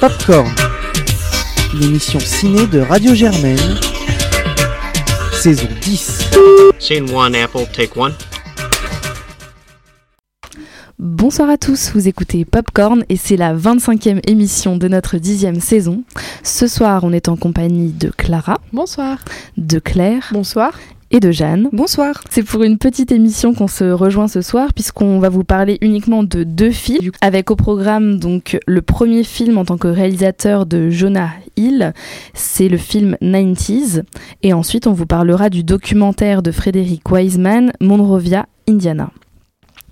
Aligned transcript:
Popcorn, 0.00 0.48
l'émission 1.80 2.20
ciné 2.20 2.64
de 2.68 2.78
Radio 2.78 3.12
Germaine, 3.12 3.58
saison 5.32 5.66
10. 5.80 6.30
Scene 6.78 7.10
one, 7.12 7.34
Apple, 7.34 7.66
take 7.72 7.98
one. 7.98 8.12
Bonsoir 11.00 11.50
à 11.50 11.56
tous, 11.56 11.90
vous 11.92 12.06
écoutez 12.06 12.44
Popcorn 12.44 13.04
et 13.08 13.16
c'est 13.16 13.36
la 13.36 13.52
25e 13.52 14.20
émission 14.30 14.76
de 14.76 14.86
notre 14.86 15.16
dixième 15.18 15.60
saison. 15.60 16.04
Ce 16.44 16.68
soir, 16.68 17.02
on 17.02 17.12
est 17.12 17.28
en 17.28 17.36
compagnie 17.36 17.90
de 17.90 18.10
Clara, 18.10 18.58
Bonsoir. 18.72 19.18
de 19.56 19.80
Claire 19.80 20.28
Bonsoir. 20.30 20.72
Et 21.10 21.20
de 21.20 21.30
Jeanne. 21.30 21.68
Bonsoir. 21.72 22.22
C'est 22.30 22.42
pour 22.42 22.62
une 22.62 22.78
petite 22.78 23.12
émission 23.12 23.54
qu'on 23.54 23.68
se 23.68 23.84
rejoint 23.84 24.28
ce 24.28 24.40
soir 24.40 24.72
puisqu'on 24.74 25.18
va 25.18 25.28
vous 25.28 25.44
parler 25.44 25.78
uniquement 25.80 26.22
de 26.22 26.44
deux 26.44 26.70
films 26.70 27.12
avec 27.20 27.50
au 27.50 27.56
programme 27.56 28.18
donc 28.18 28.58
le 28.66 28.82
premier 28.82 29.24
film 29.24 29.58
en 29.58 29.64
tant 29.64 29.78
que 29.78 29.88
réalisateur 29.88 30.66
de 30.66 30.90
Jonah 30.90 31.30
Hill, 31.56 31.92
c'est 32.34 32.68
le 32.68 32.76
film 32.76 33.16
90s 33.22 34.02
et 34.42 34.52
ensuite 34.52 34.86
on 34.86 34.92
vous 34.92 35.06
parlera 35.06 35.50
du 35.50 35.64
documentaire 35.64 36.42
de 36.42 36.52
Frédéric 36.52 37.10
Wiseman 37.10 37.72
Monrovia, 37.80 38.46
Indiana. 38.68 39.10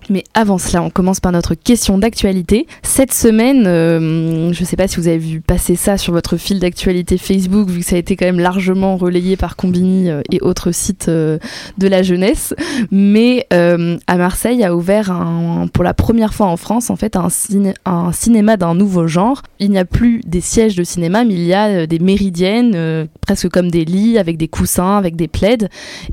Mais 0.08 0.24
avant 0.34 0.58
cela, 0.58 0.82
on 0.82 0.90
commence 0.90 1.20
par 1.20 1.32
notre 1.32 1.54
question 1.54 1.98
d'actualité. 1.98 2.66
Cette 2.82 3.12
semaine, 3.12 3.66
euh, 3.66 4.52
je 4.52 4.60
ne 4.60 4.66
sais 4.66 4.76
pas 4.76 4.86
si 4.88 4.96
vous 4.96 5.08
avez 5.08 5.18
vu 5.18 5.40
passer 5.40 5.74
ça 5.74 5.98
sur 5.98 6.12
votre 6.12 6.36
fil 6.36 6.60
d'actualité 6.60 7.18
Facebook, 7.18 7.68
vu 7.68 7.80
que 7.80 7.86
ça 7.86 7.96
a 7.96 7.98
été 7.98 8.16
quand 8.16 8.26
même 8.26 8.38
largement 8.38 8.96
relayé 8.96 9.36
par 9.36 9.56
Combini 9.56 10.10
euh, 10.10 10.22
et 10.30 10.40
autres 10.42 10.70
sites 10.72 11.08
euh, 11.08 11.38
de 11.78 11.88
la 11.88 12.02
jeunesse. 12.02 12.54
Mais 12.90 13.46
à 13.50 14.16
Marseille 14.16 14.62
a 14.64 14.74
ouvert 14.76 15.12
pour 15.72 15.84
la 15.84 15.94
première 15.94 16.34
fois 16.34 16.46
en 16.46 16.56
France 16.56 16.90
en 16.90 16.96
fait 16.96 17.16
un, 17.16 17.28
ciné- 17.28 17.74
un 17.84 18.12
cinéma 18.12 18.56
d'un 18.56 18.74
nouveau 18.74 19.06
genre. 19.06 19.42
Il 19.58 19.70
n'y 19.70 19.78
a 19.78 19.84
plus 19.84 20.20
des 20.26 20.40
sièges 20.40 20.76
de 20.76 20.84
cinéma, 20.84 21.24
mais 21.24 21.34
il 21.34 21.44
y 21.44 21.54
a 21.54 21.86
des 21.86 21.98
méridiennes, 21.98 23.08
presque 23.20 23.48
comme 23.48 23.70
des 23.70 23.84
lits 23.84 24.18
avec 24.18 24.36
des 24.36 24.48
coussins, 24.48 24.96
avec 24.96 25.16
des 25.16 25.28
plaids. 25.28 25.68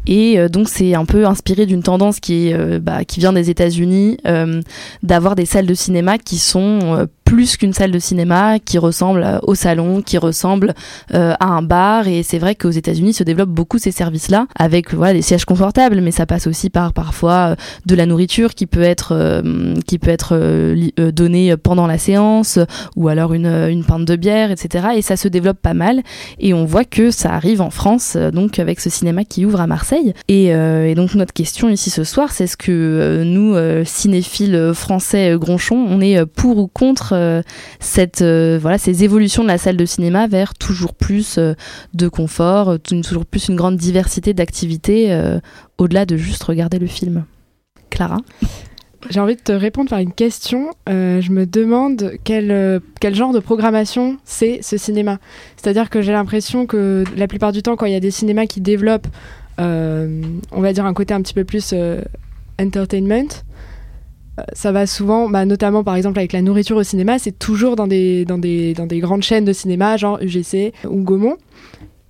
Et 0.08 0.38
donc 0.50 0.70
c'est 0.70 0.96
un 0.96 1.06
peu 1.06 1.26
inspiré 1.26 1.66
d'une 1.66 1.84
tendance 1.84 2.20
qui, 2.20 2.54
bah, 2.82 3.04
qui 3.06 3.20
vient 3.20 3.34
des 3.34 3.50
États-Unis, 3.50 3.83
euh, 4.26 4.62
d'avoir 5.02 5.36
des 5.36 5.46
salles 5.46 5.66
de 5.66 5.74
cinéma 5.74 6.18
qui 6.18 6.38
sont 6.38 6.80
euh, 6.84 7.06
plus 7.34 7.58
qu'une 7.58 7.74
salle 7.74 7.90
de 7.90 7.98
cinéma, 7.98 8.60
qui 8.60 8.78
ressemblent 8.78 9.24
euh, 9.24 9.40
au 9.42 9.56
salon, 9.56 10.04
qui 10.04 10.20
ressemblent 10.20 10.76
euh, 11.16 11.34
à 11.40 11.48
un 11.48 11.64
bar. 11.64 12.08
Et 12.08 12.22
c'est 12.22 12.38
vrai 12.38 12.54
qu'aux 12.54 12.70
États-Unis 12.70 13.14
se 13.14 13.24
développent 13.24 13.50
beaucoup 13.50 13.80
ces 13.80 13.90
services-là, 13.90 14.46
avec 14.56 14.94
voilà, 14.94 15.14
des 15.14 15.24
sièges 15.24 15.44
confortables, 15.44 16.00
mais 16.00 16.12
ça 16.12 16.28
passe 16.28 16.46
aussi 16.46 16.70
par 16.70 16.94
parfois 16.94 17.34
euh, 17.34 17.56
de 17.88 17.96
la 17.96 18.06
nourriture 18.06 18.54
qui 18.54 18.68
peut 18.68 18.84
être, 18.84 19.42
qui 19.88 19.98
peut 19.98 20.12
être 20.12 20.38
donnée 21.12 21.58
pendant 21.58 21.88
la 21.88 21.98
séance, 21.98 22.60
ou 22.96 23.08
alors 23.08 23.34
une, 23.34 23.48
une 23.48 23.84
pinte 23.84 24.06
de 24.06 24.16
bière, 24.16 24.52
etc. 24.52 24.90
Et 24.96 25.02
ça 25.02 25.18
se 25.18 25.28
développe 25.28 25.60
pas 25.60 25.74
mal. 25.74 26.04
Et 26.40 26.54
on 26.54 26.66
voit 26.66 26.86
que 26.86 27.10
ça 27.10 27.34
arrive 27.34 27.62
en 27.62 27.72
France, 27.72 28.16
donc 28.16 28.60
avec 28.60 28.80
ce 28.80 28.92
cinéma 28.92 29.24
qui 29.26 29.44
ouvre 29.46 29.60
à 29.60 29.66
Marseille. 29.66 30.14
Et, 30.28 30.54
donc 30.94 31.16
notre 31.16 31.34
question 31.34 31.70
ici 31.70 31.90
ce 31.90 32.04
soir, 32.04 32.32
c'est 32.32 32.44
est-ce 32.44 32.58
que 32.58 33.24
nous, 33.24 33.56
cinéphiles 33.86 34.72
français 34.76 35.36
gronchons, 35.40 35.84
on 35.90 36.00
est 36.00 36.24
pour 36.26 36.58
ou 36.58 36.68
contre 36.68 37.23
cette, 37.80 38.22
euh, 38.22 38.58
voilà, 38.62 38.78
ces 38.78 39.04
évolutions 39.04 39.44
de 39.44 39.48
la 39.48 39.58
salle 39.58 39.78
de 39.78 39.86
cinéma 39.86 40.28
vers 40.28 40.54
toujours 40.54 40.94
plus 40.94 41.38
euh, 41.38 41.54
de 41.94 42.08
confort, 42.08 42.70
euh, 42.70 42.78
toujours 42.78 43.26
plus 43.26 43.48
une 43.48 43.56
grande 43.56 43.78
diversité 43.78 44.34
d'activités 44.34 45.12
euh, 45.12 45.40
au-delà 45.78 46.06
de 46.06 46.18
juste 46.18 46.44
regarder 46.44 46.80
le 46.80 46.88
film 46.88 47.26
Clara? 47.90 48.18
J'ai 49.10 49.20
envie 49.20 49.36
de 49.36 49.42
te 49.42 49.52
répondre 49.52 49.90
par 49.90 50.00
une 50.00 50.14
question. 50.14 50.70
Euh, 50.88 51.20
je 51.22 51.32
me 51.32 51.46
demande 51.46 52.14
quel, 52.24 52.52
euh, 52.52 52.80
quel 53.00 53.16
genre 53.16 53.34
de 53.34 53.40
programmation 53.40 54.18
c'est 54.24 54.60
ce 54.62 54.78
cinéma. 54.78 55.20
C'est-à-dire 55.58 55.90
que 55.90 56.02
j'ai 56.02 56.14
l'impression 56.14 56.66
que 56.66 57.04
la 57.18 57.28
plupart 57.28 57.52
du 57.52 57.62
temps, 57.62 57.76
quand 57.76 57.86
il 57.86 57.94
y 57.94 57.98
a 57.98 58.00
des 58.00 58.12
cinémas 58.12 58.46
qui 58.46 58.62
développent, 58.62 59.08
euh, 59.60 60.22
on 60.52 60.62
va 60.62 60.74
dire, 60.74 60.86
un 60.86 60.94
côté 60.94 61.14
un 61.14 61.22
petit 61.22 61.34
peu 61.34 61.44
plus 61.44 61.72
euh, 61.74 62.02
entertainment, 62.60 63.28
euh, 63.28 63.53
ça 64.54 64.72
va 64.72 64.88
souvent, 64.88 65.30
bah, 65.30 65.46
notamment 65.46 65.84
par 65.84 65.96
exemple 65.96 66.20
avec 66.20 66.34
la 66.34 66.42
nourriture 66.42 66.78
au 66.78 66.84
cinéma, 66.84 67.20
c'est 67.20 67.38
toujours 67.38 67.76
dans 67.76 67.88
des, 67.88 68.26
dans, 68.26 68.38
des, 68.38 68.74
dans 68.74 68.86
des 68.88 69.00
grandes 69.00 69.24
chaînes 69.24 69.46
de 69.46 69.54
cinéma, 69.54 69.98
genre 69.98 70.18
UGC 70.22 70.74
ou 70.90 71.02
Gaumont. 71.04 71.38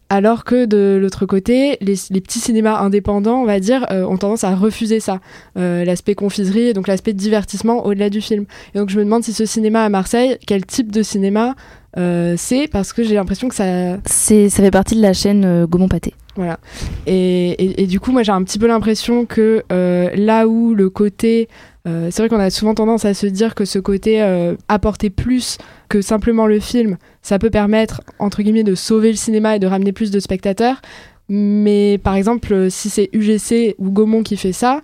Alors 0.10 0.44
que 0.44 0.66
de 0.66 1.00
l'autre 1.02 1.26
côté, 1.26 1.78
les, 1.82 1.96
les 2.12 2.22
petits 2.22 2.38
cinémas 2.40 2.78
indépendants, 2.80 3.42
on 3.42 3.46
va 3.46 3.60
dire, 3.60 3.88
euh, 3.92 4.06
ont 4.06 4.18
tendance 4.18 4.44
à 4.44 4.54
refuser 4.56 5.00
ça. 5.00 5.22
Euh, 5.58 5.84
l'aspect 5.86 6.14
confiserie 6.14 6.68
et 6.68 6.74
donc 6.74 6.88
l'aspect 6.88 7.14
divertissement 7.14 7.84
au-delà 7.86 8.12
du 8.12 8.22
film. 8.22 8.46
Et 8.76 8.78
donc 8.78 8.90
je 8.90 9.00
me 9.00 9.04
demande 9.06 9.24
si 9.24 9.34
ce 9.34 9.46
cinéma 9.46 9.84
à 9.84 9.90
Marseille, 9.90 10.38
quel 10.46 10.66
type 10.68 10.92
de 10.92 11.02
cinéma 11.02 11.56
euh, 11.98 12.36
c'est, 12.38 12.68
parce 12.68 12.94
que 12.94 13.04
j'ai 13.04 13.16
l'impression 13.16 13.50
que 13.50 13.56
ça, 13.56 13.98
C'est, 14.06 14.50
ça 14.50 14.62
fait 14.62 14.72
partie 14.72 14.96
de 14.96 15.02
la 15.02 15.14
chaîne 15.14 15.46
euh, 15.46 15.66
Gaumont 15.68 15.88
Pâté. 15.88 16.14
voilà. 16.36 16.60
Et, 17.08 17.50
et- 17.52 17.84
et 17.84 17.88
du 17.88 18.00
coup, 18.00 18.12
moi, 18.12 18.22
j'ai 18.24 18.32
un 18.32 18.44
petit 18.44 18.60
peu 18.60 18.68
l'impression 18.68 19.26
que 19.26 19.64
euh, 19.72 20.10
là 20.16 20.48
où 20.48 20.76
le 20.76 20.90
côté. 20.92 21.48
Euh, 21.86 22.10
c'est 22.12 22.22
vrai 22.22 22.30
qu'on 22.30 22.40
a 22.40 22.50
souvent 22.50 22.74
tendance 22.74 23.04
à 23.04 23.14
se 23.14 23.28
dire 23.28 23.56
que 23.56 23.66
ce 23.66 23.78
côté 23.78 24.22
euh, 24.22 24.56
apporter 24.70 25.10
plus 25.10 25.58
que 25.90 26.02
simplement 26.02 26.48
le 26.48 26.60
film, 26.60 26.98
ça 27.22 27.40
peut 27.40 27.50
permettre, 27.50 28.02
entre 28.20 28.42
guillemets, 28.42 28.64
de 28.64 28.76
sauver 28.76 29.10
le 29.10 29.18
cinéma 29.18 29.58
et 29.58 29.60
de 29.60 29.68
ramener 29.68 29.92
plus 29.92 30.10
de 30.10 30.20
spectateurs. 30.20 30.82
Mais 31.28 31.98
par 31.98 32.16
exemple, 32.16 32.54
euh, 32.54 32.70
si 32.70 32.90
c'est 32.90 33.10
UGC 33.12 33.76
ou 33.80 33.90
Gaumont 33.90 34.24
qui 34.24 34.38
fait 34.38 34.54
ça, 34.54 34.82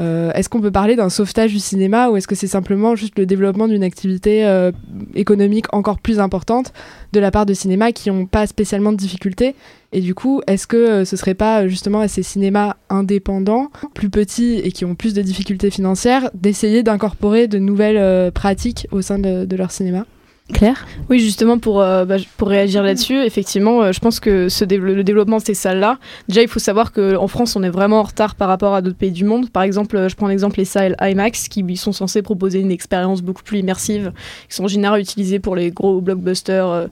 euh, 0.00 0.32
est-ce 0.32 0.48
qu'on 0.48 0.60
peut 0.60 0.72
parler 0.72 0.96
d'un 0.96 1.08
sauvetage 1.08 1.52
du 1.52 1.60
cinéma 1.60 2.10
ou 2.10 2.16
est-ce 2.16 2.26
que 2.26 2.34
c'est 2.34 2.48
simplement 2.48 2.96
juste 2.96 3.16
le 3.18 3.26
développement 3.26 3.68
d'une 3.68 3.84
activité 3.84 4.44
euh, 4.44 4.72
économique 5.14 5.72
encore 5.72 6.00
plus 6.00 6.18
importante 6.18 6.72
de 7.12 7.20
la 7.20 7.30
part 7.30 7.46
de 7.46 7.54
cinémas 7.54 7.92
qui 7.92 8.10
n'ont 8.10 8.26
pas 8.26 8.46
spécialement 8.46 8.90
de 8.90 8.96
difficultés 8.96 9.54
et 9.92 10.00
du 10.00 10.12
coup, 10.12 10.40
est-ce 10.48 10.66
que 10.66 10.76
euh, 10.76 11.04
ce 11.04 11.16
serait 11.16 11.34
pas 11.34 11.68
justement 11.68 12.00
à 12.00 12.08
ces 12.08 12.24
cinémas 12.24 12.74
indépendants, 12.90 13.70
plus 13.94 14.10
petits 14.10 14.54
et 14.54 14.72
qui 14.72 14.84
ont 14.84 14.96
plus 14.96 15.14
de 15.14 15.22
difficultés 15.22 15.70
financières, 15.70 16.30
d'essayer 16.34 16.82
d'incorporer 16.82 17.46
de 17.46 17.58
nouvelles 17.58 18.32
pratiques 18.32 18.88
au 18.90 19.02
sein 19.02 19.20
de 19.20 19.56
leur 19.56 19.70
cinéma? 19.70 20.04
Claire 20.52 20.86
Oui, 21.08 21.20
justement, 21.20 21.58
pour, 21.58 21.80
euh, 21.80 22.04
bah, 22.04 22.16
pour 22.36 22.48
réagir 22.48 22.82
là-dessus, 22.82 23.16
effectivement, 23.16 23.82
euh, 23.82 23.92
je 23.92 24.00
pense 24.00 24.20
que 24.20 24.50
ce 24.50 24.66
dé- 24.66 24.76
le 24.76 25.02
développement 25.02 25.38
de 25.38 25.42
ces 25.42 25.54
salles-là, 25.54 25.98
déjà, 26.28 26.42
il 26.42 26.48
faut 26.48 26.58
savoir 26.58 26.92
qu'en 26.92 27.26
France, 27.28 27.56
on 27.56 27.62
est 27.62 27.70
vraiment 27.70 28.00
en 28.00 28.02
retard 28.02 28.34
par 28.34 28.48
rapport 28.48 28.74
à 28.74 28.82
d'autres 28.82 28.98
pays 28.98 29.10
du 29.10 29.24
monde. 29.24 29.48
Par 29.48 29.62
exemple, 29.62 29.96
euh, 29.96 30.08
je 30.10 30.16
prends 30.16 30.28
l'exemple 30.28 30.58
les 30.58 30.66
salles 30.66 30.96
IMAX, 31.00 31.48
qui 31.48 31.64
sont 31.78 31.92
censées 31.92 32.20
proposer 32.20 32.60
une 32.60 32.70
expérience 32.70 33.22
beaucoup 33.22 33.42
plus 33.42 33.60
immersive, 33.60 34.12
qui 34.50 34.54
sont 34.54 34.64
en 34.64 34.68
général 34.68 35.00
utilisées 35.00 35.38
pour 35.38 35.56
les 35.56 35.70
gros 35.70 36.02
blockbusters. 36.02 36.88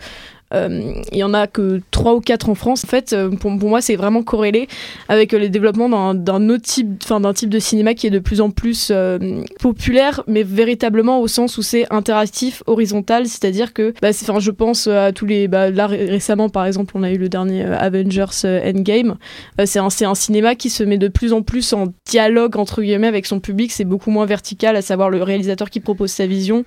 Euh, 0.52 0.92
il 1.12 1.18
y 1.18 1.24
en 1.24 1.34
a 1.34 1.46
que 1.46 1.80
3 1.90 2.14
ou 2.14 2.20
4 2.20 2.48
en 2.48 2.54
France. 2.54 2.84
En 2.84 2.88
fait, 2.88 3.12
euh, 3.12 3.30
pour, 3.30 3.50
moi, 3.50 3.80
c'est 3.80 3.96
vraiment 3.96 4.22
corrélé 4.22 4.68
avec 5.08 5.32
les 5.32 5.48
développements 5.48 6.14
d'un- 6.14 6.48
autre 6.48 6.62
type, 6.62 7.02
enfin 7.04 7.20
d'un 7.20 7.32
type 7.32 7.50
de 7.50 7.58
cinéma 7.58 7.94
qui 7.94 8.06
est 8.06 8.10
de 8.10 8.18
plus 8.18 8.40
en 8.40 8.50
plus 8.50 8.88
euh, 8.90 9.42
populaire, 9.60 10.22
mais 10.26 10.42
véritablement 10.42 11.20
au 11.20 11.28
sens 11.28 11.56
où 11.56 11.62
c'est 11.62 11.86
interactif, 11.92 12.62
horizontal, 12.66 13.26
c'est-à-dire 13.26 13.72
que, 13.72 13.94
bah, 14.02 14.08
enfin, 14.10 14.40
je 14.40 14.50
pense 14.50 14.86
à 14.86 15.12
tous 15.12 15.26
les, 15.26 15.48
bah, 15.48 15.70
là 15.70 15.86
ré- 15.86 16.06
récemment 16.06 16.48
par 16.48 16.66
exemple, 16.66 16.92
on 16.96 17.02
a 17.02 17.10
eu 17.10 17.19
le 17.19 17.28
dernier 17.28 17.64
Avengers 17.64 18.26
Endgame. 18.44 19.16
C'est 19.64 19.78
un, 19.78 20.14
cinéma 20.14 20.54
qui 20.54 20.69
se 20.70 20.82
met 20.84 20.98
de 20.98 21.08
plus 21.08 21.32
en 21.32 21.42
plus 21.42 21.72
en 21.72 21.86
dialogue 22.06 22.56
entre 22.56 22.82
guillemets 22.82 23.06
avec 23.06 23.26
son 23.26 23.40
public. 23.40 23.72
C'est 23.72 23.84
beaucoup 23.84 24.10
moins 24.10 24.26
vertical, 24.26 24.76
à 24.76 24.82
savoir 24.82 25.10
le 25.10 25.22
réalisateur 25.22 25.70
qui 25.70 25.80
propose 25.80 26.10
sa 26.10 26.26
vision, 26.26 26.64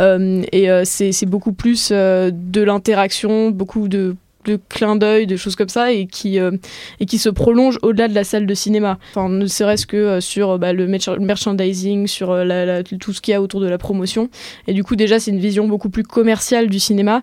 et 0.00 0.68
c'est 0.84 1.26
beaucoup 1.26 1.52
plus 1.52 1.90
de 1.90 2.62
l'interaction, 2.62 3.25
beaucoup 3.50 3.88
de 3.88 4.14
de 4.44 4.60
clins 4.68 4.94
d'œil, 4.94 5.26
de 5.26 5.36
choses 5.36 5.56
comme 5.56 5.68
ça, 5.68 5.92
et 5.92 6.06
qui, 6.06 6.38
euh, 6.38 6.52
et 7.00 7.06
qui 7.06 7.18
se 7.18 7.28
prolonge 7.28 7.80
au-delà 7.82 8.06
de 8.06 8.14
la 8.14 8.22
salle 8.22 8.46
de 8.46 8.54
cinéma. 8.54 8.96
Enfin, 9.10 9.28
ne 9.28 9.46
serait-ce 9.46 9.86
que 9.86 9.96
euh, 9.96 10.20
sur 10.20 10.56
bah, 10.60 10.72
le 10.72 10.86
merch- 10.86 11.18
merchandising, 11.18 12.06
sur 12.06 12.30
euh, 12.30 12.82
tout 13.00 13.12
ce 13.12 13.20
qu'il 13.20 13.32
y 13.32 13.34
a 13.34 13.42
autour 13.42 13.60
de 13.60 13.68
la 13.68 13.76
promotion. 13.76 14.30
Et 14.68 14.72
du 14.72 14.84
coup, 14.84 14.94
déjà, 14.94 15.18
c'est 15.18 15.32
une 15.32 15.40
vision 15.40 15.66
beaucoup 15.66 15.90
plus 15.90 16.04
commerciale 16.04 16.68
du 16.68 16.78
cinéma 16.78 17.22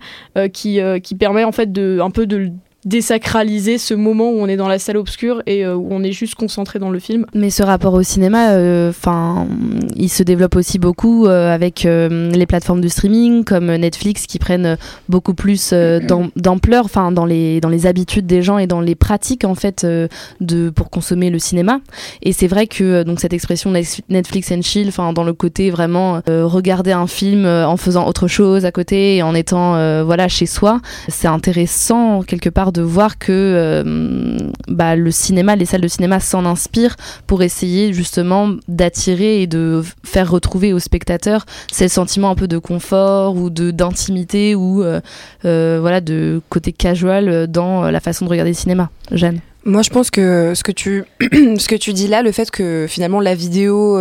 qui, 0.52 0.82
qui 1.02 1.16
permet 1.16 1.46
en 1.46 1.54
fait 1.54 1.72
de, 1.72 2.00
un 2.02 2.10
peu 2.12 2.26
de 2.26 2.50
désacraliser 2.86 3.78
ce 3.78 3.94
moment 3.94 4.30
où 4.32 4.40
on 4.40 4.48
est 4.48 4.58
dans 4.58 4.68
la 4.68 4.80
salle 4.80 4.98
obscure 4.98 5.42
et 5.46 5.66
euh, 5.66 5.76
où 5.76 5.88
on 5.92 6.04
est 6.04 6.12
juste 6.12 6.36
concentré 6.36 6.80
dans 6.80 6.90
le 6.90 7.00
film. 7.00 7.26
Mais 7.34 7.50
ce 7.50 7.64
rapport 7.64 7.94
au 7.94 8.04
cinéma, 8.04 8.58
enfin, 8.90 9.48
il 9.96 10.10
se 10.10 10.24
développe 10.24 10.56
aussi 10.56 10.80
beaucoup 10.80 11.28
euh, 11.28 11.54
avec 11.54 11.86
euh, 11.86 12.32
les 12.32 12.46
plateformes 12.46 12.82
de 12.82 12.88
streaming 12.88 13.44
comme 13.44 13.74
Netflix 13.76 14.26
qui 14.26 14.40
prennent 14.40 14.66
euh, 14.66 14.76
beaucoup 15.08 15.34
plus 15.34 15.72
euh, 15.72 16.00
d'am- 16.00 16.32
d'ampleur, 16.36 16.86
enfin, 16.86 17.12
dans 17.12 17.26
les 17.26 17.62
dans 17.62 17.70
les 17.70 17.86
habitudes 17.86 18.26
des 18.26 18.42
gens 18.42 18.58
et 18.58 18.68
dans 18.68 18.82
les 18.82 18.96
pratiques 18.96 19.46
en 19.46 19.56
fait 19.56 19.84
euh, 19.84 20.08
de 20.42 20.70
pour 20.70 20.90
consommer 20.90 21.30
le 21.30 21.40
cinéma. 21.40 21.80
Et 22.22 22.34
c'est 22.34 22.48
vrai 22.48 22.68
que 22.68 22.84
euh, 22.84 23.04
donc 23.04 23.20
cette 23.22 23.34
expression 23.34 23.72
Netflix 24.10 24.52
and 24.52 24.62
chill, 24.62 24.90
enfin, 24.90 25.14
dans 25.14 25.24
le 25.24 25.34
côté 25.34 25.70
vraiment 25.70 26.20
euh, 26.30 26.46
regarder 26.46 26.92
un 26.92 27.08
film 27.08 27.46
euh, 27.46 27.66
en 27.66 27.78
faisant 27.78 28.08
autre 28.08 28.28
chose 28.28 28.66
à 28.66 28.72
côté 28.72 29.16
et 29.16 29.24
en 29.24 29.36
étant 29.36 29.76
euh, 29.76 30.04
voilà 30.04 30.28
chez 30.28 30.46
soi, 30.46 30.82
c'est 31.08 31.28
intéressant 31.28 32.24
quelque 32.24 32.50
part 32.50 32.73
de 32.74 32.82
voir 32.82 33.18
que 33.18 33.32
euh, 33.32 34.38
bah, 34.68 34.96
le 34.96 35.12
cinéma, 35.12 35.56
les 35.56 35.66
salles 35.66 35.82
de 35.82 35.88
cinéma 35.88 36.20
s'en 36.20 36.46
inspirent 36.46 36.98
pour 37.28 37.44
essayer 37.44 37.94
justement 37.94 38.50
d'attirer 38.68 39.42
et 39.42 39.48
de 39.48 39.82
faire 40.04 40.30
retrouver 40.30 40.74
aux 40.74 40.80
spectateurs 40.80 41.46
ces 41.72 41.88
sentiments 41.88 42.32
un 42.32 42.36
peu 42.36 42.48
de 42.48 42.58
confort 42.58 43.36
ou 43.38 43.50
de 43.50 43.72
d'intimité 43.72 44.56
ou 44.56 44.84
euh, 44.84 45.00
euh, 45.46 45.78
voilà 45.80 46.02
de 46.02 46.42
côté 46.50 46.74
casual 46.74 47.48
dans 47.48 47.84
la 47.90 48.00
façon 48.00 48.26
de 48.26 48.30
regarder 48.30 48.52
le 48.52 48.58
cinéma. 48.58 48.90
Jeanne. 49.12 49.40
Moi, 49.66 49.82
je 49.82 49.90
pense 49.92 50.12
que 50.12 50.54
ce 50.56 50.64
que 50.64 50.74
tu, 50.74 51.06
dis 51.94 52.08
là, 52.08 52.22
le 52.22 52.34
fait 52.34 52.52
que 52.52 52.86
finalement 52.90 53.22
la 53.22 53.34
vidéo, 53.34 53.98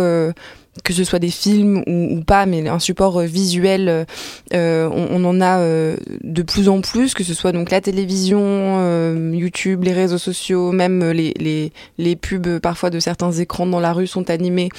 que 0.83 0.93
ce 0.93 1.03
soit 1.03 1.19
des 1.19 1.29
films 1.29 1.83
ou, 1.85 2.21
pas, 2.25 2.45
mais 2.45 2.67
un 2.67 2.79
support 2.79 3.19
euh, 3.19 3.25
visuel, 3.25 4.05
euh, 4.53 4.89
on, 4.91 5.07
on, 5.11 5.25
en 5.25 5.39
a 5.39 5.59
euh, 5.59 5.95
de 6.23 6.41
plus 6.41 6.67
en 6.67 6.81
plus, 6.81 7.13
que 7.13 7.23
ce 7.23 7.33
soit 7.33 7.51
donc 7.51 7.69
la 7.69 7.79
télévision, 7.79 8.39
euh, 8.41 9.31
YouTube, 9.33 9.83
les 9.83 9.93
réseaux 9.93 10.17
sociaux, 10.17 10.71
même 10.71 11.11
les, 11.11 11.33
les, 11.39 11.71
les, 11.97 12.15
pubs 12.15 12.59
parfois 12.59 12.89
de 12.89 12.99
certains 12.99 13.31
écrans 13.31 13.67
dans 13.67 13.79
la 13.79 13.93
rue 13.93 14.07
sont 14.07 14.29
animés, 14.29 14.69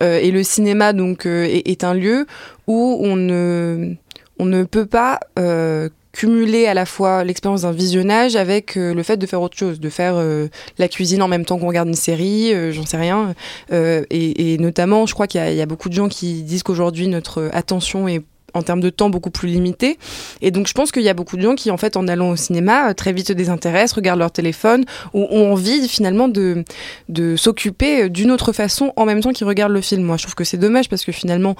et 0.00 0.30
le 0.30 0.42
cinéma 0.42 0.92
donc 0.92 1.26
est, 1.26 1.68
est, 1.68 1.84
un 1.84 1.94
lieu 1.94 2.26
où 2.66 2.98
on 3.00 3.16
ne, 3.16 3.94
on 4.38 4.46
ne 4.46 4.64
peut 4.64 4.86
pas 4.86 5.20
cumuler 6.14 6.66
à 6.66 6.74
la 6.74 6.86
fois 6.86 7.24
l'expérience 7.24 7.62
d'un 7.62 7.72
visionnage 7.72 8.36
avec 8.36 8.76
euh, 8.76 8.94
le 8.94 9.02
fait 9.02 9.16
de 9.16 9.26
faire 9.26 9.42
autre 9.42 9.56
chose, 9.56 9.80
de 9.80 9.90
faire 9.90 10.14
euh, 10.16 10.46
la 10.78 10.86
cuisine 10.86 11.20
en 11.22 11.28
même 11.28 11.44
temps 11.44 11.58
qu'on 11.58 11.66
regarde 11.66 11.88
une 11.88 11.94
série, 11.94 12.54
euh, 12.54 12.72
j'en 12.72 12.86
sais 12.86 12.96
rien. 12.96 13.34
Et, 13.72 14.56
notamment, 14.58 15.06
je 15.06 15.14
crois 15.14 15.26
qu'il 15.26 15.40
y, 15.40 15.60
a 15.60 15.66
beaucoup 15.66 15.88
de 15.88 15.94
gens 15.94 16.08
qui 16.08 16.42
disent 16.42 16.62
qu'aujourd'hui 16.62 17.08
notre 17.08 17.50
attention 17.52 18.06
est 18.06 18.22
en 18.54 18.62
termes 18.62 18.80
de 18.80 18.90
temps 18.90 19.10
beaucoup 19.10 19.30
plus 19.30 19.48
limité. 19.48 19.98
Et 20.40 20.52
donc 20.52 20.68
je 20.68 20.72
pense 20.74 20.92
qu'il 20.92 21.02
y 21.02 21.08
a 21.08 21.14
beaucoup 21.14 21.36
de 21.36 21.42
gens 21.42 21.56
qui, 21.56 21.72
en 21.72 21.76
fait, 21.76 21.96
en 21.96 22.06
allant 22.06 22.30
au 22.30 22.36
cinéma, 22.36 22.94
très 22.94 23.12
vite 23.12 23.26
se 23.26 23.32
désintéressent, 23.32 23.94
regardent 23.94 24.20
leur 24.20 24.30
téléphone, 24.30 24.84
ou 25.12 25.26
ont 25.28 25.52
envie 25.52 25.88
finalement 25.88 26.28
de, 26.28 26.64
de 27.08 27.34
s'occuper 27.34 28.08
d'une 28.08 28.30
autre 28.30 28.52
façon 28.52 28.92
en 28.94 29.04
même 29.04 29.20
temps 29.20 29.32
qu'ils 29.32 29.48
regardent 29.48 29.72
le 29.72 29.80
film. 29.80 30.04
Moi, 30.04 30.16
je 30.16 30.22
trouve 30.22 30.36
que 30.36 30.44
c'est 30.44 30.58
dommage 30.58 30.88
parce 30.88 31.04
que 31.04 31.10
finalement, 31.10 31.56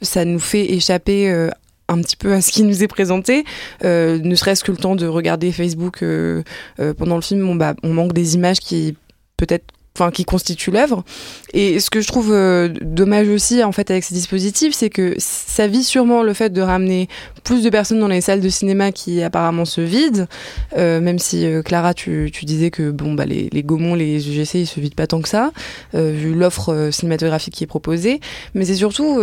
ça 0.00 0.24
nous 0.24 0.38
fait 0.38 0.72
échapper 0.72 1.48
un 1.88 2.00
petit 2.00 2.16
peu 2.16 2.32
à 2.32 2.40
ce 2.40 2.50
qui 2.50 2.62
nous 2.62 2.82
est 2.82 2.88
présenté, 2.88 3.44
euh, 3.84 4.18
ne 4.18 4.34
serait-ce 4.34 4.64
que 4.64 4.72
le 4.72 4.78
temps 4.78 4.96
de 4.96 5.06
regarder 5.06 5.52
Facebook 5.52 6.02
euh, 6.02 6.42
euh, 6.80 6.94
pendant 6.94 7.16
le 7.16 7.22
film, 7.22 7.48
on, 7.48 7.54
bah, 7.54 7.74
on 7.82 7.92
manque 7.92 8.12
des 8.12 8.34
images 8.34 8.58
qui 8.58 8.96
peut-être 9.36 9.64
enfin 9.98 10.10
qui 10.10 10.26
constituent 10.26 10.72
l'œuvre. 10.72 11.04
Et 11.54 11.80
ce 11.80 11.88
que 11.88 12.02
je 12.02 12.06
trouve 12.06 12.30
dommage 12.82 13.28
aussi 13.28 13.64
en 13.64 13.72
fait 13.72 13.90
avec 13.90 14.04
ces 14.04 14.14
dispositifs, 14.14 14.74
c'est 14.74 14.90
que 14.90 15.14
ça 15.16 15.68
vit 15.68 15.84
sûrement 15.84 16.22
le 16.22 16.34
fait 16.34 16.50
de 16.50 16.60
ramener 16.60 17.08
plus 17.44 17.62
de 17.62 17.70
personnes 17.70 18.00
dans 18.00 18.08
les 18.08 18.20
salles 18.20 18.42
de 18.42 18.48
cinéma 18.50 18.92
qui 18.92 19.22
apparemment 19.22 19.64
se 19.64 19.80
vident, 19.80 20.26
même 20.76 21.18
si 21.18 21.46
Clara 21.64 21.94
tu, 21.94 22.30
tu, 22.30 22.44
disais 22.44 22.70
que 22.70 22.90
bon 22.90 23.14
bah 23.14 23.24
les, 23.24 23.48
les 23.50 23.62
Gaumont, 23.62 23.94
les 23.94 24.28
UGC 24.28 24.56
ils 24.56 24.66
se 24.66 24.80
vident 24.80 24.94
pas 24.94 25.06
tant 25.06 25.22
que 25.22 25.30
ça, 25.30 25.50
vu 25.94 26.34
l'offre 26.34 26.90
cinématographique 26.92 27.54
qui 27.54 27.64
est 27.64 27.66
proposée. 27.66 28.20
Mais 28.52 28.66
c'est 28.66 28.74
surtout 28.74 29.18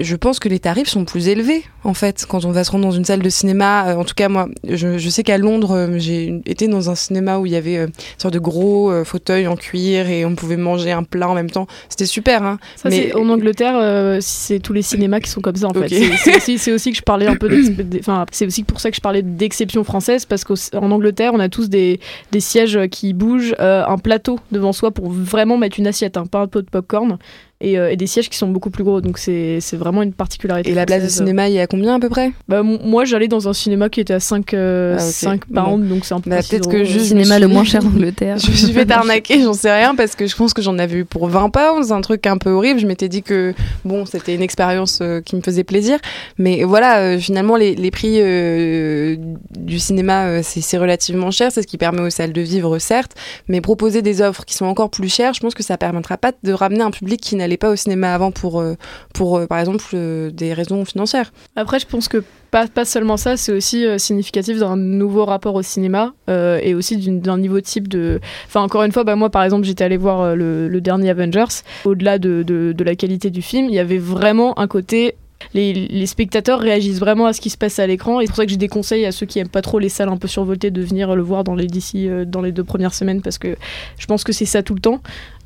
je 0.00 0.16
pense 0.16 0.38
que 0.38 0.48
les 0.48 0.58
tarifs 0.58 0.88
sont 0.88 1.04
plus 1.04 1.28
élevés 1.28 1.62
en 1.84 1.94
fait 1.94 2.24
quand 2.28 2.44
on 2.44 2.50
va 2.50 2.64
se 2.64 2.70
rendre 2.70 2.84
dans 2.84 2.92
une 2.92 3.04
salle 3.04 3.22
de 3.22 3.28
cinéma. 3.28 3.88
Euh, 3.88 3.96
en 3.96 4.04
tout 4.04 4.14
cas, 4.14 4.28
moi, 4.28 4.48
je, 4.68 4.98
je 4.98 5.08
sais 5.08 5.22
qu'à 5.22 5.38
Londres, 5.38 5.72
euh, 5.76 5.98
j'ai 5.98 6.40
été 6.46 6.66
dans 6.68 6.90
un 6.90 6.94
cinéma 6.94 7.38
où 7.38 7.46
il 7.46 7.52
y 7.52 7.56
avait 7.56 7.76
euh, 7.76 7.86
une 7.86 7.92
sorte 8.18 8.34
de 8.34 8.38
gros 8.38 8.92
fauteuils 9.04 9.46
en 9.46 9.56
cuir 9.56 10.08
et 10.08 10.24
on 10.24 10.34
pouvait 10.34 10.56
manger 10.56 10.92
un 10.92 11.02
plat 11.02 11.28
en 11.28 11.34
même 11.34 11.50
temps. 11.50 11.66
C'était 11.88 12.06
super. 12.06 12.42
Hein. 12.42 12.58
Ça, 12.76 12.88
Mais 12.88 13.14
en 13.14 13.28
Angleterre, 13.28 13.76
euh, 13.76 14.18
c'est 14.20 14.58
tous 14.58 14.72
les 14.72 14.82
cinémas 14.82 15.20
qui 15.20 15.30
sont 15.30 15.40
comme 15.40 15.56
ça 15.56 15.68
en 15.68 15.70
okay. 15.70 15.88
fait. 15.88 16.16
C'est 16.16 16.36
aussi, 16.36 16.72
aussi, 16.72 16.90
que 16.92 16.96
je 16.96 17.02
parlais 17.02 17.26
un 17.26 17.36
peu. 17.36 17.50
Enfin, 17.98 18.26
c'est 18.32 18.46
aussi 18.46 18.64
pour 18.64 18.80
ça 18.80 18.90
que 18.90 18.96
je 18.96 19.00
parlais 19.00 19.22
d'exception 19.22 19.84
française 19.84 20.24
parce 20.24 20.44
qu'en 20.44 20.90
Angleterre, 20.90 21.32
on 21.34 21.40
a 21.40 21.48
tous 21.48 21.68
des, 21.68 22.00
des 22.32 22.40
sièges 22.40 22.78
qui 22.90 23.12
bougent, 23.12 23.54
un 23.58 23.98
plateau 23.98 24.38
devant 24.50 24.72
soi 24.72 24.90
pour 24.90 25.10
vraiment 25.10 25.56
mettre 25.56 25.78
une 25.78 25.86
assiette, 25.86 26.16
hein, 26.16 26.26
pas 26.26 26.40
un 26.40 26.46
pot 26.46 26.62
de 26.62 26.70
popcorn 26.70 27.18
et, 27.60 27.78
euh, 27.78 27.90
et, 27.90 27.96
des 27.96 28.06
sièges 28.06 28.28
qui 28.28 28.36
sont 28.36 28.48
beaucoup 28.48 28.70
plus 28.70 28.84
gros. 28.84 29.00
Donc 29.00 29.18
c'est 29.18 29.60
vraiment 29.72 30.02
une 30.02 30.12
particularité. 30.12 30.70
Et 30.70 30.74
la 30.74 30.86
place 30.86 31.02
de 31.02 31.08
cinéma, 31.08 31.48
il 31.48 31.54
y 31.54 31.60
a 31.60 31.66
combien 31.66 31.96
à 31.96 32.00
peu 32.00 32.08
près? 32.08 32.32
Bah, 32.48 32.62
Moi, 32.62 33.04
j'allais 33.04 33.28
dans 33.28 33.48
un 33.48 33.52
cinéma 33.52 33.88
qui 33.88 34.00
était 34.00 34.14
à 34.14 34.20
5, 34.20 34.54
euh, 34.54 34.96
ah, 34.98 35.02
okay. 35.02 35.12
5 35.12 35.44
pounds, 35.46 35.86
bon. 35.86 35.94
donc 35.94 36.04
c'est 36.04 36.14
un 36.14 36.20
peu 36.20 36.30
bah, 36.30 36.38
Peut-être 36.48 36.68
que 36.68 36.84
je 36.84 36.98
le 36.98 37.04
cinéma 37.04 37.38
le 37.38 37.48
moins 37.48 37.64
cher 37.64 37.82
d'Angleterre. 37.82 38.38
je 38.38 38.50
me 38.50 38.56
suis 38.56 38.72
fait 38.72 38.90
arnaquer, 38.90 39.40
j'en 39.42 39.54
sais 39.54 39.72
rien, 39.72 39.94
parce 39.94 40.14
que 40.14 40.26
je 40.26 40.36
pense 40.36 40.54
que 40.54 40.62
j'en 40.62 40.78
avais 40.78 40.98
eu 40.98 41.04
pour 41.04 41.28
20 41.28 41.50
pounds, 41.50 41.92
un 41.92 42.00
truc 42.00 42.26
un 42.26 42.38
peu 42.38 42.50
horrible. 42.50 42.80
Je 42.80 42.86
m'étais 42.86 43.08
dit 43.08 43.22
que 43.22 43.54
bon, 43.84 44.04
c'était 44.06 44.34
une 44.34 44.42
expérience 44.42 44.98
euh, 45.00 45.20
qui 45.20 45.36
me 45.36 45.40
faisait 45.40 45.64
plaisir. 45.64 45.98
Mais 46.38 46.64
voilà, 46.64 46.98
euh, 46.98 47.18
finalement, 47.18 47.56
les, 47.56 47.74
les 47.74 47.90
prix 47.90 48.18
euh, 48.20 49.16
du 49.50 49.78
cinéma, 49.78 50.26
euh, 50.26 50.40
c'est 50.42 50.78
relativement 50.78 51.30
cher. 51.30 51.50
C'est 51.52 51.62
ce 51.62 51.66
qui 51.66 51.78
permet 51.78 52.00
aux 52.00 52.10
salles 52.10 52.32
de 52.32 52.40
vivre, 52.40 52.78
certes. 52.78 53.12
Mais 53.48 53.60
proposer 53.60 54.02
des 54.02 54.20
offres 54.20 54.44
qui 54.44 54.54
sont 54.54 54.66
encore 54.66 54.90
plus 54.90 55.12
chères, 55.12 55.34
je 55.34 55.40
pense 55.40 55.54
que 55.54 55.62
ça 55.62 55.78
permettra 55.78 56.18
pas 56.18 56.32
de 56.42 56.52
ramener 56.52 56.82
un 56.82 56.90
public 56.90 57.20
qui 57.20 57.36
n'allait 57.36 57.53
pas 57.56 57.70
au 57.70 57.76
cinéma 57.76 58.14
avant 58.14 58.30
pour, 58.30 58.60
euh, 58.60 58.74
pour 59.12 59.46
par 59.46 59.58
exemple, 59.58 59.84
des 60.32 60.52
raisons 60.52 60.84
financières. 60.84 61.32
Après, 61.56 61.78
je 61.78 61.86
pense 61.86 62.08
que 62.08 62.22
pas, 62.54 62.68
pas 62.68 62.84
seulement 62.84 63.16
ça, 63.16 63.36
c'est 63.36 63.50
aussi 63.50 63.84
euh, 63.84 63.98
significatif 63.98 64.60
d'un 64.60 64.76
nouveau 64.76 65.24
rapport 65.24 65.56
au 65.56 65.62
cinéma 65.62 66.14
euh, 66.30 66.60
et 66.62 66.72
aussi 66.72 66.96
d'un 66.96 67.36
niveau 67.36 67.60
type 67.60 67.88
de. 67.88 68.20
Enfin, 68.46 68.62
encore 68.62 68.84
une 68.84 68.92
fois, 68.92 69.02
bah, 69.02 69.16
moi 69.16 69.28
par 69.28 69.42
exemple, 69.42 69.64
j'étais 69.64 69.82
allé 69.82 69.96
voir 69.96 70.20
euh, 70.20 70.34
le, 70.36 70.68
le, 70.68 70.80
dernier 70.80 71.10
Avengers. 71.10 71.62
Au-delà 71.84 72.20
de, 72.20 72.44
de, 72.44 72.72
de, 72.72 72.84
la 72.84 72.94
qualité 72.94 73.30
du 73.30 73.42
film, 73.42 73.66
il 73.68 73.74
y 73.74 73.80
avait 73.80 73.98
vraiment 73.98 74.56
un 74.56 74.68
côté. 74.68 75.16
Les, 75.52 75.72
les 75.74 76.06
spectateurs 76.06 76.60
réagissent 76.60 77.00
vraiment 77.00 77.26
à 77.26 77.32
ce 77.32 77.40
qui 77.40 77.50
se 77.50 77.58
passe 77.58 77.80
à 77.80 77.86
l'écran 77.86 78.20
et 78.20 78.24
c'est 78.24 78.28
pour 78.28 78.36
ça 78.36 78.44
que 78.44 78.50
j'ai 78.50 78.56
des 78.56 78.68
conseils 78.68 79.04
à 79.04 79.12
ceux 79.12 79.26
qui 79.26 79.40
aiment 79.40 79.48
pas 79.48 79.60
trop 79.60 79.78
les 79.80 79.90
salles 79.90 80.08
un 80.08 80.16
peu 80.16 80.28
survoltées 80.28 80.70
de 80.70 80.80
venir 80.80 81.14
le 81.14 81.22
voir 81.22 81.44
dans 81.44 81.54
les 81.54 81.66
d'ici 81.66 82.08
dans 82.26 82.40
les 82.40 82.50
deux 82.50 82.64
premières 82.64 82.94
semaines 82.94 83.20
parce 83.20 83.36
que 83.36 83.56
je 83.98 84.06
pense 84.06 84.24
que 84.24 84.32
c'est 84.32 84.46
ça 84.46 84.62
tout 84.62 84.74
le 84.74 84.80
temps 84.80 85.02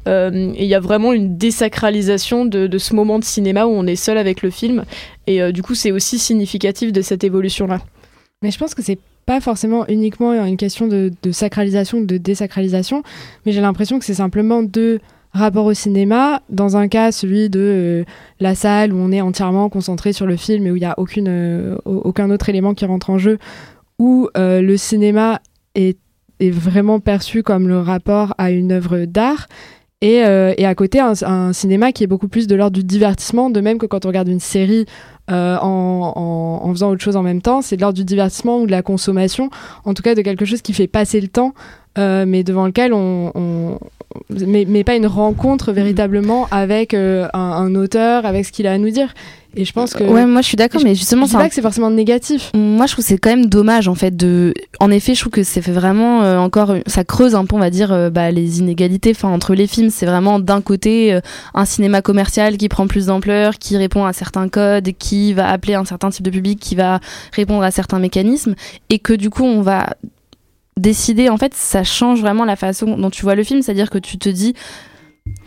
euh, 0.07 0.53
et 0.55 0.65
il 0.65 0.69
y 0.69 0.75
a 0.75 0.81
vraiment 0.81 1.13
une 1.13 1.37
désacralisation 1.37 2.45
de, 2.45 2.79
ce 2.79 2.95
moment 2.95 3.19
de 3.19 3.25
cinéma 3.25 3.67
où 3.67 3.71
on 3.71 3.87
est 3.87 3.97
seul 3.97 4.19
avec 4.19 4.43
le 4.43 4.51
film. 4.51 4.85
Et 5.27 5.43
euh, 5.43 5.53
du 5.53 5.63
coup, 5.63 5.75
c'est 5.75 5.93
aussi 5.93 6.19
significatif 6.19 6.93
de 6.93 7.03
cette 7.03 7.25
évolution-là. 7.25 7.81
Mais 8.43 8.51
je 8.51 8.59
pense 8.59 8.75
que 8.75 8.83
c'est 8.83 8.99
pas 9.27 9.41
forcément 9.41 9.87
uniquement 9.89 10.33
une 10.45 10.57
question 10.57 10.87
de, 10.87 11.11
de 11.23 11.33
sacralisation 11.33 12.01
de 12.01 12.17
désacralisation, 12.17 13.03
mais 13.45 13.53
j'ai 13.53 13.61
l'impression 13.61 13.99
que 13.99 14.05
c'est 14.05 14.15
simplement 14.15 14.63
deux 14.63 15.01
rapports 15.33 15.67
au 15.67 15.75
cinéma. 15.75 16.41
Dans 16.49 16.79
un 16.79 16.89
cas, 16.89 17.13
celui 17.13 17.51
de 17.51 17.61
euh, 17.61 18.05
la 18.41 18.55
salle 18.55 18.95
où 18.95 18.97
on 18.97 19.13
est 19.13 19.21
entièrement 19.21 19.69
concentré 19.69 20.15
sur 20.15 20.25
le 20.25 20.37
film 20.37 20.67
et 20.67 20.71
où 20.71 20.77
il 20.77 20.81
n'y 20.81 20.87
a 20.87 20.95
aucune, 20.99 21.77
aucun 21.85 22.31
autre 22.31 22.49
élément 22.49 22.73
qui 22.73 22.87
rentre 22.87 23.11
en 23.11 23.19
jeu, 23.19 23.39
où 23.99 24.29
le 24.37 24.77
cinéma 24.77 25.43
est, 25.75 25.99
est 26.41 26.51
vraiment 26.51 27.01
perçu 27.01 27.43
comme 27.43 27.69
le 27.69 27.81
rapport 27.81 28.35
à 28.39 28.51
une 28.51 28.73
œuvre 28.73 29.05
d'art. 29.05 29.49
Et, 30.01 30.25
euh, 30.25 30.55
et, 30.57 30.65
à 30.65 30.75
côté, 30.77 31.01
un, 31.01 31.53
cinéma 31.53 31.91
qui 31.91 32.05
est 32.05 32.07
beaucoup 32.07 32.29
plus 32.29 32.47
de 32.47 32.55
l'ordre 32.55 32.77
du 32.77 32.85
divertissement, 32.85 33.51
de 33.51 33.61
même 33.61 33.79
que 33.79 33.87
quand 33.87 34.05
on 34.05 34.09
regarde 34.09 34.29
une 34.29 34.39
série 34.39 34.87
euh, 35.29 35.57
en, 35.61 36.71
faisant 36.73 36.91
autre 36.91 37.03
chose 37.03 37.17
en 37.17 37.25
même 37.25 37.43
temps, 37.43 37.63
c'est 37.63 37.77
de 37.77 37.81
l'ordre 37.81 37.97
du 37.97 38.05
divertissement 38.05 38.61
ou 38.61 38.67
de 38.67 38.71
la 38.71 38.83
consommation, 38.83 39.51
en 39.85 39.95
tout 39.95 40.03
cas 40.03 40.15
de 40.15 40.23
quelque 40.23 40.45
chose 40.45 40.63
qui 40.63 40.73
fait 40.73 40.87
passer 40.87 41.21
le 41.21 41.27
temps, 41.27 41.53
euh, 41.99 42.27
mais 42.29 42.45
devant 42.45 42.67
lequel 42.67 42.93
on, 42.93 43.33
on 43.35 43.79
mais, 44.31 44.85
pas 44.85 44.95
une 44.95 45.07
rencontre 45.09 45.73
véritablement 45.73 46.47
avec 46.53 46.95
un, 46.95 47.75
auteur, 47.75 48.25
avec 48.25 48.47
ce 48.47 48.53
qu'il 48.53 48.69
a 48.69 48.73
à 48.73 48.79
nous 48.79 48.91
dire. 48.91 49.13
Et 49.57 49.65
je 49.65 49.73
pense 49.73 49.95
que. 49.95 50.05
Ouais, 50.05 50.27
moi 50.27 50.43
je 50.43 50.47
suis 50.47 50.57
d'accord, 50.57 50.81
mais 50.85 50.95
justement. 50.95 51.27
C'est 51.27 51.37
pas 51.37 51.49
que 51.49 51.55
c'est 51.55 51.63
forcément 51.63 51.91
négatif. 51.91 52.51
Moi 52.55 52.87
je 52.87 52.93
trouve 52.93 53.05
c'est 53.05 53.19
quand 53.19 53.31
même 53.31 53.47
dommage 53.47 53.89
en 53.89 53.95
fait 53.95 54.17
de. 54.17 54.53
En 54.79 54.91
effet, 54.91 55.15
je 55.15 55.21
trouve 55.21 55.33
que 55.33 55.43
c'est 55.43 55.63
fait 55.63 55.73
vraiment 55.73 56.23
euh, 56.23 56.39
encore. 56.39 56.75
Ça 56.87 57.05
creuse 57.05 57.35
un 57.35 57.45
peu, 57.45 57.57
on 57.57 57.59
va 57.59 57.71
dire, 57.71 57.93
euh, 57.93 58.11
bah, 58.11 58.31
les 58.31 58.59
inégalités 58.61 59.13
enfin, 59.15 59.31
entre 59.31 59.55
les 59.55 59.67
films. 59.67 59.91
C'est 59.91 60.07
vraiment 60.07 60.39
d'un 60.39 60.61
côté 60.61 61.15
euh, 61.15 61.21
un 61.55 61.65
cinéma 61.65 62.03
commercial 62.03 62.57
qui 62.57 62.69
prend 62.69 62.87
plus 62.87 63.07
d'ampleur, 63.07 63.59
qui 63.59 63.77
répond 63.77 64.05
à 64.05 64.13
certains 64.13 64.49
codes, 64.49 64.91
qui 64.99 65.33
va 65.33 65.51
appeler 65.51 65.75
un 65.75 65.85
certain 65.85 66.11
type 66.11 66.25
de 66.25 66.31
public, 66.31 66.61
qui 66.61 66.75
va 66.75 67.01
répondre 67.33 67.63
à 67.63 67.71
certains 67.71 67.99
mécanismes. 67.99 68.55
Et 68.91 68.99
que 68.99 69.15
du 69.15 69.31
coup, 69.31 69.45
on 69.45 69.63
va 69.63 69.97
décider. 70.77 71.29
En 71.29 71.37
fait, 71.37 71.55
ça 71.55 71.85
change 71.85 72.21
vraiment 72.21 72.45
la 72.45 72.57
façon 72.57 72.97
dont 72.97 73.11
tu 73.11 73.23
vois 73.23 73.35
le 73.35 73.45
film. 73.45 73.63
C'est-à-dire 73.63 73.91
que 73.91 73.99
tu 73.99 74.19
te 74.19 74.29
dis 74.29 74.55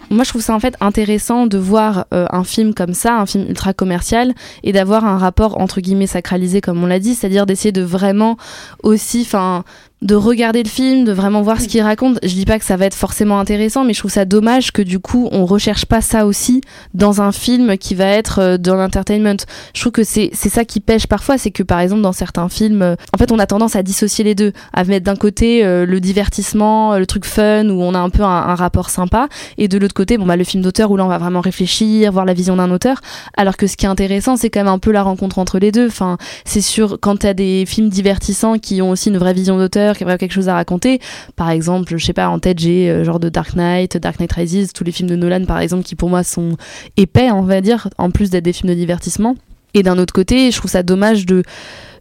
moi 0.09 0.23
je 0.23 0.29
trouve 0.29 0.41
ça 0.41 0.53
en 0.53 0.59
fait 0.59 0.75
intéressant 0.81 1.47
de 1.47 1.57
voir 1.57 2.05
euh, 2.13 2.25
un 2.31 2.43
film 2.43 2.73
comme 2.73 2.93
ça, 2.93 3.17
un 3.17 3.25
film 3.25 3.45
ultra 3.47 3.73
commercial, 3.73 4.33
et 4.63 4.73
d'avoir 4.73 5.05
un 5.05 5.17
rapport 5.17 5.59
entre 5.59 5.81
guillemets 5.81 6.07
sacralisé 6.07 6.61
comme 6.61 6.83
on 6.83 6.87
l'a 6.87 6.99
dit, 6.99 7.15
c'est-à-dire 7.15 7.45
d'essayer 7.45 7.71
de 7.71 7.81
vraiment 7.81 8.37
aussi, 8.83 9.21
enfin, 9.21 9.63
de 10.01 10.15
regarder 10.15 10.63
le 10.63 10.69
film, 10.69 11.03
de 11.03 11.11
vraiment 11.11 11.43
voir 11.43 11.61
ce 11.61 11.67
qu'il 11.67 11.81
raconte. 11.81 12.17
Je 12.23 12.33
dis 12.33 12.45
pas 12.45 12.57
que 12.57 12.65
ça 12.65 12.75
va 12.75 12.87
être 12.87 12.95
forcément 12.95 13.39
intéressant, 13.39 13.83
mais 13.83 13.93
je 13.93 13.99
trouve 13.99 14.11
ça 14.11 14.25
dommage 14.25 14.71
que 14.71 14.81
du 14.81 14.97
coup 14.99 15.29
on 15.31 15.45
recherche 15.45 15.85
pas 15.85 16.01
ça 16.01 16.25
aussi 16.25 16.61
dans 16.95 17.21
un 17.21 17.31
film 17.31 17.77
qui 17.77 17.93
va 17.93 18.05
être 18.05 18.39
euh, 18.39 18.57
dans 18.57 18.75
l'entertainment. 18.75 19.37
Je 19.75 19.81
trouve 19.81 19.91
que 19.91 20.03
c'est 20.03 20.31
ça 20.33 20.65
qui 20.65 20.79
pêche 20.79 21.05
parfois, 21.05 21.37
c'est 21.37 21.51
que 21.51 21.61
par 21.61 21.79
exemple 21.79 22.01
dans 22.01 22.13
certains 22.13 22.49
films, 22.49 22.81
euh, 22.81 22.95
en 23.13 23.17
fait 23.19 23.31
on 23.31 23.37
a 23.37 23.45
tendance 23.45 23.75
à 23.75 23.83
dissocier 23.83 24.23
les 24.23 24.33
deux, 24.33 24.53
à 24.73 24.83
mettre 24.85 25.05
d'un 25.05 25.15
côté 25.15 25.63
euh, 25.63 25.85
le 25.85 25.99
divertissement, 25.99 26.97
le 26.97 27.05
truc 27.05 27.25
fun 27.25 27.69
où 27.69 27.83
on 27.83 27.93
a 27.93 27.99
un 27.99 28.09
peu 28.09 28.23
un, 28.23 28.27
un 28.27 28.55
rapport 28.55 28.89
sympa, 28.89 29.27
et 29.59 29.67
de 29.67 29.77
l'autre 29.77 29.93
côté 29.93 30.17
bon 30.17 30.25
bah 30.25 30.35
le 30.35 30.43
film 30.43 30.63
d'auteur 30.63 30.89
où 30.89 30.97
là 30.97 31.05
on 31.05 31.09
va 31.09 31.19
vraiment 31.19 31.41
réfléchir, 31.41 32.11
voir 32.11 32.25
la 32.25 32.33
vision 32.33 32.55
d'un 32.55 32.71
auteur. 32.71 33.01
Alors 33.37 33.55
que 33.55 33.67
ce 33.67 33.77
qui 33.77 33.85
est 33.85 33.89
intéressant 33.89 34.35
c'est 34.35 34.49
quand 34.49 34.61
même 34.61 34.67
un 34.67 34.79
peu 34.79 34.91
la 34.91 35.03
rencontre 35.03 35.37
entre 35.37 35.59
les 35.59 35.71
deux. 35.71 35.85
Enfin 35.85 36.17
c'est 36.43 36.61
sûr 36.61 36.97
quand 36.99 37.17
t'as 37.17 37.35
des 37.35 37.65
films 37.67 37.89
divertissants 37.89 38.57
qui 38.57 38.81
ont 38.81 38.89
aussi 38.89 39.09
une 39.09 39.19
vraie 39.19 39.33
vision 39.33 39.59
d'auteur 39.59 39.90
qui 39.97 40.03
a 40.03 40.05
vraiment 40.05 40.17
quelque 40.17 40.33
chose 40.33 40.49
à 40.49 40.55
raconter. 40.55 40.99
Par 41.35 41.49
exemple, 41.49 41.97
je 41.97 42.05
sais 42.05 42.13
pas, 42.13 42.29
en 42.29 42.39
tête 42.39 42.59
j'ai 42.59 43.03
genre 43.03 43.19
de 43.19 43.29
Dark 43.29 43.55
Knight, 43.55 43.97
Dark 43.97 44.19
Knight 44.19 44.31
Rises, 44.31 44.73
tous 44.73 44.83
les 44.83 44.91
films 44.91 45.09
de 45.09 45.15
Nolan 45.15 45.45
par 45.45 45.59
exemple, 45.59 45.83
qui 45.83 45.95
pour 45.95 46.09
moi 46.09 46.23
sont 46.23 46.57
épais, 46.97 47.31
on 47.31 47.43
va 47.43 47.61
dire, 47.61 47.89
en 47.97 48.11
plus 48.11 48.29
d'être 48.29 48.45
des 48.45 48.53
films 48.53 48.69
de 48.69 48.75
divertissement. 48.75 49.35
Et 49.73 49.83
d'un 49.83 49.97
autre 49.97 50.13
côté, 50.13 50.51
je 50.51 50.57
trouve 50.57 50.71
ça 50.71 50.83
dommage 50.83 51.25
de 51.25 51.43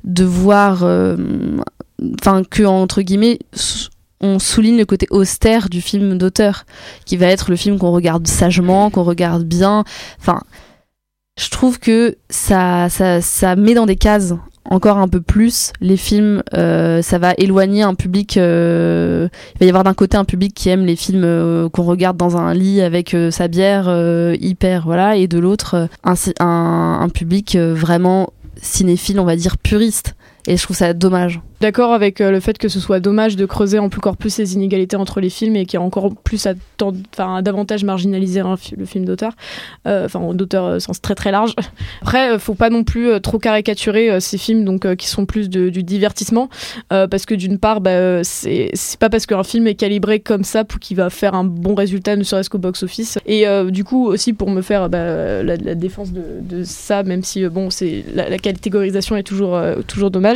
de 0.05 0.25
voir, 0.25 0.83
enfin 2.21 2.43
que 2.45 2.63
entre 2.65 3.03
guillemets 3.03 3.39
on 4.21 4.39
souligne 4.39 4.77
le 4.77 4.85
côté 4.85 5.07
austère 5.11 5.69
du 5.69 5.81
film 5.81 6.19
d'auteur, 6.19 6.65
qui 7.07 7.17
va 7.17 7.27
être 7.27 7.51
le 7.51 7.57
film 7.57 7.79
qu'on 7.79 7.91
regarde 7.91 8.27
sagement, 8.27 8.91
qu'on 8.91 9.03
regarde 9.03 9.45
bien. 9.45 9.85
Enfin, 10.19 10.41
je 11.39 11.49
trouve 11.49 11.79
que 11.79 12.17
ça, 12.29 12.89
ça, 12.91 13.23
ça 13.23 13.57
met 13.57 13.75
dans 13.75 13.87
des 13.87 13.97
cases 13.97 14.35
encore 14.71 14.99
un 14.99 15.09
peu 15.09 15.21
plus 15.21 15.73
les 15.81 15.97
films. 15.97 16.43
Euh, 16.55 17.03
ça 17.03 17.19
va 17.19 17.35
éloigner 17.37 17.83
un 17.83 17.95
public. 17.95 18.37
Euh, 18.37 19.29
il 19.57 19.59
va 19.59 19.67
y 19.67 19.69
avoir 19.69 19.85
d'un 19.85 19.95
côté 19.95 20.17
un 20.17 20.25
public 20.25 20.55
qui 20.55 20.69
aime 20.69 20.87
les 20.87 20.97
films 20.97 21.25
euh, 21.25 21.69
qu'on 21.69 21.83
regarde 21.83 22.17
dans 22.17 22.37
un 22.37 22.55
lit 22.55 22.81
avec 22.81 23.15
sa 23.31 23.49
bière 23.49 23.91
hyper, 24.41 24.85
voilà, 24.85 25.17
et 25.17 25.27
de 25.27 25.39
l'autre 25.39 25.89
un, 26.05 27.09
public 27.13 27.57
vraiment 27.57 28.33
cinéphile, 28.63 29.19
on 29.21 29.25
va 29.25 29.37
dire 29.37 29.59
puriste. 29.59 30.15
Et 30.47 30.57
je 30.57 30.63
trouve 30.63 30.77
ça 30.77 30.93
dommage 30.93 31.41
d'accord 31.61 31.93
avec 31.93 32.21
euh, 32.21 32.31
le 32.31 32.41
fait 32.41 32.59
que 32.59 32.69
ce 32.69 32.81
soit 32.81 33.01
dommage 33.01 33.37
de 33.37 33.45
creuser 33.45 33.79
encore 33.79 34.17
plus 34.17 34.31
ces 34.31 34.55
inégalités 34.55 34.97
entre 34.97 35.21
les 35.21 35.31
films 35.31 35.57
et 35.57 35.67
qui 35.67 35.77
a 35.77 35.81
encore 35.81 36.15
plus 36.17 36.47
à 36.47 36.55
enfin, 36.83 37.43
davantage 37.43 37.85
marginaliser 37.85 38.43
le 38.77 38.85
film 38.87 39.05
d'auteur, 39.05 39.33
euh, 39.87 40.07
enfin 40.07 40.35
d'auteur 40.35 40.77
au 40.77 40.81
sens 40.81 41.01
très 41.01 41.15
très 41.15 41.31
large. 41.31 41.55
Après, 42.03 42.39
faut 42.39 42.55
pas 42.55 42.71
non 42.71 42.85
plus 42.85 43.21
trop 43.21 43.39
caricaturer 43.39 44.21
ces 44.21 44.39
films 44.39 44.65
donc 44.65 44.95
qui 44.97 45.07
sont 45.07 45.27
plus 45.27 45.51
du 45.51 45.83
divertissement 45.83 46.49
parce 46.89 47.27
que 47.27 47.35
d'une 47.35 47.59
part, 47.59 47.81
bah, 47.81 48.25
c'est 48.25 48.71
pas 48.99 49.11
parce 49.11 49.27
qu'un 49.27 49.45
film 49.45 49.67
est 49.67 49.75
calibré 49.75 50.21
comme 50.21 50.45
ça 50.45 50.65
qu'il 50.81 50.97
va 50.97 51.11
faire 51.11 51.35
un 51.35 51.45
bon 51.45 51.75
résultat, 51.75 52.17
ne 52.17 52.23
serait-ce 52.23 52.49
qu'au 52.49 52.59
box-office. 52.59 53.19
Et 53.27 53.45
du 53.71 53.85
coup 53.85 54.07
aussi 54.07 54.33
pour 54.33 54.51
me 54.51 54.63
faire 54.63 54.89
bah, 54.89 55.43
la, 55.43 55.57
défense 55.75 56.11
de, 56.13 56.65
ça, 56.65 57.03
même 57.03 57.23
si 57.23 57.47
bon 57.49 57.69
la, 58.15 58.29
la, 58.29 58.39
catégorisation 58.39 59.17
est 59.17 59.23
toujours 59.23 59.61
toujours 59.87 60.11
dommage. 60.11 60.30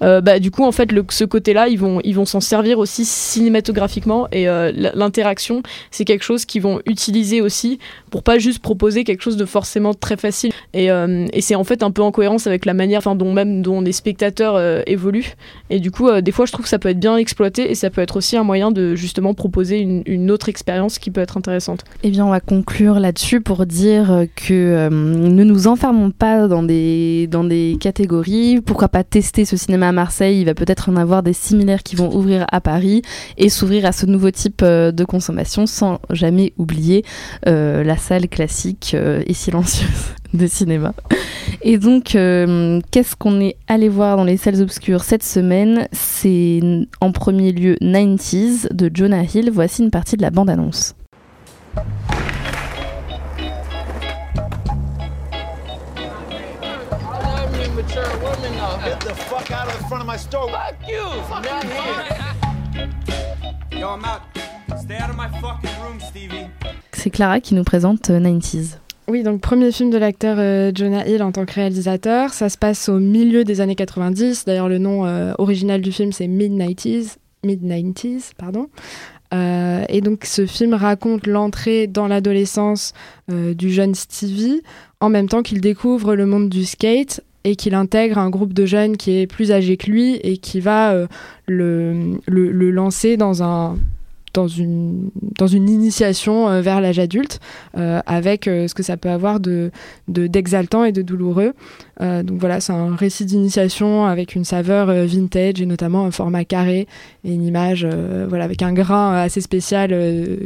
Bah 0.00 0.38
du 0.38 0.50
coup 0.50 0.64
en 0.64 0.72
fait, 0.72 0.90
ce 1.10 1.24
côté-là, 1.24 1.68
ils 1.68 1.78
vont, 1.78 2.00
ils 2.04 2.14
vont 2.14 2.24
s'en 2.24 2.40
servir 2.40 2.78
aussi 2.78 3.04
cinématographiquement 3.04 4.28
et 4.32 4.48
euh, 4.48 4.72
l'interaction, 4.94 5.62
c'est 5.90 6.04
quelque 6.04 6.22
chose 6.22 6.44
qu'ils 6.44 6.62
vont 6.62 6.80
utiliser 6.86 7.40
aussi 7.40 7.78
pour 8.10 8.22
pas 8.22 8.38
juste 8.38 8.60
proposer 8.60 9.04
quelque 9.04 9.22
chose 9.22 9.36
de 9.36 9.44
forcément 9.44 9.94
très 9.94 10.16
facile. 10.16 10.52
Et, 10.74 10.90
euh, 10.90 11.26
c'est 11.40 11.54
en 11.54 11.64
fait 11.64 11.82
un 11.82 11.90
peu 11.90 12.02
en 12.02 12.12
cohérence 12.12 12.46
avec 12.46 12.64
la 12.64 12.74
manière, 12.74 13.02
dont 13.16 13.32
même 13.32 13.62
dont 13.62 13.80
les 13.80 13.92
spectateurs 13.92 14.54
euh, 14.56 14.82
évoluent. 14.86 15.34
Et 15.70 15.80
du 15.80 15.90
coup, 15.90 16.08
des 16.20 16.32
fois, 16.32 16.46
je 16.46 16.52
trouve 16.52 16.64
que 16.64 16.68
ça 16.68 16.78
peut 16.78 16.88
être 16.88 17.00
bien 17.00 17.16
exploité 17.16 17.70
et 17.70 17.74
ça 17.74 17.90
peut 17.90 18.00
être 18.00 18.16
aussi 18.16 18.36
un 18.36 18.44
moyen 18.44 18.70
de 18.70 18.94
justement 18.94 19.34
proposer 19.34 19.78
une, 19.78 20.02
une 20.06 20.30
autre 20.30 20.48
expérience 20.48 20.98
qui 20.98 21.10
peut 21.10 21.20
être 21.20 21.36
intéressante. 21.36 21.84
Eh 22.02 22.10
bien, 22.10 22.26
on 22.26 22.30
va 22.30 22.40
conclure 22.40 23.00
là-dessus 23.00 23.40
pour 23.40 23.66
dire 23.66 24.26
que 24.36 24.88
ne 24.88 25.44
nous 25.44 25.66
enfermons 25.66 26.10
pas 26.10 26.46
dans 26.46 26.62
des, 26.62 27.26
dans 27.28 27.44
des 27.44 27.76
catégories. 27.80 28.60
Pourquoi 28.60 28.88
pas 28.88 29.04
tester 29.04 29.31
ce 29.44 29.56
cinéma 29.56 29.88
à 29.88 29.92
Marseille 29.92 30.40
Il 30.40 30.46
va 30.46 30.54
peut-être 30.54 30.88
en 30.88 30.96
avoir 30.96 31.22
des 31.22 31.32
similaires 31.32 31.82
qui 31.82 31.96
vont 31.96 32.14
ouvrir 32.14 32.46
à 32.50 32.60
Paris 32.60 33.02
et 33.38 33.48
s'ouvrir 33.48 33.86
à 33.86 33.92
ce 33.92 34.06
nouveau 34.06 34.30
type 34.30 34.60
euh, 34.62 34.92
de 34.92 35.04
consommation 35.04 35.66
sans 35.66 36.00
jamais 36.10 36.52
oublier 36.58 37.04
euh, 37.48 37.82
la 37.82 37.96
salle 37.96 38.28
classique 38.28 38.92
euh, 38.94 39.22
et 39.26 39.34
silencieuse 39.34 40.14
de 40.34 40.46
cinéma. 40.46 40.94
Et 41.62 41.78
donc, 41.78 42.06
qu'est-ce 42.06 43.16
qu'on 43.16 43.40
est 43.40 43.56
allé 43.68 43.88
voir 43.88 44.16
dans 44.16 44.24
les 44.24 44.36
salles 44.36 44.60
obscures 44.62 45.04
cette 45.04 45.22
semaine? 45.22 45.86
C'est 45.92 46.60
en 47.00 47.12
premier 47.12 47.52
lieu 47.52 47.76
90s 47.80 48.72
de 48.72 48.90
Jonah 48.92 49.22
Hill. 49.22 49.50
Voici 49.52 49.82
une 49.82 49.90
partie 49.90 50.16
de 50.16 50.22
la 50.22 50.30
bande-annonce. 50.30 50.94
C'est 66.92 67.10
Clara 67.10 67.40
qui 67.40 67.54
nous 67.54 67.62
présente 67.62 68.08
90s. 68.08 68.56
Euh, 68.56 68.76
oui, 69.08 69.22
donc 69.22 69.42
premier 69.42 69.70
film 69.70 69.90
de 69.90 69.98
l'acteur 69.98 70.36
euh, 70.38 70.72
Jonah 70.74 71.06
Hill 71.06 71.22
en 71.22 71.30
tant 71.30 71.44
que 71.44 71.52
réalisateur. 71.52 72.32
Ça 72.32 72.48
se 72.48 72.56
passe 72.56 72.88
au 72.88 72.98
milieu 73.00 73.44
des 73.44 73.60
années 73.60 73.74
90. 73.74 74.46
D'ailleurs, 74.46 74.70
le 74.70 74.78
nom 74.78 75.04
euh, 75.04 75.34
original 75.36 75.82
du 75.82 75.92
film, 75.92 76.10
c'est 76.10 76.26
Mid-90s. 76.26 77.16
Mid-90s, 77.44 78.30
pardon. 78.38 78.68
et 79.32 80.00
donc 80.00 80.24
ce 80.24 80.46
film 80.46 80.72
raconte 80.72 81.26
l'entrée 81.26 81.86
dans 81.86 82.06
l'adolescence 82.06 82.92
du 83.28 83.70
jeune 83.70 83.94
Stevie 83.94 84.62
en 85.00 85.10
même 85.10 85.28
temps 85.28 85.42
qu'il 85.42 85.60
découvre 85.60 86.14
le 86.14 86.24
monde 86.24 86.48
du 86.48 86.64
skate 86.64 87.20
et 87.44 87.56
qu'il 87.56 87.74
intègre 87.74 88.18
un 88.18 88.30
groupe 88.30 88.52
de 88.52 88.66
jeunes 88.66 88.96
qui 88.96 89.18
est 89.18 89.26
plus 89.26 89.52
âgé 89.52 89.76
que 89.76 89.90
lui 89.90 90.16
et 90.16 90.36
qui 90.36 90.60
va 90.60 90.92
euh, 90.92 91.06
le, 91.46 92.18
le, 92.26 92.70
lancer 92.70 93.16
dans 93.16 93.42
un 93.42 93.76
dans 94.34 94.48
une, 94.48 95.10
dans 95.38 95.46
une 95.46 95.68
initiation 95.68 96.48
euh, 96.48 96.62
vers 96.62 96.80
l'âge 96.80 96.98
adulte, 96.98 97.38
euh, 97.76 98.00
avec 98.06 98.44
ce 98.44 98.72
que 98.72 98.82
ça 98.82 98.96
peut 98.96 99.10
avoir 99.10 99.40
de, 99.40 99.70
d'exaltant 100.08 100.84
et 100.84 100.92
de 100.92 101.02
douloureux. 101.02 101.52
donc 102.00 102.40
voilà, 102.40 102.58
c'est 102.60 102.72
un 102.72 102.96
récit 102.96 103.26
d'initiation 103.26 104.06
avec 104.06 104.34
une 104.34 104.46
saveur 104.46 104.86
vintage 105.04 105.60
et 105.60 105.66
notamment 105.66 106.06
un 106.06 106.10
format 106.10 106.46
carré 106.46 106.86
et 107.24 107.34
une 107.34 107.42
image 107.42 107.86
voilà, 108.26 108.44
avec 108.44 108.62
un 108.62 108.72
grain 108.72 109.16
assez 109.16 109.42
spécial 109.42 109.94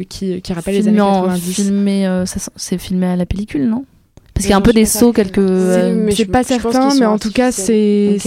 qui, 0.08 0.42
qui 0.42 0.52
rappelle 0.52 0.74
les 0.74 0.88
années 0.88 0.96
90. 0.96 1.54
Filmé, 1.54 2.24
c'est 2.56 2.78
filmé 2.78 3.06
à 3.06 3.14
la 3.14 3.24
pellicule, 3.24 3.68
non? 3.68 3.84
Parce 4.36 4.44
qu'il 4.44 4.50
y 4.50 4.54
a 4.54 4.58
un 4.58 4.60
peu 4.60 4.74
des 4.74 4.84
sauts 4.84 5.14
quelques. 5.14 5.38
Euh, 5.38 6.10
c'est 6.14 6.26
pas 6.26 6.44
certain, 6.44 6.94
mais 6.98 7.06
en 7.06 7.18
tout 7.18 7.32
cas, 7.32 7.52
c'est 7.52 8.18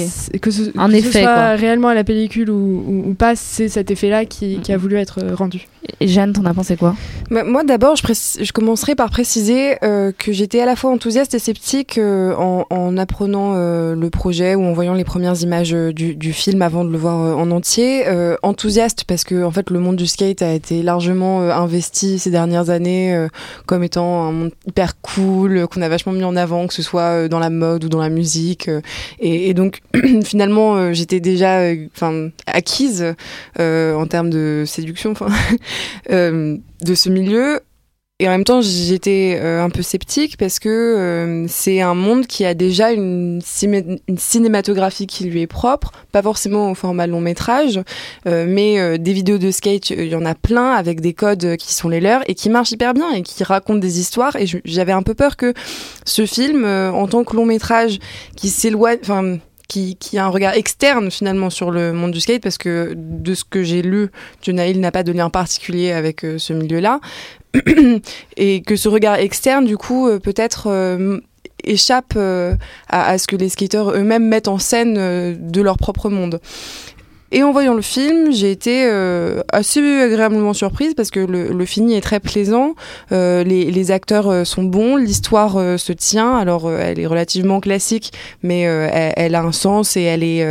que 0.42 0.50
ce, 0.50 0.72
un 0.76 0.92
effet, 0.92 1.22
soit 1.22 1.50
réellement 1.50 1.90
à 1.90 1.94
la 1.94 2.04
pellicule 2.04 2.50
ou, 2.50 3.04
ou, 3.10 3.14
pas, 3.14 3.36
c'est 3.36 3.70
cet 3.70 3.92
effet-là 3.92 4.26
qui, 4.26 4.58
qui, 4.58 4.74
a 4.74 4.78
voulu 4.78 4.96
être 4.96 5.22
rendu. 5.36 5.68
Et 6.00 6.08
Jeanne, 6.08 6.34
t'en 6.34 6.46
as 6.46 6.54
pensé 6.54 6.76
quoi? 6.76 6.96
Bah, 7.30 7.44
Moi, 7.44 7.64
d'abord, 7.64 7.96
je, 7.96 8.52
commencerai 8.52 8.96
par 8.96 9.10
préciser 9.10 9.78
euh, 9.84 10.12
que 10.18 10.32
j'étais 10.32 10.62
à 10.62 10.66
la 10.66 10.76
fois 10.76 10.92
enthousiaste 10.92 11.34
et 11.36 11.40
sceptique 11.40 11.98
euh, 11.98 12.34
en, 12.36 12.66
en, 12.70 12.98
apprenant 12.98 13.54
le 13.54 14.10
projet 14.10 14.56
ou 14.56 14.64
en 14.64 14.74
voyant 14.74 14.94
les 14.94 15.04
premières 15.04 15.42
images 15.42 15.72
du, 15.72 16.34
film 16.34 16.62
avant 16.62 16.84
de 16.84 16.92
le 16.92 16.98
voir 16.98 17.38
en 17.38 17.52
entier. 17.52 18.06
enthousiaste 18.44 19.04
parce 19.06 19.24
que 19.24 19.44
en 19.44 19.52
fait, 19.52 19.70
le 19.70 19.80
monde 19.80 19.96
du 19.96 20.08
skate 20.08 20.42
a 20.42 20.54
été 20.54 20.84
largement 20.84 21.42
investi 21.42 22.20
ces 22.20 22.32
dernières 22.32 22.70
années 22.70 23.28
comme 23.66 23.84
étant 23.84 24.24
un 24.24 24.32
monde 24.32 24.52
hyper 24.68 25.00
cool 25.02 25.68
qu'on 25.68 25.82
avait 25.82 25.98
mis 26.08 26.24
en 26.24 26.36
avant, 26.36 26.68
que 26.68 26.74
ce 26.74 26.82
soit 26.82 27.02
euh, 27.02 27.28
dans 27.28 27.40
la 27.40 27.50
mode 27.50 27.84
ou 27.86 27.90
dans 27.90 28.00
la 28.00 28.10
musique. 28.10 28.68
Euh, 28.68 28.82
et, 29.20 29.54
donc, 29.54 29.82
finalement, 30.24 30.76
euh, 30.76 30.94
j'étais 30.94 31.20
déjà 31.20 31.62
enfin 31.96 32.30
acquise 32.48 33.16
en 33.58 34.06
termes 34.08 34.30
de 34.30 34.64
séduction 34.66 35.14
de 36.10 36.96
ce 36.96 37.10
milieu. 37.10 37.62
Et 38.22 38.28
en 38.28 38.32
même 38.32 38.44
temps, 38.44 38.60
j'étais 38.60 39.40
euh, 39.42 39.64
un 39.64 39.70
peu 39.70 39.82
sceptique 39.82 40.36
parce 40.36 40.60
que 40.60 40.68
euh, 40.68 41.46
c'est 41.48 41.80
un 41.80 41.94
monde 41.94 42.28
qui 42.28 42.44
a 42.44 42.54
déjà 42.54 42.92
une, 42.92 43.40
cinématographie 43.42 45.08
qui 45.08 45.24
lui 45.24 45.42
est 45.42 45.48
propre, 45.48 45.94
pas 46.12 46.22
forcément 46.22 46.70
au 46.72 46.76
format 46.76 47.08
long 47.08 47.22
métrage, 47.22 47.80
euh, 48.28 48.46
mais 48.46 49.00
des 49.00 49.14
vidéos 49.14 49.38
de 49.38 49.52
skate, 49.52 49.92
il 49.92 50.08
y 50.08 50.16
en 50.16 50.26
a 50.26 50.36
plein 50.36 50.72
avec 50.74 51.00
des 51.00 51.14
codes 51.14 51.56
qui 51.56 51.74
sont 51.74 51.88
les 51.88 52.02
leurs 52.02 52.30
et 52.30 52.36
qui 52.36 52.50
marchent 52.50 52.72
hyper 52.72 52.94
bien 52.94 53.10
et 53.12 53.22
qui 53.22 53.42
racontent 53.46 53.80
des 53.80 54.02
histoires. 54.02 54.36
Et 54.36 54.48
j'avais 54.66 54.92
un 54.92 55.04
peu 55.04 55.14
peur 55.14 55.38
que 55.38 55.54
ce 56.04 56.26
film, 56.26 56.66
en 56.66 57.08
tant 57.08 57.24
que 57.24 57.38
long 57.38 57.46
métrage, 57.46 58.00
qui 58.36 58.50
s'éloigne, 58.50 59.00
qui, 59.70 59.96
qui, 59.96 60.18
a 60.18 60.26
un 60.26 60.30
regard 60.30 60.56
externe 60.56 61.10
finalement 61.10 61.50
sur 61.50 61.72
le 61.72 61.94
monde 61.94 62.12
du 62.12 62.20
skate 62.20 62.44
parce 62.44 62.58
que 62.58 62.94
de 62.94 63.34
ce 63.34 63.46
que 63.46 63.64
j'ai 63.64 63.82
lu, 63.82 64.10
Hill 64.46 64.82
n'a 64.82 64.92
pas 64.92 65.04
de 65.04 65.14
lien 65.14 65.30
particulier 65.30 65.92
avec 65.92 66.26
ce 66.38 66.52
milieu-là. 66.52 67.00
et 68.38 68.62
que 68.62 68.76
ce 68.76 68.90
regard 68.90 69.16
externe, 69.16 69.66
du 69.66 69.78
coup, 69.78 70.08
euh, 70.08 70.20
peut-être 70.20 70.68
euh, 70.68 71.20
échappe 71.64 72.14
euh, 72.16 72.56
à, 72.88 73.18
ce 73.18 73.28
que 73.28 73.36
les 73.36 73.50
skateurs 73.50 73.92
eux-mêmes 73.92 74.28
mettent 74.28 74.48
en 74.48 74.60
scène 74.60 74.96
de 74.96 75.62
leur 75.62 75.78
propre 75.78 76.10
monde. 76.10 76.40
Et 77.32 77.44
en 77.44 77.52
voyant 77.52 77.76
le 77.76 77.82
film, 77.82 78.32
j'ai 78.32 78.52
été 78.52 78.86
euh, 78.86 79.42
assez 79.52 79.80
agréablement 79.80 80.54
surprise 80.54 80.94
parce 80.96 81.12
que 81.12 81.20
le, 81.20 81.50
le 81.50 81.66
fini 81.66 81.96
est 81.96 82.02
très 82.02 82.20
plaisant, 82.20 82.74
euh, 83.12 83.44
les, 83.44 83.70
les, 83.70 83.92
acteurs 83.92 84.28
euh, 84.30 84.44
sont 84.44 84.64
bons, 84.64 84.96
l'histoire 84.96 85.58
euh, 85.58 85.78
se 85.78 85.94
tient. 85.94 86.36
Alors 86.36 86.72
elle 86.72 87.00
est 87.00 87.06
relativement 87.06 87.60
classique, 87.60 88.12
mais 88.42 88.62
elle, 88.62 89.14
elle, 89.16 89.36
a 89.36 89.42
un 89.42 89.52
sens 89.52 89.96
et 89.96 90.02
elle 90.02 90.24
est 90.24 90.46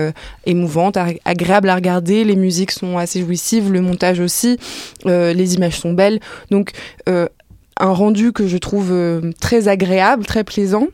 émouvante, 0.46 0.96
agréable 1.24 1.68
à 1.68 1.74
regarder. 1.74 2.24
Les 2.24 2.36
musiques 2.36 2.70
sont 2.70 2.96
assez 2.98 3.20
jouissives, 3.20 3.72
le 3.72 3.80
montage 3.80 4.20
aussi, 4.20 4.58
les 5.04 5.54
images 5.54 5.78
sont 5.78 5.92
belles. 5.92 6.20
Donc 6.50 6.72
un 7.06 7.92
rendu 7.92 8.32
que 8.32 8.46
je 8.46 8.58
trouve 8.58 8.92
très 9.40 9.68
agréable, 9.68 10.24
très 10.24 10.44
plaisant. 10.44 10.88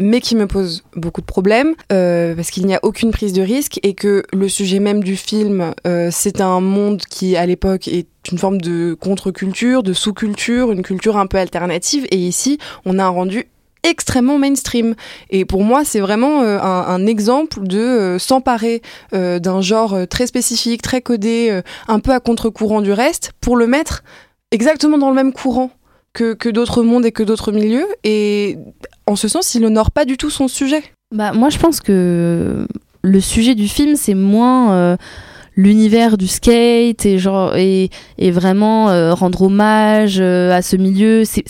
Mais 0.00 0.20
qui 0.20 0.36
me 0.36 0.46
pose 0.46 0.84
beaucoup 0.94 1.20
de 1.20 1.26
problèmes 1.26 1.74
euh, 1.92 2.34
parce 2.34 2.50
qu'il 2.50 2.66
n'y 2.66 2.74
a 2.74 2.80
aucune 2.82 3.10
prise 3.10 3.32
de 3.32 3.42
risque 3.42 3.80
et 3.82 3.94
que 3.94 4.22
le 4.32 4.48
sujet 4.48 4.78
même 4.78 5.02
du 5.02 5.16
film, 5.16 5.74
euh, 5.86 6.10
c'est 6.12 6.40
un 6.40 6.60
monde 6.60 7.02
qui 7.02 7.36
à 7.36 7.46
l'époque 7.46 7.88
est 7.88 8.06
une 8.30 8.38
forme 8.38 8.60
de 8.60 8.94
contre-culture, 8.94 9.82
de 9.82 9.92
sous-culture, 9.92 10.70
une 10.72 10.82
culture 10.82 11.16
un 11.16 11.26
peu 11.26 11.38
alternative. 11.38 12.06
Et 12.10 12.16
ici, 12.18 12.58
on 12.84 12.98
a 12.98 13.04
un 13.04 13.08
rendu 13.08 13.48
extrêmement 13.82 14.38
mainstream. 14.38 14.94
Et 15.30 15.44
pour 15.44 15.62
moi, 15.64 15.84
c'est 15.84 16.00
vraiment 16.00 16.42
euh, 16.42 16.58
un, 16.60 17.06
exemple 17.06 17.66
de 17.66 17.78
euh, 17.78 18.18
s'emparer 18.18 18.82
euh, 19.14 19.38
d'un 19.38 19.60
genre 19.60 19.96
très 20.08 20.26
spécifique, 20.26 20.82
très 20.82 21.00
codé, 21.00 21.60
un 21.86 22.00
peu 22.00 22.12
à 22.12 22.20
contre-courant 22.20 22.80
du 22.80 22.92
reste, 22.92 23.32
pour 23.40 23.56
le 23.56 23.66
mettre 23.66 24.02
exactement 24.50 24.98
dans 24.98 25.08
le 25.08 25.14
même 25.14 25.32
courant 25.32 25.70
que, 26.12 26.34
que 26.34 26.48
d'autres 26.48 26.82
mondes 26.82 27.06
et 27.06 27.12
que 27.12 27.22
d'autres 27.22 27.52
milieux. 27.52 27.86
Et 28.04 28.56
en 29.06 29.16
ce 29.16 29.28
sens, 29.28 29.54
il 29.54 29.64
honore 29.64 29.90
pas 29.90 30.04
du 30.04 30.16
tout 30.16 30.30
son 30.30 30.48
sujet. 30.48 30.82
Bah, 31.14 31.32
moi, 31.32 31.48
je 31.50 31.58
pense 31.58 31.80
que 31.80 32.66
le 33.02 33.20
sujet 33.20 33.54
du 33.54 33.68
film, 33.68 33.96
c'est 33.96 34.14
moins 34.14 34.96
l'univers 35.58 36.16
du 36.16 36.28
skate 36.28 37.04
et 37.04 37.18
genre 37.18 37.56
et, 37.56 37.90
et 38.16 38.30
vraiment 38.30 38.90
euh, 38.90 39.12
rendre 39.12 39.42
hommage 39.42 40.18
euh, 40.20 40.52
à 40.52 40.62
ce 40.62 40.76
milieu 40.76 41.24
c'est 41.24 41.42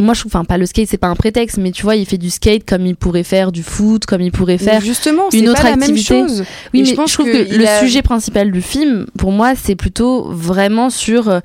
moi 0.00 0.12
je 0.12 0.20
trouve 0.20 0.34
enfin 0.34 0.44
pas 0.44 0.58
le 0.58 0.66
skate 0.66 0.88
c'est 0.88 0.98
pas 0.98 1.06
un 1.06 1.14
prétexte 1.14 1.56
mais 1.56 1.70
tu 1.70 1.84
vois 1.84 1.94
il 1.94 2.04
fait 2.04 2.18
du 2.18 2.30
skate 2.30 2.64
comme 2.68 2.84
il 2.84 2.96
pourrait 2.96 3.22
faire 3.22 3.52
du 3.52 3.62
foot 3.62 4.06
comme 4.06 4.22
il 4.22 4.32
pourrait 4.32 4.58
faire 4.58 4.80
mais 4.80 4.86
justement 4.86 5.22
une 5.32 5.48
autre 5.50 5.62
pas 5.62 5.68
activité 5.68 6.14
la 6.14 6.20
même 6.20 6.28
chose. 6.28 6.44
oui 6.74 6.80
mais 6.80 6.84
je 6.86 6.94
pense 6.96 7.10
je 7.10 7.14
trouve 7.14 7.30
que 7.30 7.56
le 7.56 7.64
a- 7.64 7.78
sujet 7.78 8.02
principal 8.02 8.50
du 8.50 8.60
film 8.60 9.06
pour 9.16 9.30
moi 9.30 9.52
c'est 9.54 9.76
plutôt 9.76 10.24
vraiment 10.32 10.90
sur 10.90 11.28
euh, 11.28 11.38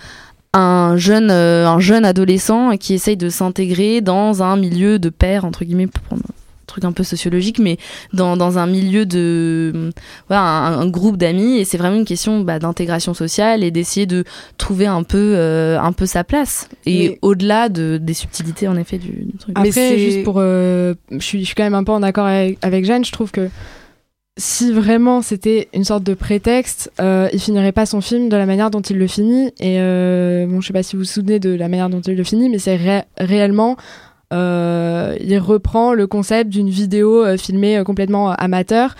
un 0.53 0.97
jeune 0.97 1.29
euh, 1.31 1.67
un 1.67 1.79
jeune 1.79 2.05
adolescent 2.05 2.77
qui 2.77 2.93
essaye 2.93 3.17
de 3.17 3.29
s'intégrer 3.29 4.01
dans 4.01 4.43
un 4.43 4.55
milieu 4.57 4.99
de 4.99 5.09
père 5.09 5.45
entre 5.45 5.65
guillemets 5.65 5.87
pour 5.87 6.01
prendre 6.03 6.21
un 6.25 6.33
truc 6.67 6.85
un 6.85 6.91
peu 6.91 7.03
sociologique 7.03 7.59
mais 7.59 7.77
dans, 8.13 8.37
dans 8.37 8.57
un 8.57 8.65
milieu 8.67 9.05
de 9.05 9.91
voilà, 10.27 10.41
un, 10.43 10.79
un 10.81 10.87
groupe 10.87 11.17
d'amis 11.17 11.57
et 11.57 11.65
c'est 11.65 11.77
vraiment 11.77 11.97
une 11.97 12.05
question 12.05 12.41
bah, 12.41 12.57
d'intégration 12.59 13.13
sociale 13.13 13.63
et 13.63 13.71
d'essayer 13.71 14.05
de 14.05 14.23
trouver 14.57 14.85
un 14.87 15.03
peu 15.03 15.33
euh, 15.35 15.79
un 15.79 15.91
peu 15.91 16.05
sa 16.05 16.23
place 16.23 16.69
et 16.85 17.09
Mais- 17.09 17.19
au-delà 17.21 17.69
de, 17.69 17.97
des 18.01 18.13
subtilités 18.13 18.67
en 18.67 18.77
effet 18.77 18.97
du, 18.97 19.09
du 19.11 19.37
truc 19.37 19.55
Mais 19.59 19.69
Après, 19.69 19.71
c'est- 19.71 19.97
juste 19.99 20.23
pour. 20.23 20.35
euh, 20.37 20.93
je, 21.11 21.17
suis, 21.19 21.39
je 21.41 21.45
suis 21.45 21.55
quand 21.55 21.63
même 21.63 21.75
un 21.75 21.83
peu 21.83 21.91
en 21.91 22.01
accord 22.03 22.25
avec, 22.25 22.57
avec 22.61 22.85
Jeanne. 22.85 23.05
Je 23.05 23.11
trouve 23.11 23.31
que 23.31 23.49
si 24.37 24.71
vraiment 24.71 25.21
c'était 25.21 25.69
une 25.73 25.83
sorte 25.83 26.03
de 26.03 26.13
prétexte, 26.15 26.91
euh, 26.99 27.29
il 27.33 27.39
finirait 27.39 27.71
pas 27.71 27.85
son 27.85 28.01
film 28.01 28.29
de 28.29 28.35
la 28.35 28.45
manière 28.45 28.71
dont 28.71 28.81
il 28.81 28.97
le 28.97 29.07
finit. 29.07 29.47
Et 29.59 29.79
euh, 29.79 30.47
bon, 30.47 30.59
je 30.61 30.67
sais 30.67 30.73
pas 30.73 30.83
si 30.83 30.95
vous 30.95 31.01
vous 31.03 31.07
souvenez 31.07 31.39
de 31.39 31.51
la 31.51 31.67
manière 31.67 31.89
dont 31.89 32.01
il 32.01 32.15
le 32.15 32.23
finit, 32.23 32.49
mais 32.49 32.57
c'est 32.59 32.75
ré- 32.75 33.03
réellement. 33.19 33.77
euh, 34.33 35.15
il 35.21 35.37
reprend 35.37 35.93
le 35.93 36.07
concept 36.07 36.49
d'une 36.49 36.69
vidéo 36.69 37.23
euh, 37.23 37.37
filmée 37.37 37.83
complètement 37.85 38.31
amateur 38.31 38.95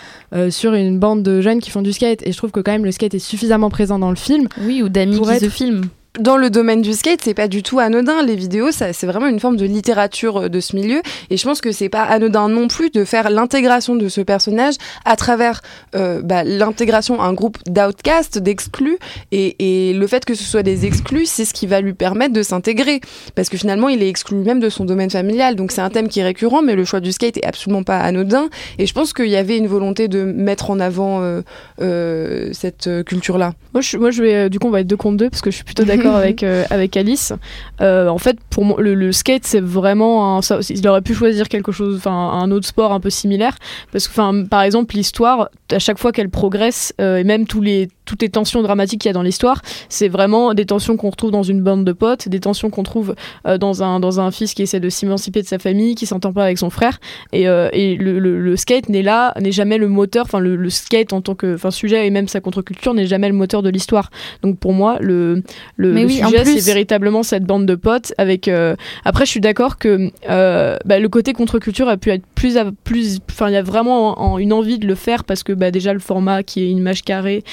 sur 0.51 0.73
une 0.75 0.99
bande 0.99 1.23
de 1.23 1.41
jeunes 1.41 1.59
qui 1.59 1.71
font 1.71 1.81
du 1.81 1.93
skate. 1.93 2.21
Et 2.27 2.31
je 2.31 2.37
trouve 2.37 2.51
que 2.51 2.59
quand 2.59 2.71
même 2.71 2.85
le 2.85 2.91
skate 2.91 3.15
est 3.15 3.19
suffisamment 3.19 3.69
présent 3.71 3.97
dans 3.97 4.09
le 4.11 4.15
film. 4.15 4.47
oui 4.61 4.83
ou 4.83 4.89
d'amis 4.89 5.19
qui 5.19 5.29
être- 5.29 5.39
se 5.41 5.49
filment 5.49 5.85
dans 6.19 6.37
le 6.37 6.51
domaine 6.51 6.83
du 6.83 6.93
skate, 6.93 7.21
c'est 7.23 7.33
pas 7.33 7.47
du 7.47 7.63
tout 7.63 7.79
anodin. 7.79 8.21
Les 8.23 8.35
vidéos, 8.35 8.69
c'est 8.71 9.05
vraiment 9.05 9.25
une 9.25 9.39
forme 9.39 9.57
de 9.57 9.65
littérature 9.65 10.43
euh, 10.43 10.47
de 10.47 10.59
ce 10.59 10.75
milieu. 10.75 11.01
Et 11.31 11.37
je 11.37 11.43
pense 11.43 11.59
que 11.59 11.71
c'est 11.71 11.89
pas 11.89 12.03
anodin 12.03 12.49
non 12.49 12.67
plus 12.67 12.91
de 12.91 13.03
faire 13.03 13.31
l'intégration 13.31 13.95
de 13.95 14.07
ce 14.09 14.21
personnage 14.21 14.75
à 15.05 15.15
travers 15.15 15.61
euh, 15.95 16.21
bah, 16.21 16.43
l'intégration 16.43 17.19
à 17.19 17.25
un 17.25 17.33
groupe 17.33 17.57
d'outcasts, 17.65 18.37
d'exclus. 18.37 18.99
Et, 19.31 19.89
et 19.89 19.93
le 19.93 20.05
fait 20.05 20.23
que 20.23 20.35
ce 20.35 20.43
soit 20.43 20.61
des 20.61 20.85
exclus, 20.85 21.25
c'est 21.25 21.45
ce 21.45 21.53
qui 21.53 21.65
va 21.65 21.81
lui 21.81 21.93
permettre 21.93 22.33
de 22.33 22.43
s'intégrer. 22.43 23.01
Parce 23.33 23.49
que 23.49 23.57
finalement, 23.57 23.89
il 23.89 24.03
est 24.03 24.09
exclu 24.09 24.37
même 24.37 24.59
de 24.59 24.69
son 24.69 24.85
domaine 24.85 25.09
familial. 25.09 25.55
Donc 25.55 25.71
c'est 25.71 25.81
un 25.81 25.89
thème 25.89 26.09
qui 26.09 26.19
est 26.19 26.23
récurrent, 26.23 26.61
mais 26.61 26.75
le 26.75 26.85
choix 26.85 26.99
du 26.99 27.11
skate 27.11 27.37
est 27.37 27.45
absolument 27.45 27.81
pas 27.81 27.97
anodin. 27.97 28.49
Et 28.77 28.85
je 28.85 28.93
pense 28.93 29.13
qu'il 29.13 29.29
y 29.29 29.35
avait 29.35 29.57
une 29.57 29.67
volonté 29.67 30.07
de 30.07 30.23
mettre 30.23 30.69
en 30.69 30.79
avant 30.79 31.23
euh, 31.23 31.41
euh, 31.81 32.49
cette 32.53 33.03
culture-là. 33.03 33.53
Moi, 33.73 33.81
je, 33.81 33.97
moi, 33.97 34.11
je 34.11 34.21
vais, 34.21 34.49
du 34.51 34.59
coup, 34.59 34.67
on 34.67 34.71
va 34.71 34.81
être 34.81 34.87
deux 34.87 34.95
contre 34.95 35.17
deux 35.17 35.31
parce 35.31 35.41
que 35.41 35.49
je 35.49 35.55
suis 35.55 35.65
plutôt 35.65 35.83
d'accord 35.83 36.02
avec, 36.11 36.43
euh, 36.43 36.63
avec 36.69 36.95
Alice. 36.97 37.33
Euh, 37.81 38.07
en 38.07 38.17
fait, 38.17 38.37
pour 38.49 38.65
moi, 38.65 38.77
le, 38.79 38.93
le 38.93 39.11
skate, 39.11 39.45
c'est 39.45 39.61
vraiment 39.61 40.37
un, 40.37 40.41
ça, 40.41 40.59
il 40.69 40.87
aurait 40.87 41.01
pu 41.01 41.13
choisir 41.13 41.49
quelque 41.49 41.71
chose, 41.71 41.97
enfin, 41.97 42.11
un 42.11 42.51
autre 42.51 42.67
sport 42.67 42.91
un 42.91 42.99
peu 42.99 43.09
similaire. 43.09 43.55
Parce 43.91 44.07
que, 44.07 44.13
enfin, 44.13 44.45
par 44.45 44.61
exemple, 44.61 44.95
l'histoire, 44.95 45.49
à 45.71 45.79
chaque 45.79 45.97
fois 45.97 46.11
qu'elle 46.11 46.29
progresse, 46.29 46.93
euh, 46.99 47.17
et 47.17 47.23
même 47.23 47.47
tous 47.47 47.61
les, 47.61 47.89
toutes 48.05 48.21
les 48.21 48.29
tensions 48.29 48.61
dramatiques 48.61 49.01
qu'il 49.01 49.09
y 49.09 49.11
a 49.11 49.13
dans 49.13 49.21
l'histoire, 49.21 49.61
c'est 49.89 50.07
vraiment 50.07 50.53
des 50.53 50.65
tensions 50.65 50.97
qu'on 50.97 51.09
retrouve 51.09 51.31
dans 51.31 51.43
une 51.43 51.61
bande 51.61 51.85
de 51.85 51.91
potes, 51.91 52.27
des 52.29 52.39
tensions 52.39 52.69
qu'on 52.69 52.83
trouve 52.83 53.15
euh, 53.47 53.57
dans, 53.57 53.83
un, 53.83 53.99
dans 53.99 54.19
un 54.19 54.31
fils 54.31 54.53
qui 54.53 54.61
essaie 54.61 54.79
de 54.79 54.89
s'émanciper 54.89 55.41
de 55.41 55.47
sa 55.47 55.59
famille, 55.59 55.95
qui 55.95 56.05
s'entend 56.05 56.33
pas 56.33 56.43
avec 56.43 56.57
son 56.57 56.69
frère. 56.69 56.99
Et, 57.31 57.47
euh, 57.47 57.69
et 57.73 57.95
le, 57.95 58.19
le, 58.19 58.39
le 58.39 58.55
skate 58.55 58.89
n'est 58.89 59.01
là, 59.03 59.33
n'est 59.39 59.51
jamais 59.51 59.77
le 59.77 59.87
moteur, 59.87 60.25
enfin, 60.25 60.39
le, 60.39 60.55
le 60.55 60.69
skate 60.69 61.13
en 61.13 61.21
tant 61.21 61.35
que 61.35 61.57
sujet 61.71 62.05
et 62.05 62.09
même 62.09 62.27
sa 62.27 62.39
contre-culture 62.41 62.93
n'est 62.93 63.07
jamais 63.07 63.27
le 63.29 63.33
moteur 63.35 63.61
de 63.63 63.69
l'histoire. 63.69 64.09
Donc 64.41 64.59
pour 64.59 64.73
moi, 64.73 64.97
le, 64.99 65.41
le, 65.77 65.93
oui, 66.05 66.15
sujet, 66.15 66.43
plus- 66.43 66.59
c'est 66.59 66.65
véritablement 66.71 67.23
cette 67.23 67.45
bande 67.45 67.65
de 67.65 67.75
potes. 67.75 68.13
Avec 68.17 68.47
euh, 68.47 68.75
après, 69.05 69.25
je 69.25 69.31
suis 69.31 69.39
d'accord 69.39 69.77
que 69.77 70.11
bah, 70.27 70.99
le 70.99 71.09
côté 71.09 71.33
contre-culture 71.33 71.87
a 71.87 71.97
pu 71.97 72.11
être 72.11 72.23
plus, 72.35 72.57
à- 72.57 72.71
plus. 72.83 73.19
Enfin, 73.31 73.49
il 73.49 73.53
y 73.53 73.57
a 73.57 73.61
vraiment 73.63 74.21
en- 74.21 74.37
une 74.37 74.53
envie 74.53 74.77
de 74.77 74.85
le 74.87 74.95
faire 74.95 75.23
parce 75.23 75.43
que 75.43 75.53
bah, 75.53 75.71
déjà 75.71 75.93
le 75.93 75.99
format 75.99 76.43
qui 76.43 76.63
est 76.63 76.69
une 76.69 76.77
image 76.77 77.03
carrée, 77.03 77.43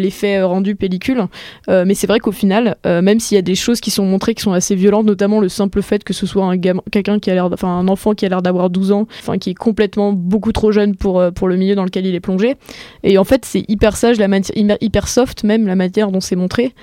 l'effet 0.00 0.38
euh, 0.38 0.46
rendu 0.46 0.74
pellicule. 0.74 1.26
Euh, 1.68 1.84
mais 1.86 1.94
c'est 1.94 2.06
vrai 2.06 2.18
qu'au 2.18 2.32
final, 2.32 2.76
euh, 2.86 3.02
même 3.02 3.20
s'il 3.20 3.36
y 3.36 3.38
a 3.38 3.42
des 3.42 3.54
choses 3.54 3.80
qui 3.80 3.90
sont 3.90 4.04
montrées 4.04 4.34
qui 4.34 4.42
sont 4.42 4.52
assez 4.52 4.74
violentes, 4.74 5.06
notamment 5.06 5.40
le 5.40 5.48
simple 5.48 5.82
fait 5.82 6.02
que 6.02 6.12
ce 6.12 6.26
soit 6.26 6.44
un 6.44 6.56
gamin, 6.56 6.82
quelqu'un 6.90 7.18
qui 7.18 7.30
a 7.30 7.34
l'air, 7.34 7.46
enfin 7.52 7.68
un 7.68 7.88
enfant 7.88 8.14
qui 8.14 8.26
a 8.26 8.28
l'air 8.28 8.42
d'avoir 8.42 8.70
12 8.70 8.92
ans, 8.92 9.06
enfin 9.20 9.38
qui 9.38 9.50
est 9.50 9.54
complètement 9.54 10.12
beaucoup 10.12 10.52
trop 10.52 10.72
jeune 10.72 10.96
pour 10.96 11.22
pour 11.34 11.48
le 11.48 11.56
milieu 11.56 11.74
dans 11.74 11.84
lequel 11.84 12.06
il 12.06 12.14
est 12.14 12.20
plongé. 12.20 12.56
Et 13.02 13.18
en 13.18 13.24
fait, 13.24 13.44
c'est 13.44 13.64
hyper 13.68 13.96
sage, 13.96 14.18
la 14.18 14.28
matière, 14.28 14.56
hyper 14.80 15.08
soft 15.08 15.44
même 15.44 15.66
la 15.66 15.76
manière 15.76 16.10
dont 16.10 16.20
c'est 16.20 16.36
montré. 16.36 16.74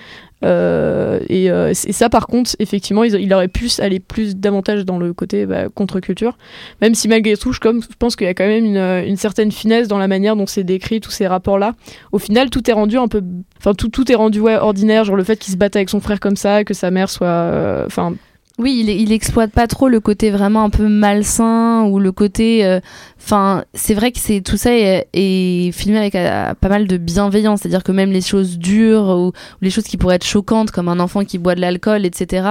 Euh, 0.43 1.19
et, 1.30 1.50
euh, 1.50 1.69
et 1.69 1.93
ça, 1.93 2.10
par 2.10 2.28
contre, 2.28 2.52
effectivement, 2.60 3.04
il, 3.04 3.15
il 3.15 3.34
aurait 3.34 3.47
pu 3.47 3.69
aller 3.80 4.00
plus 4.00 4.36
davantage 4.36 4.86
dans 4.86 5.00
le 5.00 5.13
côté 5.13 5.45
bah, 5.45 5.69
contre-culture. 5.69 6.38
Même 6.82 6.95
si 6.95 7.08
malgré 7.08 7.36
tout, 7.38 7.54
je, 7.54 7.60
comme, 7.60 7.82
je 7.82 7.95
pense 7.97 8.15
qu'il 8.15 8.28
y 8.28 8.30
a 8.30 8.34
quand 8.34 8.47
même 8.47 8.65
une, 8.65 8.78
euh, 8.78 9.06
une 9.06 9.17
certaine 9.17 9.52
finesse 9.52 9.88
dans 9.88 9.97
la 9.97 10.08
manière 10.08 10.36
dont 10.36 10.45
c'est 10.45 10.63
décrit, 10.63 11.02
tous 11.02 11.12
ces 11.12 11.28
rapports-là. 11.28 11.73
Au 12.12 12.19
final, 12.19 12.50
tout 12.50 12.69
est 12.69 12.73
rendu 12.73 12.97
un 12.97 13.08
peu. 13.08 13.21
Enfin, 13.58 13.73
tout, 13.73 13.89
tout 13.89 14.12
est 14.12 14.15
rendu 14.15 14.41
ordinaire, 14.41 15.06
genre 15.06 15.15
le 15.15 15.23
fait 15.23 15.38
qu'il 15.38 15.52
se 15.52 15.58
batte 15.58 15.76
avec 15.76 15.89
son 15.89 16.00
frère 16.00 16.19
comme 16.19 16.38
ça, 16.38 16.63
que 16.63 16.73
sa 16.73 16.91
mère 16.91 17.10
soit. 17.10 17.84
Enfin, 17.86 18.13
Oui, 18.59 18.77
il, 18.83 18.89
il 18.89 19.11
exploite 19.11 19.51
pas 19.51 19.67
trop 19.67 19.87
le 19.87 19.99
côté 19.99 20.31
vraiment 20.31 20.63
un 20.63 20.71
peu 20.71 20.87
malsain 20.87 21.83
ou 21.83 21.99
le 21.99 22.11
côté. 22.11 22.65
euh, 22.65 22.79
Enfin, 23.19 23.65
c'est 23.73 23.93
vrai 23.93 24.11
que 24.11 24.19
c'est 24.19 24.41
tout 24.41 24.57
ça 24.57 24.73
est, 24.73 25.07
est 25.13 25.71
filmé 25.73 25.97
avec 25.99 26.15
euh, 26.15 26.53
pas 26.55 26.69
mal 26.69 26.87
de 26.87 26.97
bienveillance, 26.97 27.59
c'est-à-dire 27.61 27.83
que 27.83 27.91
même 27.91 28.11
les 28.11 28.21
choses 28.21 28.57
dures 28.57 29.09
ou, 29.09 29.27
ou 29.27 29.31
les 29.61 29.69
choses 29.69 29.83
qui 29.83 29.97
pourraient 29.97 30.15
être 30.15 30.25
choquantes, 30.25 30.71
comme 30.71 30.87
un 30.89 30.99
enfant 30.99 31.23
qui 31.23 31.37
boit 31.37 31.53
de 31.55 31.61
l'alcool, 31.61 32.05
etc. 32.05 32.47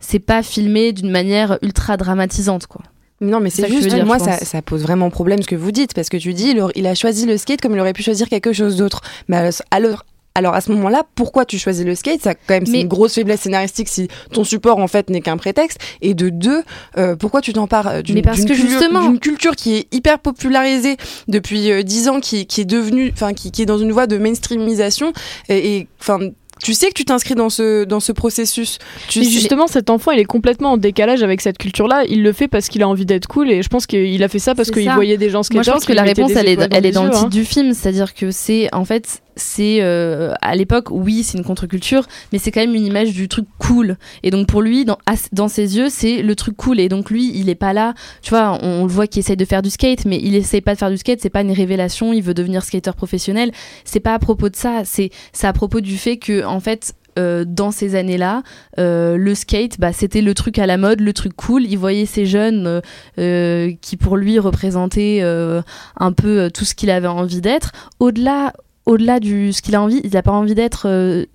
C'est 0.00 0.18
pas 0.18 0.42
filmé 0.42 0.92
d'une 0.92 1.10
manière 1.10 1.58
ultra 1.62 1.96
dramatisante, 1.96 2.66
quoi. 2.66 2.82
Non, 3.22 3.40
mais 3.40 3.48
C'est 3.48 3.62
juste, 3.68 3.88
dire, 3.88 4.04
moi, 4.04 4.18
ça, 4.18 4.36
ça 4.44 4.60
pose 4.60 4.82
vraiment 4.82 5.08
problème 5.08 5.40
ce 5.42 5.46
que 5.48 5.56
vous 5.56 5.70
dites, 5.72 5.94
parce 5.94 6.10
que 6.10 6.18
tu 6.18 6.34
dis, 6.34 6.54
il 6.74 6.86
a 6.86 6.94
choisi 6.94 7.24
le 7.24 7.38
skate 7.38 7.62
comme 7.62 7.72
il 7.72 7.80
aurait 7.80 7.94
pu 7.94 8.02
choisir 8.02 8.28
quelque 8.28 8.52
chose 8.52 8.76
d'autre. 8.76 9.00
Mais 9.28 9.50
alors- 9.70 10.04
alors, 10.36 10.54
à 10.54 10.60
ce 10.60 10.70
moment-là, 10.72 11.02
pourquoi 11.14 11.44
tu 11.44 11.58
choisis 11.58 11.84
le 11.84 11.94
skate? 11.94 12.20
Ça, 12.22 12.34
quand 12.34 12.54
même, 12.54 12.66
c'est 12.66 12.72
Mais- 12.72 12.80
une 12.82 12.88
grosse 12.88 13.14
faiblesse 13.14 13.40
scénaristique 13.40 13.88
si 13.88 14.08
ton 14.32 14.44
support, 14.44 14.78
en 14.78 14.86
fait, 14.86 15.10
n'est 15.10 15.20
qu'un 15.20 15.36
prétexte. 15.36 15.78
Et 16.02 16.14
de 16.14 16.28
deux, 16.28 16.62
euh, 16.98 17.16
pourquoi 17.16 17.40
tu 17.40 17.52
t'empares 17.52 17.88
euh, 17.88 18.02
d'une 18.02 18.14
Mais 18.16 18.22
parce 18.22 18.38
d'une 18.38 18.46
que 18.48 18.52
culture- 18.54 18.70
justement- 18.70 19.02
d'une 19.08 19.18
culture 19.18 19.56
qui 19.56 19.74
est 19.76 19.94
hyper 19.94 20.18
popularisée 20.18 20.96
depuis 21.28 21.70
euh, 21.70 21.82
dix 21.82 22.08
ans, 22.08 22.20
qui, 22.20 22.46
qui 22.46 22.60
est 22.60 22.64
devenue, 22.66 23.10
enfin, 23.12 23.32
qui, 23.34 23.50
qui 23.50 23.62
est 23.62 23.66
dans 23.66 23.78
une 23.78 23.92
voie 23.92 24.06
de 24.06 24.18
mainstreamisation, 24.18 25.12
et 25.48 25.76
et, 25.76 25.88
enfin. 26.00 26.18
Tu 26.62 26.72
sais 26.72 26.88
que 26.88 26.94
tu 26.94 27.04
t'inscris 27.04 27.34
dans 27.34 27.50
ce, 27.50 27.84
dans 27.84 28.00
ce 28.00 28.12
processus. 28.12 28.78
Tu 29.08 29.18
Mais 29.18 29.26
sais- 29.26 29.30
justement, 29.30 29.66
cet 29.66 29.90
enfant, 29.90 30.10
il 30.12 30.18
est 30.20 30.24
complètement 30.24 30.72
en 30.72 30.76
décalage 30.78 31.22
avec 31.22 31.42
cette 31.42 31.58
culture-là. 31.58 32.04
Il 32.08 32.22
le 32.22 32.32
fait 32.32 32.48
parce 32.48 32.68
qu'il 32.70 32.82
a 32.82 32.88
envie 32.88 33.04
d'être 33.04 33.26
cool 33.26 33.50
et 33.50 33.62
je 33.62 33.68
pense 33.68 33.86
qu'il 33.86 34.22
a 34.22 34.28
fait 34.28 34.38
ça 34.38 34.54
parce 34.54 34.70
qu'il 34.70 34.90
voyait 34.90 35.18
des 35.18 35.28
gens 35.28 35.40
Moi, 35.40 35.44
skateurs. 35.44 35.64
je 35.64 35.70
pense 35.72 35.84
que 35.84 35.92
la 35.92 36.02
réponse, 36.02 36.30
elle 36.34 36.48
est, 36.48 36.58
elle 36.72 36.86
est 36.86 36.92
dans 36.92 37.04
le 37.04 37.10
titre 37.10 37.24
hein. 37.24 37.28
du 37.28 37.44
film, 37.44 37.74
c'est-à-dire 37.74 38.14
que 38.14 38.30
c'est 38.30 38.74
en 38.74 38.86
fait, 38.86 39.20
c'est 39.36 39.78
euh, 39.82 40.32
à 40.40 40.56
l'époque, 40.56 40.88
oui, 40.90 41.22
c'est 41.22 41.38
une 41.38 41.44
contre-culture, 41.44 42.06
mais 42.32 42.38
c'est 42.38 42.50
quand 42.50 42.60
même 42.60 42.74
une 42.74 42.86
image 42.86 43.12
du 43.12 43.28
truc 43.28 43.46
cool. 43.58 43.96
Et 44.22 44.30
donc 44.30 44.46
pour 44.48 44.62
lui, 44.62 44.84
dans, 44.84 44.98
dans 45.32 45.48
ses 45.48 45.76
yeux, 45.76 45.88
c'est 45.90 46.22
le 46.22 46.34
truc 46.34 46.56
cool. 46.56 46.80
Et 46.80 46.88
donc 46.88 47.10
lui, 47.10 47.30
il 47.34 47.48
est 47.48 47.54
pas 47.54 47.72
là. 47.72 47.94
Tu 48.22 48.30
vois, 48.30 48.58
on, 48.62 48.84
le 48.84 48.90
voit 48.90 49.06
qu'il 49.06 49.20
essaye 49.20 49.36
de 49.36 49.44
faire 49.44 49.62
du 49.62 49.70
skate, 49.70 50.04
mais 50.06 50.18
il 50.22 50.34
essaye 50.34 50.60
pas 50.62 50.74
de 50.74 50.78
faire 50.78 50.90
du 50.90 50.96
skate. 50.96 51.20
C'est 51.20 51.30
pas 51.30 51.42
une 51.42 51.52
révélation. 51.52 52.12
Il 52.12 52.22
veut 52.22 52.34
devenir 52.34 52.64
skater 52.64 52.92
professionnel. 52.96 53.52
C'est 53.84 54.00
pas 54.00 54.14
à 54.14 54.18
propos 54.18 54.48
de 54.48 54.56
ça. 54.56 54.82
C'est 54.84 55.10
c'est 55.32 55.46
à 55.46 55.52
propos 55.52 55.80
du 55.80 55.96
fait 55.98 56.16
que 56.16 56.44
en 56.44 56.60
fait. 56.60 56.94
euh, 57.18 57.44
dans 57.46 57.70
ces 57.70 57.94
années-là, 57.94 58.42
euh, 58.78 59.16
le 59.16 59.34
skate, 59.34 59.78
bah, 59.80 59.92
c'était 59.92 60.20
le 60.20 60.34
truc 60.34 60.58
à 60.58 60.66
la 60.66 60.76
mode, 60.76 61.00
le 61.00 61.12
truc 61.12 61.34
cool. 61.34 61.64
Il 61.64 61.78
voyait 61.78 62.04
ces 62.06 62.26
jeunes 62.26 62.66
euh, 62.66 62.80
euh, 63.18 63.72
qui, 63.80 63.96
pour 63.96 64.16
lui, 64.16 64.38
représentaient 64.38 65.20
euh, 65.22 65.62
un 65.96 66.12
peu 66.12 66.40
euh, 66.40 66.50
tout 66.50 66.64
ce 66.64 66.74
qu'il 66.74 66.90
avait 66.90 67.06
envie 67.06 67.40
d'être. 67.40 67.72
Au-delà 68.00 68.52
au-delà 68.86 69.18
du 69.18 69.52
ce 69.52 69.60
qu'il 69.62 69.74
a 69.74 69.82
envie, 69.82 70.00
il 70.04 70.12
n'a 70.12 70.22
pas 70.22 70.32
envie 70.32 70.54
d'être. 70.54 70.86
euh, 70.88 71.26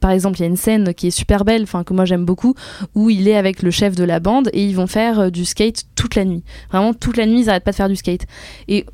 par 0.00 0.12
exemple, 0.12 0.38
il 0.38 0.42
y 0.42 0.44
a 0.44 0.48
une 0.48 0.56
scène 0.56 0.94
qui 0.94 1.08
est 1.08 1.10
super 1.10 1.44
belle, 1.44 1.66
que 1.66 1.92
moi 1.92 2.04
j'aime 2.04 2.24
beaucoup, 2.24 2.54
où 2.94 3.10
il 3.10 3.28
est 3.28 3.36
avec 3.36 3.62
le 3.62 3.70
chef 3.70 3.96
de 3.96 4.04
la 4.04 4.20
bande 4.20 4.48
et 4.52 4.64
ils 4.64 4.76
vont 4.76 4.86
faire 4.86 5.20
euh, 5.20 5.30
du 5.30 5.44
skate 5.44 5.84
toute 5.96 6.14
la 6.14 6.24
nuit. 6.24 6.44
Vraiment 6.70 6.94
toute 6.94 7.16
la 7.16 7.26
nuit, 7.26 7.40
ils 7.40 7.46
n'arrêtent 7.46 7.64
pas 7.64 7.72
de 7.72 7.76
faire 7.76 7.88
du 7.88 7.96
skate. 7.96 8.26
Et 8.68 8.86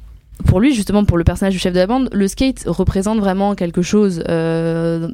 pour 0.47 0.61
lui, 0.61 0.75
justement, 0.75 1.05
pour 1.05 1.19
le 1.19 1.25
personnage 1.25 1.53
du 1.53 1.59
chef 1.59 1.73
de 1.73 1.79
la 1.79 1.87
bande, 1.87 2.09
le 2.13 2.29
skate 2.29 2.65
représente 2.67 3.19
vraiment 3.19 3.55
quelque 3.55 3.83
chose. 3.83 4.23
Euh, 4.29 5.09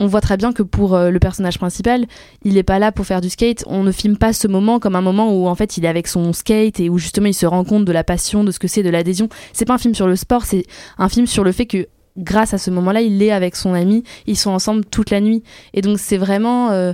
on 0.00 0.06
voit 0.06 0.20
très 0.20 0.36
bien 0.36 0.52
que 0.52 0.62
pour 0.62 0.96
le 0.96 1.18
personnage 1.18 1.58
principal, 1.58 2.06
il 2.44 2.54
n'est 2.54 2.62
pas 2.62 2.78
là 2.78 2.92
pour 2.92 3.04
faire 3.04 3.20
du 3.20 3.30
skate. 3.30 3.64
On 3.66 3.82
ne 3.82 3.90
filme 3.90 4.16
pas 4.16 4.32
ce 4.32 4.46
moment 4.46 4.78
comme 4.78 4.94
un 4.94 5.00
moment 5.00 5.32
où 5.32 5.48
en 5.48 5.54
fait 5.54 5.76
il 5.76 5.84
est 5.84 5.88
avec 5.88 6.06
son 6.06 6.32
skate 6.32 6.80
et 6.80 6.88
où 6.88 6.98
justement 6.98 7.26
il 7.26 7.34
se 7.34 7.46
rend 7.46 7.64
compte 7.64 7.84
de 7.86 7.92
la 7.92 8.04
passion, 8.04 8.44
de 8.44 8.52
ce 8.52 8.58
que 8.58 8.68
c'est, 8.68 8.82
de 8.82 8.90
l'adhésion. 8.90 9.28
C'est 9.52 9.64
pas 9.64 9.74
un 9.74 9.78
film 9.78 9.94
sur 9.94 10.06
le 10.06 10.16
sport, 10.16 10.44
c'est 10.44 10.64
un 10.98 11.08
film 11.08 11.26
sur 11.26 11.44
le 11.44 11.50
fait 11.50 11.66
que 11.66 11.88
grâce 12.18 12.52
à 12.52 12.58
ce 12.58 12.70
moment-là, 12.70 13.00
il 13.00 13.22
est 13.22 13.30
avec 13.30 13.56
son 13.56 13.72
ami, 13.72 14.02
ils 14.26 14.36
sont 14.36 14.50
ensemble 14.50 14.84
toute 14.84 15.10
la 15.10 15.20
nuit. 15.20 15.42
Et 15.72 15.80
donc 15.80 15.98
c'est 15.98 16.18
vraiment, 16.18 16.70
euh, 16.70 16.92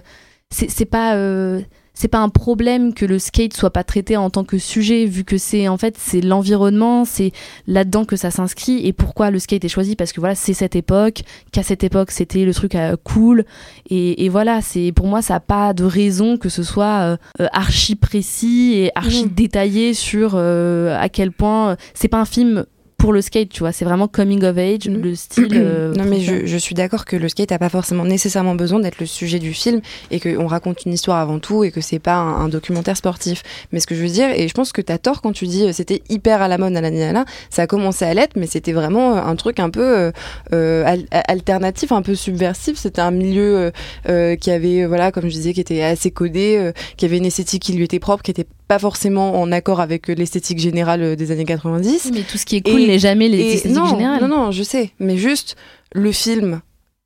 c'est 0.50 0.84
pas, 0.84 1.16
euh, 1.16 1.60
c'est 1.94 2.08
pas 2.08 2.18
un 2.18 2.28
problème 2.28 2.92
que 2.92 3.04
le 3.06 3.18
skate 3.18 3.54
soit 3.54 3.70
pas 3.70 3.84
traité 3.84 4.16
en 4.16 4.28
tant 4.28 4.44
que 4.44 4.58
sujet, 4.58 5.06
vu 5.06 5.24
que 5.24 5.38
c'est 5.38 5.68
en 5.68 5.78
fait 5.78 5.96
c'est 5.96 6.20
l'environnement, 6.20 7.04
c'est 7.04 7.30
là-dedans 7.66 8.04
que 8.04 8.16
ça 8.16 8.30
s'inscrit. 8.30 8.86
Et 8.86 8.92
pourquoi 8.92 9.30
le 9.30 9.38
skate 9.38 9.64
est 9.64 9.68
choisi? 9.68 9.96
Parce 9.96 10.12
que 10.12 10.20
voilà, 10.20 10.34
c'est 10.34 10.54
cette 10.54 10.76
époque, 10.76 11.22
qu'à 11.52 11.62
cette 11.62 11.84
époque 11.84 12.10
c'était 12.10 12.44
le 12.44 12.52
truc 12.52 12.74
euh, 12.74 12.96
cool. 13.02 13.44
Et, 13.90 14.24
et 14.24 14.28
voilà, 14.28 14.60
c'est 14.60 14.92
pour 14.92 15.06
moi 15.06 15.22
ça 15.22 15.36
a 15.36 15.40
pas 15.40 15.72
de 15.72 15.84
raison 15.84 16.36
que 16.36 16.48
ce 16.48 16.62
soit 16.62 17.16
euh, 17.40 17.46
archi 17.52 17.94
précis 17.94 18.74
et 18.74 18.90
archi 18.94 19.26
détaillé 19.26 19.94
sur 19.94 20.36
à 20.36 21.08
quel 21.08 21.32
point 21.32 21.76
c'est 21.94 22.08
pas 22.08 22.20
un 22.20 22.24
film 22.24 22.66
pour 22.96 23.12
le 23.12 23.20
skate, 23.20 23.48
tu 23.50 23.60
vois, 23.60 23.72
c'est 23.72 23.84
vraiment 23.84 24.08
coming 24.08 24.42
of 24.44 24.56
age, 24.56 24.88
Mhm. 24.88 25.02
le 25.02 25.14
style. 25.14 25.48
euh, 25.52 25.92
non 25.94 26.04
mais 26.04 26.20
je, 26.20 26.46
je 26.46 26.56
suis 26.56 26.74
d'accord 26.74 27.04
que 27.04 27.16
le 27.16 27.28
skate 27.28 27.52
a 27.52 27.58
pas 27.58 27.68
forcément 27.68 28.04
nécessairement 28.04 28.54
besoin 28.54 28.80
d'être 28.80 28.98
le 28.98 29.06
sujet 29.06 29.38
du 29.38 29.52
film 29.52 29.80
et 30.10 30.20
qu'on 30.20 30.46
raconte 30.46 30.84
une 30.86 30.92
histoire 30.92 31.18
avant 31.18 31.38
tout 31.38 31.64
et 31.64 31.70
que 31.70 31.80
c'est 31.80 31.98
pas 31.98 32.14
un, 32.14 32.44
un 32.44 32.48
documentaire 32.48 32.96
sportif. 32.96 33.42
Mais 33.72 33.80
ce 33.80 33.86
que 33.86 33.94
je 33.94 34.00
veux 34.02 34.08
dire, 34.08 34.28
et 34.34 34.48
je 34.48 34.54
pense 34.54 34.72
que 34.72 34.80
t'as 34.80 34.98
tort 34.98 35.20
quand 35.22 35.32
tu 35.32 35.46
dis 35.46 35.64
euh, 35.64 35.72
c'était 35.72 36.02
hyper 36.08 36.40
à 36.40 36.48
la 36.48 36.56
mode, 36.56 36.72
nanana, 36.72 37.24
ça 37.50 37.62
a 37.62 37.66
commencé 37.66 38.04
à 38.04 38.14
l'être, 38.14 38.36
mais 38.36 38.46
c'était 38.46 38.72
vraiment 38.72 39.16
euh, 39.16 39.20
un 39.20 39.36
truc 39.36 39.60
un 39.60 39.70
peu 39.70 40.10
euh, 40.52 40.84
al- 40.86 41.04
alternatif, 41.10 41.92
un 41.92 42.02
peu 42.02 42.14
subversif. 42.14 42.78
C'était 42.78 43.00
un 43.02 43.10
milieu 43.10 43.72
euh, 44.08 44.36
qui 44.36 44.50
avait, 44.50 44.86
voilà, 44.86 45.12
comme 45.12 45.24
je 45.24 45.34
disais, 45.34 45.52
qui 45.52 45.60
était 45.60 45.82
assez 45.82 46.10
codé, 46.10 46.72
qui 46.96 47.04
avait 47.04 47.18
une 47.18 47.26
esthétique 47.26 47.62
qui 47.62 47.72
lui 47.74 47.84
était 47.84 47.98
propre, 47.98 48.22
qui 48.22 48.30
était 48.30 48.46
pas 48.68 48.78
forcément 48.78 49.40
en 49.40 49.52
accord 49.52 49.80
avec 49.80 50.08
euh, 50.10 50.14
l'esthétique 50.14 50.58
générale 50.58 51.02
euh, 51.02 51.16
des 51.16 51.30
années 51.30 51.44
90. 51.44 52.10
Mais 52.14 52.22
tout 52.22 52.38
ce 52.38 52.46
qui 52.46 52.56
est 52.56 52.62
cool 52.62 52.80
n'est 52.82 52.98
jamais 52.98 53.28
les 53.28 53.38
Et 53.38 53.52
esthétiques 53.54 53.76
non, 53.78 53.86
générales. 53.86 54.20
non, 54.22 54.28
non, 54.28 54.50
je 54.50 54.62
sais. 54.62 54.90
Mais 54.98 55.16
juste, 55.16 55.56
le 55.92 56.12
film, 56.12 56.60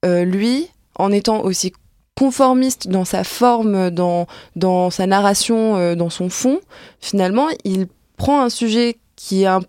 euh, 0.04 0.24
lui, 0.24 0.68
en 0.96 1.10
étant 1.12 1.40
aussi 1.42 1.72
conformiste 2.16 2.88
dans 2.88 3.04
sa 3.04 3.22
forme, 3.24 3.90
dans, 3.90 4.26
dans 4.56 4.90
sa 4.90 5.06
narration, 5.06 5.76
euh, 5.76 5.94
dans 5.94 6.10
son 6.10 6.28
fond, 6.28 6.60
finalement, 7.00 7.46
il 7.64 7.86
prend 8.16 8.40
un 8.42 8.48
sujet 8.50 8.98
qui 9.16 9.42
est 9.42 9.46
un 9.46 9.60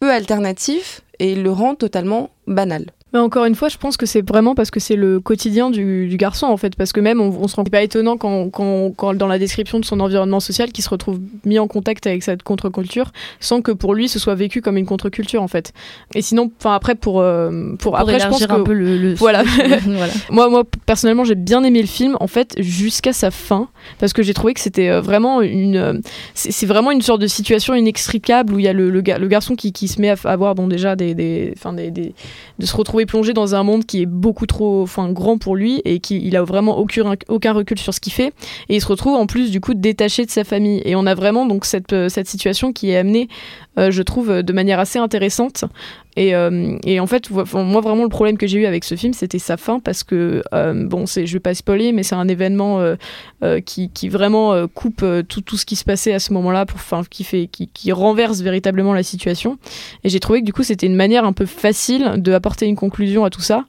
peu 0.00 0.12
alternatif 0.12 1.02
et 1.20 1.32
il 1.32 1.42
le 1.42 1.50
rend 1.52 1.74
totalement 1.74 2.30
banal. 2.46 2.86
Mais 3.14 3.18
encore 3.20 3.46
une 3.46 3.54
fois, 3.54 3.70
je 3.70 3.78
pense 3.78 3.96
que 3.96 4.04
c'est 4.04 4.20
vraiment 4.20 4.54
parce 4.54 4.70
que 4.70 4.80
c'est 4.80 4.94
le 4.94 5.18
quotidien 5.18 5.70
du, 5.70 6.08
du 6.08 6.18
garçon 6.18 6.44
en 6.46 6.58
fait, 6.58 6.76
parce 6.76 6.92
que 6.92 7.00
même 7.00 7.22
on, 7.22 7.28
on 7.40 7.48
se 7.48 7.56
rend 7.56 7.64
pas 7.64 7.80
étonnant 7.82 8.18
quand, 8.18 8.50
quand, 8.50 8.90
quand 8.94 9.14
dans 9.14 9.26
la 9.26 9.38
description 9.38 9.80
de 9.80 9.86
son 9.86 10.00
environnement 10.00 10.40
social 10.40 10.72
qu'il 10.72 10.84
se 10.84 10.90
retrouve 10.90 11.18
mis 11.46 11.58
en 11.58 11.66
contact 11.68 12.06
avec 12.06 12.22
cette 12.22 12.42
contre-culture, 12.42 13.10
sans 13.40 13.62
que 13.62 13.72
pour 13.72 13.94
lui 13.94 14.08
ce 14.10 14.18
soit 14.18 14.34
vécu 14.34 14.60
comme 14.60 14.76
une 14.76 14.84
contre-culture 14.84 15.40
en 15.42 15.48
fait. 15.48 15.72
Et 16.14 16.20
sinon, 16.20 16.50
enfin 16.60 16.74
après 16.74 16.94
pour 16.96 17.22
euh, 17.22 17.70
pour, 17.78 17.92
Pour 17.92 17.98
après 17.98 18.20
je 18.20 18.26
pense 18.28 18.44
que 18.44 18.52
un 18.52 18.60
peu 18.62 18.74
le, 18.74 18.98
le- 18.98 19.14
Voilà. 19.18 19.42
voilà. 19.86 20.12
moi, 20.28 20.50
moi, 20.50 20.64
personnellement, 20.84 21.24
j'ai 21.24 21.34
bien 21.34 21.64
aimé 21.64 21.80
le 21.80 21.88
film, 21.88 22.14
en 22.20 22.26
fait, 22.26 22.56
jusqu'à 22.58 23.14
sa 23.14 23.30
fin, 23.30 23.68
parce 24.00 24.12
que 24.12 24.22
j'ai 24.22 24.34
trouvé 24.34 24.52
que 24.52 24.60
c'était 24.60 24.90
euh, 24.90 25.00
vraiment 25.00 25.40
une, 25.40 25.76
euh, 25.76 25.94
c'est 26.34 26.66
vraiment 26.66 26.90
une 26.90 27.00
sorte 27.00 27.22
de 27.22 27.26
situation 27.26 27.74
inextricable 27.74 28.52
où 28.52 28.58
il 28.58 28.66
y 28.66 28.68
a 28.68 28.74
le, 28.74 28.90
le, 28.90 29.00
ga- 29.00 29.18
le 29.18 29.28
garçon 29.28 29.56
qui, 29.56 29.72
qui 29.72 29.88
se 29.88 29.98
met 29.98 30.10
à 30.10 30.16
avoir 30.24 30.54
bon 30.54 30.66
déjà 30.68 30.94
des, 30.94 31.07
de 31.14 31.52
se 32.60 32.76
retrouver 32.76 33.06
plongé 33.06 33.32
dans 33.32 33.54
un 33.54 33.62
monde 33.62 33.84
qui 33.84 34.02
est 34.02 34.06
beaucoup 34.06 34.46
trop, 34.46 34.86
grand 35.10 35.38
pour 35.38 35.56
lui 35.56 35.80
et 35.84 36.00
qui 36.00 36.20
il 36.24 36.36
a 36.36 36.42
vraiment 36.42 36.78
aucun, 36.78 37.52
recul 37.52 37.78
sur 37.78 37.94
ce 37.94 38.00
qu'il 38.00 38.12
fait. 38.12 38.32
Et 38.68 38.76
il 38.76 38.80
se 38.80 38.86
retrouve 38.86 39.14
en 39.14 39.26
plus 39.26 39.50
du 39.50 39.60
coup 39.60 39.74
détaché 39.74 40.24
de 40.24 40.30
sa 40.30 40.44
famille. 40.44 40.82
Et 40.84 40.96
on 40.96 41.06
a 41.06 41.14
vraiment 41.14 41.46
donc 41.46 41.64
cette, 41.64 41.92
euh, 41.92 42.08
situation 42.08 42.72
qui 42.72 42.90
est 42.90 42.96
amenée, 42.96 43.28
euh, 43.78 43.90
je 43.90 44.02
trouve, 44.02 44.42
de 44.42 44.52
manière 44.52 44.80
assez 44.80 44.98
intéressante 44.98 45.64
et, 46.16 46.34
euh, 46.34 46.76
et 46.84 47.00
en 47.00 47.06
fait, 47.06 47.30
moi 47.30 47.80
vraiment 47.80 48.02
le 48.02 48.08
problème 48.08 48.38
que 48.38 48.46
j'ai 48.46 48.58
eu 48.58 48.66
avec 48.66 48.84
ce 48.84 48.96
film, 48.96 49.12
c'était 49.12 49.38
sa 49.38 49.56
fin 49.56 49.78
parce 49.78 50.02
que 50.02 50.42
euh, 50.52 50.86
bon, 50.86 51.06
c'est, 51.06 51.26
je 51.26 51.32
vais 51.34 51.40
pas 51.40 51.54
spoiler, 51.54 51.92
mais 51.92 52.02
c'est 52.02 52.14
un 52.14 52.28
événement 52.28 52.80
euh, 52.80 53.60
qui, 53.60 54.08
vraiment 54.08 54.66
coupe 54.68 55.04
tout, 55.28 55.56
ce 55.56 55.64
qui 55.64 55.76
se 55.76 55.84
passait 55.84 56.12
à 56.12 56.18
ce 56.18 56.32
moment-là, 56.32 56.66
pour, 56.66 56.78
enfin, 56.78 57.02
qui 57.08 57.24
fait, 57.24 57.48
qui, 57.48 57.92
renverse 57.92 58.40
véritablement 58.40 58.94
la 58.94 59.02
situation. 59.02 59.58
Et 60.04 60.08
j'ai 60.08 60.20
trouvé 60.20 60.40
que 60.40 60.44
du 60.44 60.52
coup, 60.52 60.62
c'était 60.62 60.86
une 60.86 60.96
manière 60.96 61.24
un 61.24 61.32
peu 61.32 61.46
facile 61.46 62.14
de 62.16 62.32
apporter 62.32 62.66
une 62.66 62.76
conclusion 62.76 63.24
à 63.24 63.30
tout 63.30 63.40
ça, 63.40 63.64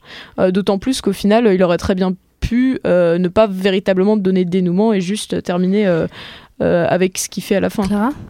d'autant 0.49 0.79
plus 0.79 1.01
qu'au 1.01 1.13
final, 1.13 1.49
il 1.53 1.63
aurait 1.63 1.77
très 1.77 1.95
bien 1.95 2.13
pu 2.39 2.79
ne 2.85 3.27
pas 3.27 3.47
véritablement 3.47 4.17
donner 4.17 4.45
de 4.45 4.49
dénouement 4.49 4.93
et 4.93 5.01
juste 5.01 5.43
terminer 5.43 5.87
euh, 6.61 6.85
avec 6.89 7.17
ce 7.17 7.29
qu'il 7.29 7.43
fait 7.43 7.55
à 7.55 7.59
la 7.59 7.69
fin. 7.69 7.83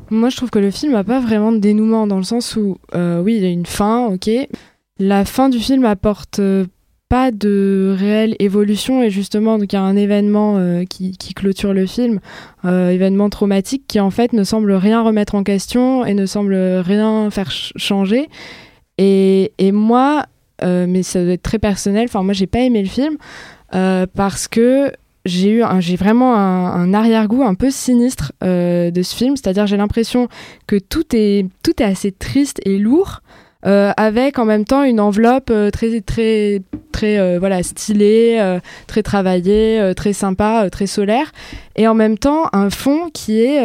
Moi, 0.09 0.29
je 0.29 0.37
trouve 0.37 0.49
que 0.49 0.59
le 0.59 0.71
film 0.71 0.93
n'a 0.93 1.03
pas 1.03 1.19
vraiment 1.19 1.51
de 1.51 1.57
dénouement 1.57 2.07
dans 2.07 2.17
le 2.17 2.23
sens 2.23 2.55
où, 2.55 2.77
euh, 2.95 3.21
oui, 3.21 3.35
il 3.37 3.43
y 3.43 3.45
a 3.45 3.49
une 3.49 3.65
fin, 3.65 4.07
ok. 4.07 4.29
La 4.99 5.25
fin 5.25 5.49
du 5.49 5.59
film 5.59 5.85
apporte 5.85 6.39
euh, 6.39 6.65
pas 7.07 7.31
de 7.31 7.95
réelle 7.97 8.35
évolution 8.37 9.01
et 9.01 9.09
justement, 9.09 9.57
donc 9.57 9.73
il 9.73 9.75
y 9.75 9.79
a 9.79 9.81
un 9.81 9.95
événement 9.95 10.59
qui, 10.87 11.17
clôture 11.33 11.73
le 11.73 11.87
film, 11.87 12.19
événement 12.63 13.31
traumatique 13.31 13.85
qui 13.87 13.99
en 13.99 14.11
fait 14.11 14.31
ne 14.31 14.43
semble 14.43 14.73
rien 14.73 15.01
remettre 15.01 15.33
en 15.33 15.43
question 15.43 16.05
et 16.05 16.13
ne 16.13 16.27
semble 16.27 16.53
rien 16.53 17.31
faire 17.31 17.51
ch- 17.51 17.73
changer. 17.77 18.29
Et, 18.99 19.53
et 19.57 19.71
moi, 19.71 20.25
mais 20.61 21.01
ça 21.01 21.23
doit 21.23 21.33
être 21.33 21.41
très 21.41 21.57
personnel, 21.57 22.05
enfin 22.05 22.21
moi 22.21 22.33
j'ai 22.33 22.45
pas 22.45 22.59
aimé 22.59 22.83
le 22.83 22.89
film 22.89 23.17
parce 24.13 24.47
que 24.47 24.91
j'ai 25.29 25.51
eu 25.51 25.63
j'ai 25.79 25.95
vraiment 25.95 26.35
un, 26.35 26.93
arrière-goût 26.93 27.43
un 27.43 27.53
peu 27.53 27.69
sinistre 27.69 28.33
euh, 28.43 28.91
de 28.91 29.01
ce 29.01 29.15
film, 29.15 29.37
c'est-à-dire 29.37 29.67
j'ai 29.67 29.77
l'impression 29.77 30.27
que 30.67 30.77
tout 30.77 31.05
est 31.13 31.47
tout 31.63 31.81
est 31.81 31.85
assez 31.85 32.11
triste 32.11 32.59
et 32.65 32.77
lourd. 32.77 33.21
euh, 33.65 33.91
avec 33.97 34.39
en 34.39 34.45
même 34.45 34.63
temps 34.63 34.83
une 34.83 35.01
enveloppe 35.01 35.49
euh, 35.51 35.69
très 35.69 35.99
très 35.99 36.61
très 36.93 37.37
voilà 37.37 37.61
stylée, 37.61 38.57
très 38.87 39.03
travaillée, 39.03 39.93
très 39.95 40.13
sympa, 40.13 40.69
très 40.69 40.87
solaire, 40.87 41.31
et 41.75 41.87
en 41.87 41.93
même 41.93 42.17
temps 42.17 42.47
un 42.51 42.69
fond 42.69 43.09
qui 43.13 43.41
est 43.41 43.59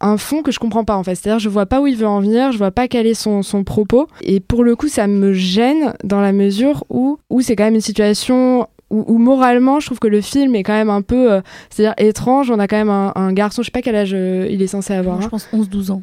un 0.00 0.16
fond 0.16 0.42
que 0.42 0.50
je 0.50 0.58
comprends 0.58 0.84
pas 0.84 0.96
en 0.96 1.04
fait. 1.04 1.14
C'est-à-dire 1.14 1.38
je 1.38 1.48
vois 1.48 1.66
pas 1.66 1.80
où 1.80 1.86
il 1.86 1.96
veut 1.96 2.06
en 2.06 2.20
venir, 2.20 2.52
je 2.52 2.58
vois 2.58 2.72
pas 2.72 2.88
quel 2.88 3.06
est 3.06 3.14
son, 3.14 3.42
son 3.42 3.64
propos, 3.64 4.08
et 4.22 4.40
pour 4.40 4.64
le 4.64 4.74
coup 4.76 4.88
ça 4.88 5.06
me 5.06 5.32
gêne 5.34 5.94
dans 6.02 6.20
la 6.20 6.32
mesure 6.32 6.84
où 6.88 7.18
où 7.30 7.42
c'est 7.42 7.54
quand 7.54 7.64
même 7.64 7.74
une 7.74 7.80
situation 7.80 8.66
où, 8.94 9.04
où 9.08 9.18
moralement 9.18 9.80
je 9.80 9.86
trouve 9.86 9.98
que 9.98 10.06
le 10.06 10.20
film 10.20 10.54
est 10.54 10.62
quand 10.62 10.72
même 10.72 10.90
un 10.90 11.02
peu 11.02 11.32
euh, 11.32 11.40
c'est-à-dire 11.70 11.94
étrange. 11.98 12.50
On 12.50 12.58
a 12.58 12.68
quand 12.68 12.76
même 12.76 12.90
un, 12.90 13.12
un 13.16 13.32
garçon, 13.32 13.62
je 13.62 13.66
sais 13.66 13.72
pas 13.72 13.82
quel 13.82 13.96
âge 13.96 14.12
euh, 14.14 14.46
il 14.48 14.62
est 14.62 14.68
censé 14.68 14.94
avoir. 14.94 15.20
Je 15.20 15.26
hein. 15.26 15.30
pense 15.30 15.48
11-12 15.52 15.90
ans. 15.90 16.02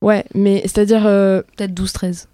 Ouais, 0.00 0.24
mais 0.34 0.62
c'est-à-dire 0.64 1.06
euh, 1.06 1.42
Peut-être 1.56 1.72
12-13. 1.72 2.26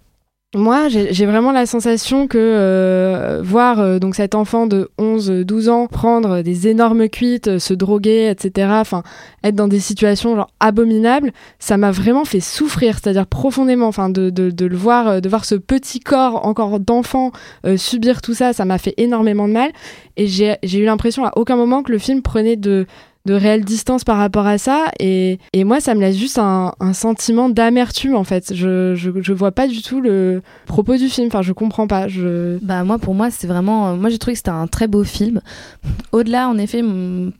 Moi, 0.55 0.87
j'ai 0.89 1.25
vraiment 1.27 1.51
la 1.51 1.67
sensation 1.67 2.27
que 2.27 2.39
euh, 2.39 3.39
voir 3.43 3.79
euh, 3.79 3.99
donc 3.99 4.15
cet 4.15 4.33
enfant 4.33 4.65
de 4.65 4.89
11-12 4.97 5.69
ans 5.69 5.85
prendre 5.85 6.41
des 6.41 6.67
énormes 6.67 7.07
cuites, 7.07 7.47
euh, 7.47 7.59
se 7.59 7.75
droguer, 7.75 8.31
etc., 8.31 8.67
enfin, 8.71 9.03
être 9.43 9.53
dans 9.53 9.67
des 9.67 9.79
situations 9.79 10.35
genre 10.35 10.49
abominables, 10.59 11.33
ça 11.59 11.77
m'a 11.77 11.91
vraiment 11.91 12.25
fait 12.25 12.39
souffrir, 12.39 12.97
c'est-à-dire 12.97 13.27
profondément, 13.27 13.85
enfin, 13.85 14.09
de, 14.09 14.31
de, 14.31 14.65
le 14.65 14.75
voir, 14.75 15.21
de 15.21 15.29
voir 15.29 15.45
ce 15.45 15.53
petit 15.53 15.99
corps 15.99 16.43
encore 16.47 16.79
d'enfant 16.79 17.31
subir 17.77 18.23
tout 18.23 18.33
ça, 18.33 18.51
ça 18.51 18.65
m'a 18.65 18.79
fait 18.79 18.95
énormément 18.97 19.47
de 19.47 19.53
mal. 19.53 19.71
Et 20.17 20.25
j'ai 20.25 20.57
eu 20.63 20.85
l'impression 20.85 21.25
à 21.25 21.33
aucun 21.35 21.57
moment 21.57 21.83
que 21.83 21.91
le 21.91 21.99
film 21.99 22.23
prenait 22.23 22.55
de 22.55 22.87
de 23.25 23.33
réelle 23.33 23.63
distance 23.63 24.03
par 24.03 24.17
rapport 24.17 24.47
à 24.47 24.57
ça. 24.57 24.85
Et, 24.99 25.39
et 25.53 25.63
moi 25.63 25.79
ça 25.79 25.93
me 25.93 26.01
laisse 26.01 26.17
juste 26.17 26.39
un, 26.39 26.73
sentiment 26.93 27.49
d'amertume 27.49 28.15
en 28.15 28.23
fait. 28.23 28.53
Je, 28.53 28.95
je, 28.95 29.33
vois 29.33 29.51
pas 29.51 29.67
du 29.67 29.81
tout 29.81 30.01
le 30.01 30.41
propos 30.65 30.95
du 30.95 31.09
film. 31.09 31.27
Enfin 31.27 31.41
je 31.41 31.53
comprends 31.53 31.87
pas. 31.87 32.07
Je 32.07 32.57
Bah 32.61 32.83
moi 32.83 32.97
pour 32.97 33.13
moi 33.13 33.29
c'est 33.29 33.47
vraiment 33.47 33.89
euh, 33.89 33.95
moi 33.95 34.09
j'ai 34.09 34.17
trouvé 34.17 34.33
que 34.33 34.39
c'était 34.39 34.49
un 34.49 34.67
très 34.67 34.87
beau 34.87 35.03
film. 35.03 35.41
Au-delà 36.11 36.49
en 36.49 36.57
effet 36.57 36.83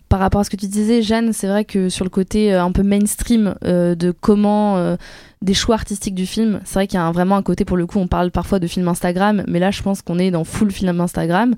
par 0.09 0.19
rapport 0.19 0.41
à 0.41 0.43
ce 0.43 0.49
que 0.49 0.57
tu 0.57 0.67
disais 0.67 1.01
Jeanne, 1.01 1.33
c'est 1.33 1.47
vrai 1.47 1.65
que 1.65 1.89
sur 1.89 2.05
le 2.05 2.09
côté 2.09 2.53
euh, 2.53 2.63
un 2.63 2.71
peu 2.71 2.83
mainstream 2.83 3.55
euh, 3.63 3.95
de 3.95 4.11
comment 4.11 4.95
des 5.41 5.53
choix 5.53 5.75
artistiques 5.75 6.15
du 6.15 6.25
film. 6.25 6.59
C'est 6.65 6.73
vrai 6.73 6.87
qu'il 6.87 6.99
y 6.99 7.01
a 7.01 7.09
vraiment 7.11 7.37
un 7.37 7.41
côté, 7.41 7.63
pour 7.63 7.77
le 7.77 7.85
coup, 7.85 7.97
on 7.97 8.07
parle 8.07 8.29
parfois 8.29 8.59
de 8.59 8.67
film 8.67 8.87
Instagram, 8.89 9.43
mais 9.47 9.59
là, 9.59 9.71
je 9.71 9.81
pense 9.81 10.01
qu'on 10.01 10.19
est 10.19 10.31
dans 10.31 10.43
full 10.43 10.69
film 10.69 10.99
Instagram. 10.99 11.55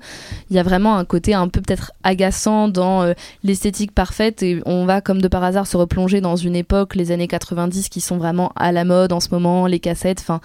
Il 0.50 0.56
y 0.56 0.60
a 0.60 0.62
vraiment 0.62 0.96
un 0.96 1.04
côté 1.04 1.34
un 1.34 1.48
peu 1.48 1.60
peut-être 1.60 1.90
agaçant 2.04 2.68
dans 2.68 3.02
euh, 3.02 3.14
l'esthétique 3.42 3.92
parfaite 3.92 4.44
et 4.44 4.62
on 4.66 4.84
va, 4.84 5.00
comme 5.00 5.20
de 5.20 5.26
par 5.26 5.42
hasard, 5.42 5.66
se 5.66 5.76
replonger 5.76 6.20
dans 6.20 6.36
une 6.36 6.54
époque, 6.54 6.94
les 6.94 7.10
années 7.10 7.26
90, 7.26 7.88
qui 7.88 8.00
sont 8.00 8.18
vraiment 8.18 8.52
à 8.54 8.70
la 8.70 8.84
mode 8.84 9.12
en 9.12 9.18
ce 9.18 9.30
moment, 9.32 9.66
les 9.66 9.80
cassettes. 9.80 10.20
Enfin, 10.20 10.40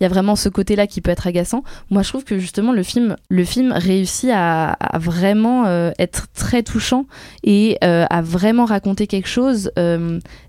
il 0.00 0.02
y 0.02 0.06
a 0.06 0.08
vraiment 0.08 0.34
ce 0.34 0.48
côté-là 0.48 0.88
qui 0.88 1.00
peut 1.00 1.12
être 1.12 1.28
agaçant. 1.28 1.62
Moi, 1.90 2.02
je 2.02 2.08
trouve 2.08 2.24
que 2.24 2.40
justement, 2.40 2.72
le 2.72 2.82
film, 2.82 3.14
le 3.28 3.44
film 3.44 3.70
réussit 3.70 4.30
à, 4.32 4.76
vraiment 4.94 5.66
euh, 5.66 5.92
être 6.00 6.26
très 6.34 6.64
touchant 6.64 7.06
et 7.44 7.78
euh, 7.84 8.04
à 8.10 8.20
vraiment 8.20 8.64
raconter 8.64 9.06
quelque 9.06 9.28
chose 9.28 9.70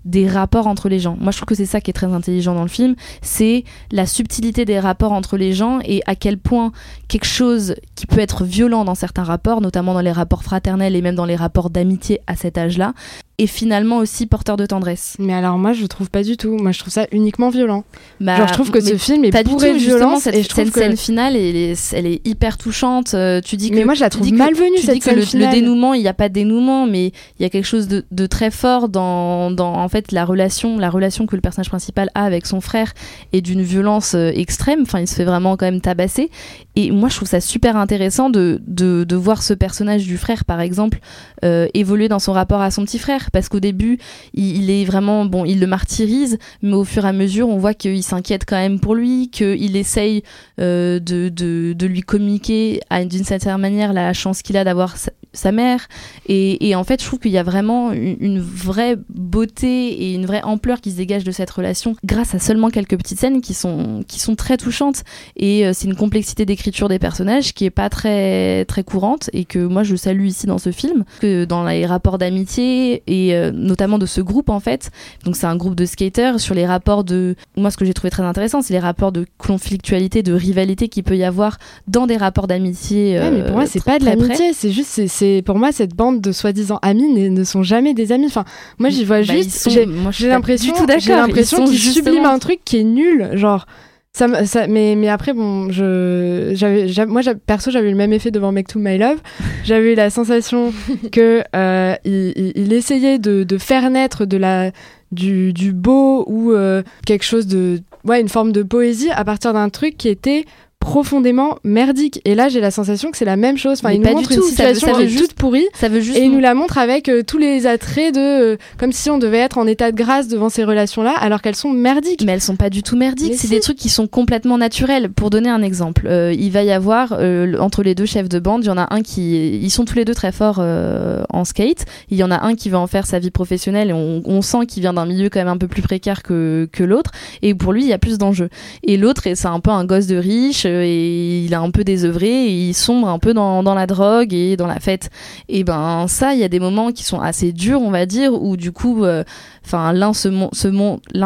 des 0.04 0.28
rapports 0.28 0.66
entre 0.66 0.88
les 0.88 0.98
gens. 0.98 1.16
Moi, 1.20 1.30
je 1.30 1.36
trouve 1.36 1.46
que 1.46 1.54
c'est 1.54 1.66
ça 1.66 1.80
qui 1.80 1.90
est 1.90 1.94
très 1.94 2.06
intelligent 2.06 2.31
intelligent 2.32 2.54
dans 2.54 2.62
le 2.62 2.68
film, 2.68 2.94
c'est 3.20 3.64
la 3.90 4.06
subtilité 4.06 4.64
des 4.64 4.80
rapports 4.80 5.12
entre 5.12 5.36
les 5.36 5.52
gens 5.52 5.80
et 5.84 6.02
à 6.06 6.14
quel 6.14 6.38
point 6.38 6.72
quelque 7.08 7.26
chose 7.26 7.74
qui 7.94 8.06
peut 8.06 8.20
être 8.20 8.44
violent 8.44 8.84
dans 8.84 8.94
certains 8.94 9.24
rapports, 9.24 9.60
notamment 9.60 9.92
dans 9.92 10.00
les 10.00 10.12
rapports 10.12 10.42
fraternels 10.42 10.96
et 10.96 11.02
même 11.02 11.14
dans 11.14 11.26
les 11.26 11.36
rapports 11.36 11.70
d'amitié 11.70 12.20
à 12.26 12.36
cet 12.36 12.56
âge-là, 12.56 12.94
et 13.42 13.48
finalement 13.48 13.98
aussi 13.98 14.26
porteur 14.26 14.56
de 14.56 14.66
tendresse. 14.66 15.16
Mais 15.18 15.34
alors 15.34 15.58
moi 15.58 15.72
je 15.72 15.84
trouve 15.86 16.10
pas 16.10 16.22
du 16.22 16.36
tout. 16.36 16.56
Moi 16.58 16.70
je 16.70 16.78
trouve 16.78 16.92
ça 16.92 17.08
uniquement 17.10 17.50
violent. 17.50 17.82
Bah, 18.20 18.36
Genre 18.36 18.46
je 18.46 18.52
trouve 18.52 18.70
que 18.70 18.80
ce 18.80 18.96
film 18.96 19.24
est 19.24 19.32
pas 19.32 19.42
bourré 19.42 19.72
de 19.72 19.78
violence 19.78 20.20
cette, 20.20 20.36
et 20.36 20.44
je 20.44 20.48
trouve 20.48 20.64
cette 20.66 20.74
scène 20.74 20.96
finale 20.96 21.34
elle 21.34 21.56
est, 21.56 21.92
elle 21.92 22.06
est 22.06 22.24
hyper 22.24 22.56
touchante. 22.56 23.14
Euh, 23.14 23.40
tu 23.40 23.56
dis 23.56 23.70
que 23.70 23.74
mais 23.74 23.84
moi 23.84 23.94
je 23.94 24.00
la 24.00 24.10
trouve 24.10 24.32
malvenue 24.32 24.78
cette 24.78 24.94
dis 24.94 25.00
que 25.00 25.10
le, 25.10 25.22
le, 25.22 25.50
dénouement 25.50 25.92
il 25.92 26.02
n'y 26.02 26.08
a 26.08 26.14
pas 26.14 26.28
de 26.28 26.34
dénouement 26.34 26.86
mais 26.86 27.06
il 27.06 27.42
y 27.42 27.44
a 27.44 27.48
quelque 27.48 27.66
chose 27.66 27.88
de, 27.88 28.04
de 28.12 28.26
très 28.26 28.52
fort 28.52 28.88
dans, 28.88 29.50
dans, 29.50 29.74
en 29.74 29.88
fait 29.88 30.12
la 30.12 30.24
relation 30.24 30.78
la 30.78 30.88
relation 30.88 31.26
que 31.26 31.34
le 31.34 31.42
personnage 31.42 31.68
principal 31.68 32.10
a 32.14 32.24
avec 32.24 32.46
son 32.46 32.60
frère 32.60 32.92
est 33.32 33.40
d'une 33.40 33.62
violence 33.62 34.14
euh, 34.14 34.30
extrême. 34.32 34.82
Enfin 34.82 35.00
il 35.00 35.08
se 35.08 35.16
fait 35.16 35.24
vraiment 35.24 35.56
quand 35.56 35.66
même 35.66 35.80
tabasser 35.80 36.30
et 36.76 36.92
moi 36.92 37.08
je 37.08 37.16
trouve 37.16 37.28
ça 37.28 37.40
super 37.40 37.76
intéressant 37.76 38.30
de, 38.30 38.62
de, 38.68 39.02
de 39.02 39.16
voir 39.16 39.42
ce 39.42 39.52
personnage 39.52 40.06
du 40.06 40.16
frère 40.16 40.44
par 40.44 40.60
exemple 40.60 41.00
euh, 41.44 41.66
évoluer 41.74 42.08
dans 42.08 42.20
son 42.20 42.32
rapport 42.32 42.60
à 42.60 42.70
son 42.70 42.84
petit 42.84 43.00
frère 43.00 43.31
parce 43.32 43.48
qu'au 43.48 43.60
début 43.60 43.98
il, 44.34 44.70
est 44.70 44.84
vraiment 44.84 45.24
bon 45.24 45.44
il 45.44 45.60
le 45.60 45.66
martyrise 45.66 46.38
mais 46.62 46.74
au 46.74 46.84
fur 46.84 47.04
et 47.04 47.08
à 47.08 47.12
mesure 47.12 47.48
on 47.48 47.58
voit 47.58 47.74
qu'il 47.74 48.02
s'inquiète 48.02 48.44
quand 48.46 48.56
même 48.56 48.78
pour 48.80 48.94
lui 48.94 49.30
qu'il 49.30 49.76
essaye 49.76 50.22
euh, 50.60 51.00
de, 51.00 51.86
lui 51.86 52.02
communiquer 52.02 52.80
d'une 53.06 53.24
certaine 53.24 53.56
manière 53.56 53.92
la 53.92 54.12
chance 54.12 54.42
qu'il 54.42 54.56
a 54.56 54.64
d'avoir 54.64 54.96
sa, 55.32 55.52
mère 55.52 55.88
et, 56.26 56.68
et, 56.68 56.74
en 56.74 56.84
fait 56.84 57.00
je 57.00 57.06
trouve 57.06 57.18
qu'il 57.18 57.32
y 57.32 57.38
a 57.38 57.42
vraiment 57.42 57.92
une, 57.92 58.40
vraie 58.40 58.96
beauté 59.08 59.88
et 59.88 60.14
une 60.14 60.26
vraie 60.26 60.42
ampleur 60.42 60.80
qui 60.80 60.90
se 60.90 60.96
dégage 60.96 61.24
de 61.24 61.32
cette 61.32 61.50
relation 61.50 61.94
grâce 62.04 62.34
à 62.34 62.38
seulement 62.38 62.70
quelques 62.70 62.96
petites 62.96 63.18
scènes 63.18 63.40
qui 63.40 63.54
sont, 63.54 64.02
qui 64.06 64.18
sont 64.18 64.34
très 64.34 64.56
touchantes 64.56 65.04
et 65.36 65.66
euh, 65.66 65.72
c'est 65.74 65.86
une 65.86 65.96
complexité 65.96 66.46
d'écriture 66.46 66.88
des 66.88 66.98
personnages 66.98 67.54
qui 67.54 67.64
est 67.64 67.70
pas 67.70 67.88
très, 67.88 68.64
très 68.64 68.84
courante 68.84 69.30
et 69.32 69.44
que 69.44 69.58
moi 69.58 69.82
je 69.82 69.96
salue 69.96 70.26
ici 70.26 70.46
dans 70.46 70.58
ce 70.58 70.72
film 70.72 71.04
que 71.20 71.44
dans 71.44 71.64
les 71.64 71.86
rapports 71.86 72.18
d'amitié 72.18 73.02
et 73.06 73.34
euh, 73.34 73.50
notamment 73.52 73.98
de 73.98 74.06
ce 74.06 74.20
groupe 74.20 74.48
en 74.48 74.60
fait. 74.60 74.90
Donc 75.24 75.36
c'est 75.36 75.46
un 75.46 75.56
groupe 75.56 75.74
de 75.74 75.86
skaters 75.86 76.40
sur 76.40 76.54
les 76.54 76.66
rapports 76.66 77.04
de 77.04 77.36
moi 77.56 77.70
ce 77.70 77.76
que 77.76 77.84
j'ai 77.84 77.94
trouvé 77.94 78.10
très 78.10 78.22
intéressant, 78.22 78.62
c'est 78.62 78.72
les 78.72 78.80
rapports 78.80 79.12
de 79.12 79.26
conflictualité, 79.38 80.22
de 80.22 80.32
rivalité 80.32 80.88
qu'il 80.88 81.04
peut 81.04 81.16
y 81.16 81.24
avoir 81.24 81.58
dans 81.88 82.06
des 82.06 82.16
rapports 82.16 82.46
d'amitié. 82.46 83.18
ouais, 83.18 83.30
mais 83.30 83.42
pour 83.44 83.56
moi 83.56 83.66
c'est 83.66 83.84
pas 83.84 83.98
de 83.98 84.04
l'amitié, 84.04 84.52
c'est 84.52 84.70
juste 84.70 85.06
c'est 85.22 85.42
pour 85.44 85.56
moi 85.56 85.70
cette 85.70 85.94
bande 85.94 86.20
de 86.20 86.32
soi-disant 86.32 86.80
amis 86.82 87.30
ne, 87.30 87.44
sont 87.44 87.62
jamais 87.62 87.94
des 87.94 88.10
amis. 88.10 88.26
Enfin 88.26 88.44
moi 88.78 88.90
j'y 88.90 89.04
vois 89.04 89.18
bah, 89.18 89.22
juste 89.22 89.70
j'ai 89.70 90.28
l'impression 90.28 90.74
j'ai 90.98 91.14
l'impression 91.14 91.64
qu'ils 91.64 91.78
subliment 91.78 92.26
un 92.26 92.40
truc 92.40 92.60
qui 92.64 92.78
est 92.78 92.84
nul, 92.84 93.30
genre 93.34 93.66
ça, 94.14 94.44
ça, 94.44 94.66
mais, 94.66 94.94
mais 94.94 95.08
après, 95.08 95.32
bon, 95.32 95.70
je, 95.70 96.50
j'avais, 96.52 97.06
moi, 97.06 97.22
perso, 97.46 97.70
j'avais 97.70 97.88
le 97.88 97.96
même 97.96 98.12
effet 98.12 98.30
devant 98.30 98.52
Make 98.52 98.68
to 98.68 98.78
My 98.78 98.98
Love. 98.98 99.22
J'avais 99.64 99.94
eu 99.94 99.94
la 99.94 100.10
sensation 100.10 100.74
que 101.12 101.42
euh, 101.56 101.94
il, 102.04 102.52
il, 102.54 102.74
essayait 102.74 103.18
de, 103.18 103.42
de, 103.42 103.56
faire 103.56 103.88
naître 103.88 104.26
de 104.26 104.36
la, 104.36 104.70
du, 105.12 105.54
du 105.54 105.72
beau 105.72 106.24
ou 106.26 106.52
euh, 106.52 106.82
quelque 107.06 107.24
chose 107.24 107.46
de, 107.46 107.80
ouais, 108.04 108.20
une 108.20 108.28
forme 108.28 108.52
de 108.52 108.62
poésie 108.62 109.10
à 109.10 109.24
partir 109.24 109.54
d'un 109.54 109.70
truc 109.70 109.96
qui 109.96 110.10
était 110.10 110.44
profondément 110.82 111.58
merdique. 111.62 112.20
Et 112.24 112.34
là, 112.34 112.48
j'ai 112.48 112.60
la 112.60 112.72
sensation 112.72 113.12
que 113.12 113.16
c'est 113.16 113.24
la 113.24 113.36
même 113.36 113.56
chose. 113.56 113.78
Enfin, 113.78 113.92
il 113.92 114.00
nous 114.00 114.10
montre 114.10 114.32
une 114.32 114.42
situation 114.42 114.88
ça 114.88 114.94
veut, 114.94 115.06
juste, 115.06 115.28
toute 115.28 115.34
pourrie. 115.34 115.66
Ça 115.74 115.88
veut 115.88 116.00
juste 116.00 116.18
et 116.18 116.24
il 116.24 116.32
nous 116.32 116.40
la 116.40 116.54
montre 116.54 116.76
avec 116.76 117.08
euh, 117.08 117.22
tous 117.24 117.38
les 117.38 117.68
attraits 117.68 118.12
de, 118.12 118.20
euh, 118.20 118.56
comme 118.78 118.90
si 118.90 119.08
on 119.08 119.18
devait 119.18 119.38
être 119.38 119.58
en 119.58 119.66
état 119.68 119.92
de 119.92 119.96
grâce 119.96 120.26
devant 120.26 120.48
ces 120.48 120.64
relations-là, 120.64 121.12
alors 121.12 121.40
qu'elles 121.40 121.54
sont 121.54 121.70
merdiques. 121.70 122.24
Mais 122.26 122.32
elles 122.32 122.40
sont 122.40 122.56
pas 122.56 122.68
du 122.68 122.82
tout 122.82 122.96
merdiques. 122.96 123.34
C'est 123.36 123.48
des 123.48 123.60
trucs 123.60 123.78
qui 123.78 123.88
sont 123.88 124.08
complètement 124.08 124.58
naturels. 124.58 125.10
Pour 125.10 125.30
donner 125.30 125.50
un 125.50 125.62
exemple, 125.62 126.08
euh, 126.08 126.34
il 126.36 126.50
va 126.50 126.64
y 126.64 126.72
avoir 126.72 127.12
entre 127.60 127.84
les 127.84 127.94
deux 127.94 128.06
chefs 128.06 128.28
de 128.28 128.40
bande, 128.40 128.64
il 128.64 128.66
y 128.66 128.70
en 128.70 128.78
a 128.78 128.92
un 128.92 129.02
qui, 129.02 129.56
ils 129.58 129.70
sont 129.70 129.84
tous 129.84 129.94
les 129.94 130.04
deux 130.04 130.14
très 130.14 130.32
forts 130.32 130.58
en 130.58 131.44
skate. 131.44 131.84
Il 132.10 132.16
y 132.16 132.24
en 132.24 132.30
a 132.30 132.44
un 132.44 132.56
qui 132.56 132.70
va 132.70 132.80
en 132.80 132.88
faire 132.88 133.06
sa 133.06 133.20
vie 133.20 133.30
professionnelle 133.30 133.90
et 133.90 133.92
on, 133.92 134.22
on 134.24 134.42
sent 134.42 134.66
qu'il 134.66 134.82
vient 134.82 134.94
d'un 134.94 135.06
milieu 135.06 135.28
quand 135.28 135.38
même 135.38 135.48
un 135.48 135.58
peu 135.58 135.68
plus 135.68 135.82
précaire 135.82 136.22
que, 136.22 136.68
que 136.72 136.82
l'autre. 136.82 137.12
Et 137.42 137.54
pour 137.54 137.72
lui, 137.72 137.82
il 137.82 137.88
y 137.88 137.92
a 137.92 137.98
plus 137.98 138.18
d'enjeux. 138.18 138.48
Et 138.82 138.96
l'autre, 138.96 139.22
c'est 139.22 139.46
un 139.46 139.60
peu 139.60 139.70
un 139.70 139.84
gosse 139.84 140.06
de 140.06 140.16
riche 140.16 140.66
et 140.80 141.44
il 141.44 141.54
a 141.54 141.60
un 141.60 141.70
peu 141.70 141.84
désœuvré 141.84 142.28
et 142.28 142.68
il 142.68 142.74
sombre 142.74 143.08
un 143.08 143.18
peu 143.18 143.34
dans, 143.34 143.62
la 143.62 143.86
drogue 143.86 144.32
et 144.32 144.56
dans 144.56 144.66
la 144.66 144.80
fête. 144.80 145.10
Et 145.48 145.64
ben 145.64 146.06
ça, 146.08 146.34
il 146.34 146.40
y 146.40 146.44
a 146.44 146.48
des 146.48 146.60
moments 146.60 146.92
qui 146.92 147.04
sont 147.04 147.20
assez 147.20 147.52
durs, 147.52 147.80
on 147.80 147.90
va 147.90 148.06
dire, 148.06 148.34
où 148.34 148.56
du 148.56 148.72
coup, 148.72 149.04
euh, 149.04 149.24
l'un 149.72 150.12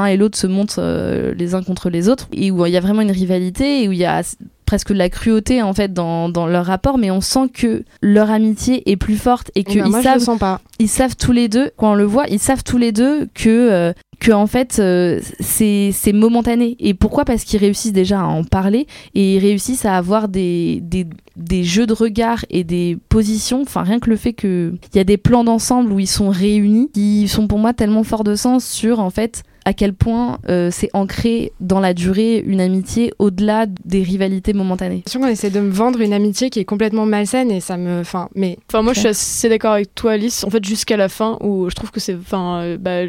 et 0.06 0.16
l'autre 0.16 0.38
se 0.38 0.46
montent 0.46 0.78
euh, 0.78 1.34
les 1.34 1.54
uns 1.54 1.62
contre 1.62 1.90
les 1.90 2.08
autres 2.08 2.28
et 2.32 2.50
où 2.50 2.64
il 2.66 2.72
y 2.72 2.76
a 2.76 2.80
vraiment 2.80 3.02
une 3.02 3.10
rivalité 3.10 3.82
et 3.82 3.88
où 3.88 3.92
il 3.92 3.98
y 3.98 4.04
a 4.04 4.22
presque 4.66 4.92
de 4.92 4.98
la 4.98 5.08
cruauté 5.08 5.62
en 5.62 5.72
fait 5.72 5.92
dans, 5.92 6.28
dans, 6.28 6.46
leur 6.46 6.66
rapport 6.66 6.98
mais 6.98 7.10
on 7.10 7.20
sent 7.20 7.48
que 7.52 7.84
leur 8.02 8.30
amitié 8.30 8.90
est 8.90 8.96
plus 8.96 9.16
forte 9.16 9.50
et 9.54 9.64
qu'ils 9.64 9.90
savent 10.02 10.38
pas. 10.38 10.60
ils 10.78 10.88
savent 10.88 11.16
tous 11.16 11.32
les 11.32 11.48
deux 11.48 11.70
quand 11.76 11.92
on 11.92 11.94
le 11.94 12.04
voit 12.04 12.26
ils 12.28 12.38
savent 12.38 12.64
tous 12.64 12.78
les 12.78 12.92
deux 12.92 13.26
que 13.34 13.48
euh, 13.48 13.92
que 14.18 14.32
en 14.32 14.46
fait 14.46 14.78
euh, 14.78 15.20
c'est 15.40 16.12
momentané. 16.12 16.76
Et 16.80 16.94
pourquoi? 16.94 17.24
Parce 17.24 17.44
qu'ils 17.44 17.60
réussissent 17.60 17.92
déjà 17.92 18.20
à 18.20 18.24
en 18.24 18.44
parler 18.44 18.86
et 19.14 19.36
ils 19.36 19.38
réussissent 19.38 19.84
à 19.84 19.96
avoir 19.96 20.28
des, 20.28 20.80
des, 20.82 21.06
des 21.36 21.64
jeux 21.64 21.86
de 21.86 21.92
regard 21.92 22.44
et 22.50 22.64
des 22.64 22.98
positions. 23.08 23.62
Enfin 23.62 23.82
rien 23.82 23.98
que 23.98 24.10
le 24.10 24.16
fait 24.16 24.32
que 24.32 24.74
il 24.92 24.96
y 24.96 25.00
a 25.00 25.04
des 25.04 25.16
plans 25.16 25.44
d'ensemble 25.44 25.92
où 25.92 25.98
ils 25.98 26.06
sont 26.06 26.30
réunis 26.30 26.90
qui 26.92 27.28
sont 27.28 27.46
pour 27.46 27.58
moi 27.58 27.72
tellement 27.72 28.04
forts 28.04 28.24
de 28.24 28.34
sens 28.34 28.64
sur 28.64 29.00
en 29.00 29.10
fait 29.10 29.42
à 29.66 29.72
quel 29.72 29.92
point 29.92 30.38
euh, 30.48 30.70
c'est 30.70 30.88
ancré 30.94 31.52
dans 31.58 31.80
la 31.80 31.92
durée 31.92 32.38
une 32.38 32.60
amitié 32.60 33.12
au-delà 33.18 33.66
des 33.66 34.00
rivalités 34.00 34.52
momentanées. 34.52 35.02
J'ai 35.10 35.18
qu'on 35.18 35.26
essaie 35.26 35.50
de 35.50 35.58
me 35.58 35.72
vendre 35.72 36.00
une 36.00 36.12
amitié 36.12 36.50
qui 36.50 36.60
est 36.60 36.64
complètement 36.64 37.04
malsaine 37.04 37.50
et 37.50 37.58
ça 37.60 37.76
me. 37.76 37.98
Enfin, 37.98 38.28
mais. 38.36 38.58
Enfin, 38.70 38.82
moi, 38.82 38.92
je 38.92 39.00
suis 39.00 39.08
assez 39.08 39.48
d'accord 39.48 39.72
avec 39.72 39.92
toi, 39.96 40.12
Alice. 40.12 40.44
En 40.44 40.50
fait, 40.50 40.64
jusqu'à 40.64 40.96
la 40.96 41.08
fin, 41.08 41.36
où 41.40 41.68
je 41.68 41.74
trouve 41.74 41.90
que 41.90 41.98
c'est. 41.98 42.14
Enfin, 42.14 42.60
euh, 42.62 42.78
bah, 42.78 43.00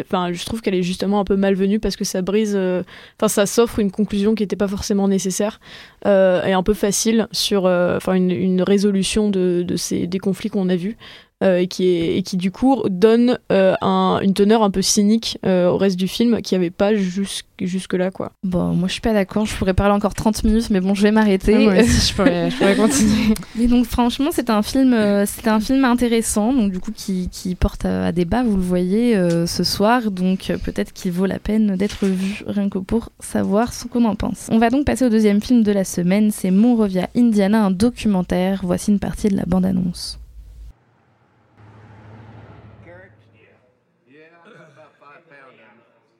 enfin, 0.00 0.32
je 0.32 0.44
trouve 0.44 0.62
qu'elle 0.62 0.74
est 0.74 0.82
justement 0.82 1.20
un 1.20 1.24
peu 1.24 1.36
malvenue 1.36 1.78
parce 1.78 1.94
que 1.94 2.04
ça 2.04 2.22
brise. 2.22 2.54
Euh, 2.56 2.82
enfin, 3.20 3.28
ça 3.28 3.46
s'offre 3.46 3.78
une 3.78 3.92
conclusion 3.92 4.34
qui 4.34 4.42
n'était 4.42 4.56
pas 4.56 4.68
forcément 4.68 5.06
nécessaire 5.06 5.60
et 6.04 6.52
un 6.52 6.62
peu 6.64 6.74
facile 6.74 7.28
sur. 7.30 7.66
Enfin, 7.66 8.14
une, 8.14 8.32
une, 8.32 8.62
résolution 8.62 9.30
de, 9.30 9.62
de 9.64 9.76
ces, 9.76 10.08
des 10.08 10.18
conflits 10.18 10.50
qu'on 10.50 10.68
a 10.70 10.76
vus. 10.76 10.96
Euh, 11.42 11.56
et, 11.56 11.68
qui 11.68 11.86
est, 11.86 12.18
et 12.18 12.22
qui 12.22 12.36
du 12.36 12.50
coup 12.50 12.82
donne 12.90 13.38
euh, 13.50 13.74
un, 13.80 14.20
une 14.22 14.34
teneur 14.34 14.62
un 14.62 14.70
peu 14.70 14.82
cynique 14.82 15.38
euh, 15.46 15.70
au 15.70 15.78
reste 15.78 15.96
du 15.96 16.06
film 16.06 16.42
qui 16.42 16.54
avait 16.54 16.68
pas 16.68 16.94
jusque, 16.94 17.46
jusque 17.62 17.94
là 17.94 18.10
quoi. 18.10 18.32
Bon, 18.42 18.74
moi 18.74 18.88
je 18.88 18.92
suis 18.92 19.00
pas 19.00 19.14
d'accord, 19.14 19.46
je 19.46 19.56
pourrais 19.56 19.72
parler 19.72 19.94
encore 19.94 20.12
30 20.12 20.44
minutes 20.44 20.68
mais 20.68 20.80
bon, 20.80 20.92
je 20.92 21.02
vais 21.02 21.12
m'arrêter. 21.12 21.66
Ah, 21.66 21.82
je, 21.82 22.12
pourrais, 22.12 22.50
je 22.50 22.56
pourrais 22.58 22.76
continuer. 22.76 23.34
mais 23.56 23.68
donc 23.68 23.86
franchement, 23.86 24.28
c'est 24.32 24.50
un 24.50 24.60
film 24.60 24.92
un 24.92 25.60
film 25.60 25.86
intéressant 25.86 26.52
donc 26.52 26.72
du 26.72 26.78
coup 26.78 26.92
qui, 26.92 27.30
qui 27.30 27.54
porte 27.54 27.86
à, 27.86 28.12
débat, 28.12 28.42
vous 28.42 28.56
le 28.56 28.62
voyez 28.62 29.16
ce 29.46 29.64
soir, 29.64 30.10
donc 30.10 30.52
peut-être 30.62 30.92
qu'il 30.92 31.12
vaut 31.12 31.24
la 31.24 31.38
peine 31.38 31.74
d'être 31.76 32.04
vu 32.04 32.44
rien 32.46 32.68
que 32.68 32.78
pour 32.78 33.08
savoir 33.18 33.72
ce 33.72 33.86
qu'on 33.86 34.04
en 34.04 34.14
pense. 34.14 34.48
On 34.50 34.58
va 34.58 34.68
donc 34.68 34.84
passer 34.84 35.06
au 35.06 35.08
deuxième 35.08 35.40
film 35.40 35.62
de 35.62 35.72
la 35.72 35.84
semaine, 35.84 36.30
c'est 36.32 36.50
Monrovia 36.50 37.08
Indiana, 37.16 37.64
un 37.64 37.70
documentaire. 37.70 38.60
Voici 38.62 38.90
une 38.90 38.98
partie 38.98 39.28
de 39.28 39.36
la 39.36 39.44
bande-annonce. 39.46 40.19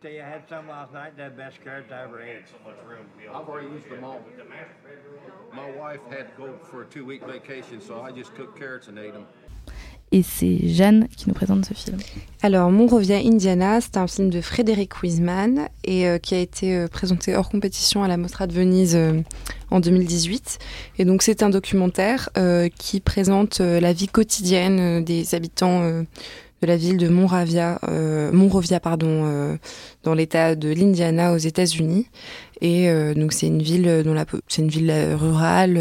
Tell 0.03 0.11
you, 0.11 0.23
I 0.23 0.31
had 0.31 0.49
some 0.49 0.67
last 0.67 0.95
night. 0.95 1.15
They're 1.15 1.29
the 1.29 1.37
best 1.37 1.63
carrots 1.63 1.93
I 1.93 2.05
ever 2.05 2.23
ate. 2.23 2.45
I've 3.35 3.47
already 3.47 3.69
used 3.69 3.91
them 3.91 4.03
all. 4.03 4.21
My 5.53 5.71
wife 5.73 6.01
had 6.09 6.29
to 6.29 6.35
go 6.39 6.55
for 6.71 6.85
a 6.85 6.87
two-week 6.87 7.23
vacation, 7.27 7.83
so 7.83 8.01
I 8.01 8.11
just 8.11 8.35
cooked 8.35 8.59
carrots 8.59 8.89
and 8.89 8.99
ate 8.99 9.13
them. 9.13 9.27
Et 10.11 10.23
c'est 10.23 10.59
Jeanne 10.67 11.07
qui 11.09 11.29
nous 11.29 11.35
présente 11.35 11.67
ce 11.67 11.75
film. 11.75 11.99
Alors, 12.43 12.71
Monrovia, 12.71 13.19
Indiana, 13.19 13.83
c'est 13.83 13.99
un 13.99 14.07
film 14.07 14.31
de 14.31 14.41
Frédéric 14.41 15.03
Wiseman 15.03 15.69
et 15.85 16.09
euh, 16.09 16.17
qui 16.19 16.35
a 16.35 16.39
été 16.39 16.75
euh, 16.75 16.89
présenté 16.89 17.37
hors 17.37 17.51
compétition 17.51 18.03
à 18.03 18.09
la 18.09 18.17
Mostra 18.17 18.47
de 18.47 18.55
Venise 18.55 18.97
euh, 18.97 19.21
en 19.71 19.81
2018. 19.81 20.59
Et 20.99 21.05
donc, 21.05 21.23
c'est 21.23 21.43
un 21.43 21.51
documentaire 21.51 22.31
euh, 22.39 22.71
qui 22.77 23.01
présente 23.01 23.61
euh, 23.61 23.81
la 23.81 23.93
vie 23.93 24.09
quotidienne 24.09 25.05
des 25.05 25.35
habitants 25.35 26.05
de 26.63 26.67
la 26.67 26.77
ville 26.77 26.97
de 26.97 27.09
Monrovia, 27.09 27.79
euh, 27.89 28.31
Monrovia 28.33 28.81
pardon, 28.81 29.25
euh, 29.25 29.57
dans 30.03 30.15
l'État 30.15 30.55
de 30.55 30.69
l'Indiana 30.69 31.33
aux 31.33 31.39
États-Unis. 31.39 32.07
Et 32.61 32.91
euh, 32.91 33.15
donc 33.15 33.33
c'est 33.33 33.47
une 33.47 33.63
ville 33.63 34.03
dont 34.05 34.15
la, 34.15 34.27
c'est 34.49 34.63
une 34.63 34.69
ville 34.69 34.93
rurale 35.15 35.75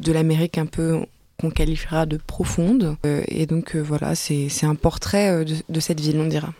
de 0.00 0.12
l'Amérique 0.12 0.58
un 0.58 0.66
peu 0.66 1.00
qu'on 1.40 1.50
qualifiera 1.50 2.06
de 2.06 2.16
profonde. 2.16 2.96
et 3.04 3.46
donc 3.46 3.76
voilà, 3.76 4.14
c'est, 4.14 4.48
c'est 4.48 4.66
un 4.66 4.74
portrait 4.74 5.44
de, 5.44 5.56
de 5.68 5.80
cette 5.80 6.00
ville, 6.00 6.18
on 6.18 6.26
dira. 6.26 6.52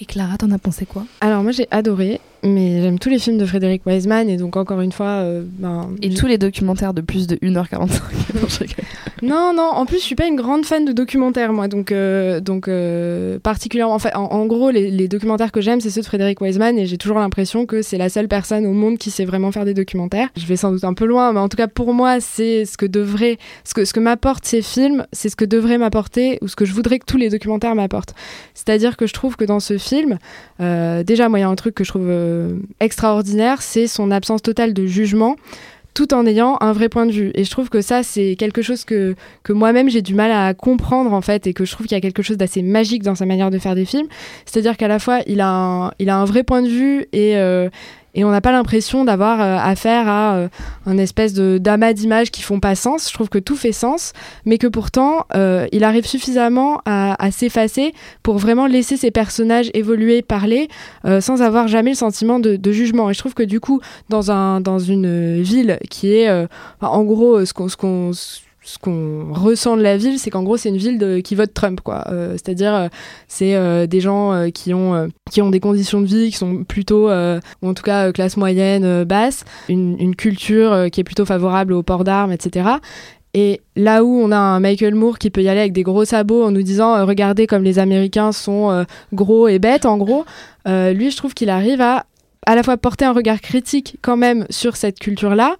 Et 0.00 0.04
Clara, 0.04 0.36
t'en 0.38 0.50
as 0.52 0.58
pensé 0.58 0.86
quoi? 0.86 1.04
Alors 1.20 1.42
moi 1.42 1.50
j'ai 1.50 1.66
adoré, 1.72 2.20
mais 2.42 2.82
j'aime 2.82 2.98
tous 2.98 3.08
les 3.08 3.18
films 3.18 3.38
de 3.38 3.46
Frédéric 3.46 3.84
Wiseman 3.84 4.28
et 4.28 4.36
donc 4.36 4.56
encore 4.56 4.80
une 4.80 4.92
fois... 4.92 5.22
Euh, 5.22 5.42
ben, 5.58 5.90
et 6.02 6.14
tous 6.14 6.26
les 6.26 6.38
documentaires 6.38 6.94
de 6.94 7.00
plus 7.00 7.26
de 7.26 7.36
1h45 7.36 8.76
Non, 9.22 9.52
non, 9.54 9.68
en 9.72 9.84
plus 9.84 9.98
je 9.98 10.04
suis 10.04 10.14
pas 10.14 10.26
une 10.26 10.36
grande 10.36 10.64
fan 10.64 10.84
de 10.84 10.92
documentaires 10.92 11.52
moi, 11.52 11.66
donc, 11.66 11.90
euh, 11.90 12.40
donc 12.40 12.68
euh, 12.68 13.38
particulièrement... 13.40 13.94
En, 13.94 13.98
fait, 13.98 14.14
en, 14.14 14.46
gros, 14.46 14.70
les, 14.70 15.08
documentaires 15.08 15.50
que 15.50 15.60
j'aime 15.60 15.80
c'est 15.80 15.90
ceux 15.90 16.02
de 16.02 16.06
Frédéric 16.06 16.40
Wiseman 16.40 16.78
et 16.78 16.86
j'ai 16.86 16.98
toujours 16.98 17.18
l'impression 17.18 17.66
que 17.66 17.82
c'est 17.82 17.98
la 17.98 18.08
seule 18.08 18.28
personne 18.28 18.66
au 18.66 18.72
monde 18.72 18.98
qui 18.98 19.10
sait 19.10 19.24
vraiment 19.24 19.50
faire 19.50 19.64
des 19.64 19.74
documentaires. 19.74 20.28
Je 20.36 20.46
vais 20.46 20.56
sans 20.56 20.70
doute 20.70 20.84
un 20.84 20.94
peu 20.94 21.06
loin, 21.06 21.32
mais 21.32 21.40
en 21.40 21.48
tout 21.48 21.56
cas 21.56 21.68
pour 21.68 21.92
moi 21.92 22.20
c'est 22.20 22.64
ce 22.64 22.76
que 22.76 22.86
devrait... 22.86 23.36
Ce 23.64 23.74
que, 23.74 23.84
ce 23.84 23.92
que 23.92 24.00
m'apportent 24.00 24.44
ces 24.44 24.62
films, 24.62 25.06
c'est 25.12 25.28
ce 25.28 25.36
que 25.36 25.44
devrait 25.44 25.78
m'apporter 25.78 26.38
ou 26.40 26.48
ce 26.48 26.56
que 26.56 26.64
je 26.64 26.72
voudrais 26.72 27.00
que 27.00 27.06
tous 27.06 27.16
les 27.16 27.30
documentaires 27.30 27.74
m'apportent. 27.74 28.14
C'est-à-dire 28.54 28.96
que 28.96 29.06
je 29.06 29.12
trouve 29.12 29.36
que 29.36 29.44
dans 29.44 29.60
ce 29.60 29.76
film, 29.76 29.88
film. 29.88 30.18
Déjà, 31.04 31.28
moi, 31.28 31.38
il 31.38 31.42
y 31.42 31.44
a 31.44 31.48
un 31.48 31.54
truc 31.54 31.74
que 31.74 31.84
je 31.84 31.88
trouve 31.88 32.08
extraordinaire, 32.80 33.62
c'est 33.62 33.86
son 33.86 34.10
absence 34.10 34.42
totale 34.42 34.74
de 34.74 34.86
jugement 34.86 35.36
tout 35.98 36.14
en 36.14 36.26
ayant 36.26 36.56
un 36.60 36.72
vrai 36.72 36.88
point 36.88 37.06
de 37.06 37.10
vue. 37.10 37.32
Et 37.34 37.42
je 37.42 37.50
trouve 37.50 37.70
que 37.70 37.80
ça, 37.80 38.04
c'est 38.04 38.36
quelque 38.36 38.62
chose 38.62 38.84
que, 38.84 39.16
que 39.42 39.52
moi-même 39.52 39.90
j'ai 39.90 40.00
du 40.00 40.14
mal 40.14 40.30
à 40.30 40.54
comprendre 40.54 41.12
en 41.12 41.20
fait, 41.22 41.48
et 41.48 41.52
que 41.52 41.64
je 41.64 41.72
trouve 41.72 41.88
qu'il 41.88 41.96
y 41.96 41.98
a 41.98 42.00
quelque 42.00 42.22
chose 42.22 42.36
d'assez 42.36 42.62
magique 42.62 43.02
dans 43.02 43.16
sa 43.16 43.26
manière 43.26 43.50
de 43.50 43.58
faire 43.58 43.74
des 43.74 43.84
films. 43.84 44.06
C'est-à-dire 44.46 44.76
qu'à 44.76 44.86
la 44.86 45.00
fois, 45.00 45.20
il 45.26 45.40
a 45.40 45.48
un, 45.48 45.90
il 45.98 46.08
a 46.08 46.16
un 46.16 46.24
vrai 46.24 46.44
point 46.44 46.62
de 46.62 46.68
vue 46.68 47.06
et, 47.12 47.36
euh, 47.36 47.68
et 48.18 48.24
on 48.24 48.32
n'a 48.32 48.40
pas 48.40 48.50
l'impression 48.50 49.04
d'avoir 49.04 49.40
euh, 49.40 49.56
affaire 49.56 50.08
à 50.08 50.34
euh, 50.34 50.48
un 50.86 50.98
espèce 50.98 51.34
de 51.34 51.56
d'amas 51.58 51.92
d'images 51.92 52.32
qui 52.32 52.42
font 52.42 52.58
pas 52.58 52.74
sens. 52.74 53.08
Je 53.08 53.14
trouve 53.14 53.28
que 53.28 53.38
tout 53.38 53.54
fait 53.54 53.70
sens, 53.70 54.12
mais 54.44 54.58
que 54.58 54.66
pourtant 54.66 55.26
euh, 55.36 55.68
il 55.70 55.84
arrive 55.84 56.04
suffisamment 56.04 56.82
à, 56.84 57.16
s'effacer 57.30 57.94
pour 58.24 58.38
vraiment 58.38 58.66
laisser 58.66 58.96
ses 58.96 59.12
personnages 59.12 59.70
évoluer, 59.72 60.22
parler, 60.22 60.68
sans 61.20 61.42
avoir 61.42 61.68
jamais 61.68 61.90
le 61.90 61.96
sentiment 61.96 62.40
de, 62.40 62.72
jugement. 62.72 63.10
Et 63.10 63.14
je 63.14 63.18
trouve 63.18 63.34
que 63.34 63.42
du 63.44 63.60
coup, 63.60 63.80
dans 64.08 64.32
un 64.32 64.60
dans 64.60 64.78
une 64.78 65.40
ville 65.40 65.78
qui 65.90 66.12
est 66.12 66.28
en 66.80 67.04
gros 67.04 67.44
ce 67.44 67.52
qu'on 67.52 68.12
ce 68.68 68.78
qu'on 68.78 69.32
ressent 69.32 69.78
de 69.78 69.82
la 69.82 69.96
ville, 69.96 70.18
c'est 70.18 70.28
qu'en 70.28 70.42
gros, 70.42 70.58
c'est 70.58 70.68
une 70.68 70.76
ville 70.76 70.98
de, 70.98 71.20
qui 71.20 71.34
vote 71.34 71.54
Trump, 71.54 71.80
quoi. 71.80 72.04
Euh, 72.08 72.32
c'est-à-dire, 72.32 72.74
euh, 72.74 72.88
c'est 73.26 73.54
euh, 73.54 73.86
des 73.86 74.00
gens 74.00 74.50
qui, 74.52 74.74
ont, 74.74 75.08
qui 75.30 75.40
ont 75.40 75.48
des 75.48 75.60
conditions 75.60 76.02
de 76.02 76.06
vie 76.06 76.30
qui 76.30 76.36
sont 76.36 76.64
plutôt, 76.64 77.08
ou 77.08 77.68
en 77.68 77.74
tout 77.74 77.82
cas, 77.82 78.12
classe 78.12 78.36
moyenne, 78.36 79.04
basse, 79.04 79.44
une, 79.70 79.96
une 79.98 80.14
culture 80.14 80.90
qui 80.92 81.00
est 81.00 81.04
plutôt 81.04 81.24
favorable 81.24 81.72
au 81.72 81.82
port 81.82 82.04
d'armes, 82.04 82.32
etc. 82.32 82.68
Et 83.32 83.62
là 83.74 84.04
où 84.04 84.20
on 84.20 84.32
a 84.32 84.38
un 84.38 84.60
Michael 84.60 84.94
Moore 84.94 85.18
qui 85.18 85.30
peut 85.30 85.42
y 85.42 85.48
aller 85.48 85.60
avec 85.60 85.72
des 85.72 85.82
gros 85.82 86.04
sabots 86.04 86.44
en 86.44 86.50
nous 86.50 86.62
disant 86.62 87.06
regardez 87.06 87.46
comme 87.46 87.62
les 87.62 87.78
Américains 87.78 88.32
sont 88.32 88.84
gros 89.14 89.48
et 89.48 89.58
bêtes, 89.58 89.86
en 89.86 89.96
gros, 89.96 90.26
lui, 90.66 91.10
je 91.10 91.16
trouve 91.16 91.32
qu'il 91.32 91.48
arrive 91.48 91.80
à 91.80 92.04
à 92.46 92.54
la 92.54 92.62
fois 92.62 92.76
porter 92.76 93.04
un 93.04 93.12
regard 93.12 93.40
critique 93.40 93.98
quand 94.00 94.16
même 94.16 94.46
sur 94.48 94.76
cette 94.76 94.98
culture-là, 94.98 95.56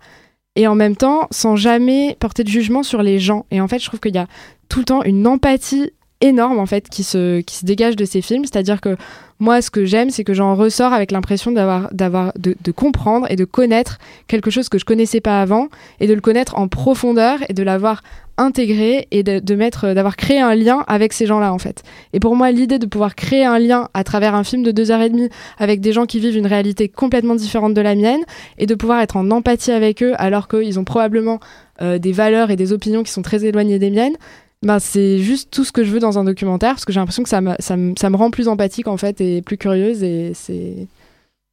et 0.58 0.66
en 0.66 0.74
même 0.74 0.96
temps 0.96 1.28
sans 1.30 1.54
jamais 1.54 2.16
porter 2.18 2.42
de 2.42 2.48
jugement 2.48 2.82
sur 2.82 3.02
les 3.02 3.20
gens. 3.20 3.46
Et 3.52 3.60
en 3.60 3.68
fait, 3.68 3.78
je 3.78 3.86
trouve 3.86 4.00
qu'il 4.00 4.14
y 4.14 4.18
a 4.18 4.26
tout 4.68 4.80
le 4.80 4.84
temps 4.84 5.02
une 5.04 5.26
empathie 5.26 5.92
énorme 6.20 6.58
en 6.58 6.66
fait 6.66 6.88
qui 6.88 7.02
se, 7.02 7.40
qui 7.40 7.56
se 7.56 7.64
dégage 7.64 7.96
de 7.96 8.04
ces 8.04 8.22
films. 8.22 8.44
C'est-à-dire 8.44 8.80
que 8.80 8.96
moi, 9.40 9.62
ce 9.62 9.70
que 9.70 9.84
j'aime, 9.84 10.10
c'est 10.10 10.24
que 10.24 10.34
j'en 10.34 10.56
ressors 10.56 10.92
avec 10.92 11.12
l'impression 11.12 11.52
d'avoir, 11.52 11.94
d'avoir, 11.94 12.32
de, 12.36 12.72
comprendre 12.72 13.26
et 13.30 13.36
de 13.36 13.44
connaître 13.44 13.98
quelque 14.26 14.50
chose 14.50 14.68
que 14.68 14.78
je 14.78 14.84
connaissais 14.84 15.20
pas 15.20 15.40
avant 15.40 15.68
et 16.00 16.08
de 16.08 16.14
le 16.14 16.20
connaître 16.20 16.58
en 16.58 16.66
profondeur 16.66 17.38
et 17.48 17.52
de 17.52 17.62
l'avoir 17.62 18.02
intégré 18.36 19.06
et 19.10 19.22
de, 19.22 19.54
mettre, 19.54 19.94
d'avoir 19.94 20.16
créé 20.16 20.40
un 20.40 20.54
lien 20.54 20.84
avec 20.88 21.12
ces 21.12 21.26
gens-là 21.26 21.52
en 21.52 21.58
fait. 21.58 21.82
Et 22.12 22.20
pour 22.20 22.34
moi, 22.36 22.50
l'idée 22.50 22.78
de 22.78 22.86
pouvoir 22.86 23.14
créer 23.14 23.44
un 23.44 23.58
lien 23.58 23.88
à 23.94 24.04
travers 24.04 24.34
un 24.34 24.44
film 24.44 24.62
de 24.62 24.70
deux 24.70 24.90
heures 24.90 25.00
et 25.00 25.10
demie 25.10 25.28
avec 25.58 25.80
des 25.80 25.92
gens 25.92 26.06
qui 26.06 26.20
vivent 26.20 26.36
une 26.36 26.46
réalité 26.46 26.88
complètement 26.88 27.34
différente 27.34 27.74
de 27.74 27.80
la 27.80 27.94
mienne 27.94 28.22
et 28.58 28.66
de 28.66 28.74
pouvoir 28.74 29.00
être 29.00 29.16
en 29.16 29.30
empathie 29.30 29.72
avec 29.72 30.02
eux 30.02 30.14
alors 30.18 30.46
qu'ils 30.48 30.78
ont 30.78 30.84
probablement 30.84 31.40
euh, 31.80 31.98
des 31.98 32.12
valeurs 32.12 32.50
et 32.50 32.56
des 32.56 32.72
opinions 32.72 33.02
qui 33.02 33.12
sont 33.12 33.22
très 33.22 33.44
éloignées 33.44 33.78
des 33.78 33.90
miennes, 33.90 34.16
ben, 34.62 34.78
c'est 34.80 35.18
juste 35.18 35.50
tout 35.50 35.64
ce 35.64 35.72
que 35.72 35.84
je 35.84 35.92
veux 35.92 36.00
dans 36.00 36.18
un 36.18 36.24
documentaire 36.24 36.72
parce 36.72 36.84
que 36.84 36.92
j'ai 36.92 37.00
l'impression 37.00 37.22
que 37.22 37.28
ça 37.28 37.40
me, 37.40 37.54
ça, 37.60 37.76
me, 37.76 37.94
ça 37.98 38.10
me 38.10 38.16
rend 38.16 38.30
plus 38.30 38.48
empathique 38.48 38.88
en 38.88 38.96
fait 38.96 39.20
et 39.20 39.40
plus 39.42 39.56
curieuse 39.56 40.02
et 40.02 40.32
c'est 40.34 40.88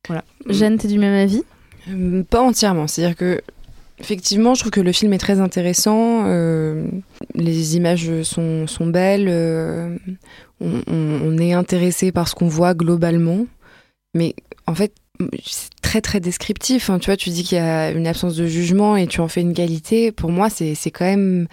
voilà. 0.07 0.23
Jeanne, 0.47 0.77
t'es 0.77 0.87
du 0.87 0.99
même 0.99 1.13
avis? 1.13 1.43
Euh, 1.89 2.23
Pas 2.23 2.41
entièrement, 2.41 2.87
c'est-à-dire 2.87 3.15
que 3.15 3.41
effectivement, 3.99 4.53
je 4.53 4.61
trouve 4.61 4.71
que 4.71 4.81
le 4.81 4.91
film 4.91 5.13
est 5.13 5.17
très 5.17 5.39
intéressant. 5.39 6.23
Euh, 6.25 6.87
les 7.33 7.75
images 7.77 8.23
sont, 8.23 8.67
sont 8.67 8.87
belles. 8.87 9.27
Euh, 9.29 9.95
on, 10.61 10.81
on, 10.87 11.37
est 11.37 11.53
intéressé 11.53 12.11
par 12.11 12.27
ce 12.27 12.35
qu'on 12.35 12.47
voit 12.47 12.73
globalement, 12.73 13.45
mais 14.13 14.35
en 14.67 14.75
fait, 14.75 14.93
c'est 15.43 15.69
très 15.81 16.01
très 16.01 16.19
descriptif. 16.19 16.89
Hein. 16.89 16.99
Tu 16.99 17.07
vois, 17.07 17.17
tu 17.17 17.29
dis 17.29 17.43
qu'il 17.43 17.57
y 17.57 17.61
a 17.61 17.91
une 17.91 18.07
absence 18.07 18.35
de 18.35 18.45
jugement 18.47 18.95
et 18.95 19.07
tu 19.07 19.21
en 19.21 19.27
fais 19.27 19.41
une 19.41 19.53
qualité. 19.53 20.11
Pour 20.11 20.31
moi, 20.31 20.49
c'est 20.49 20.75
quand 20.91 21.05
même 21.05 21.47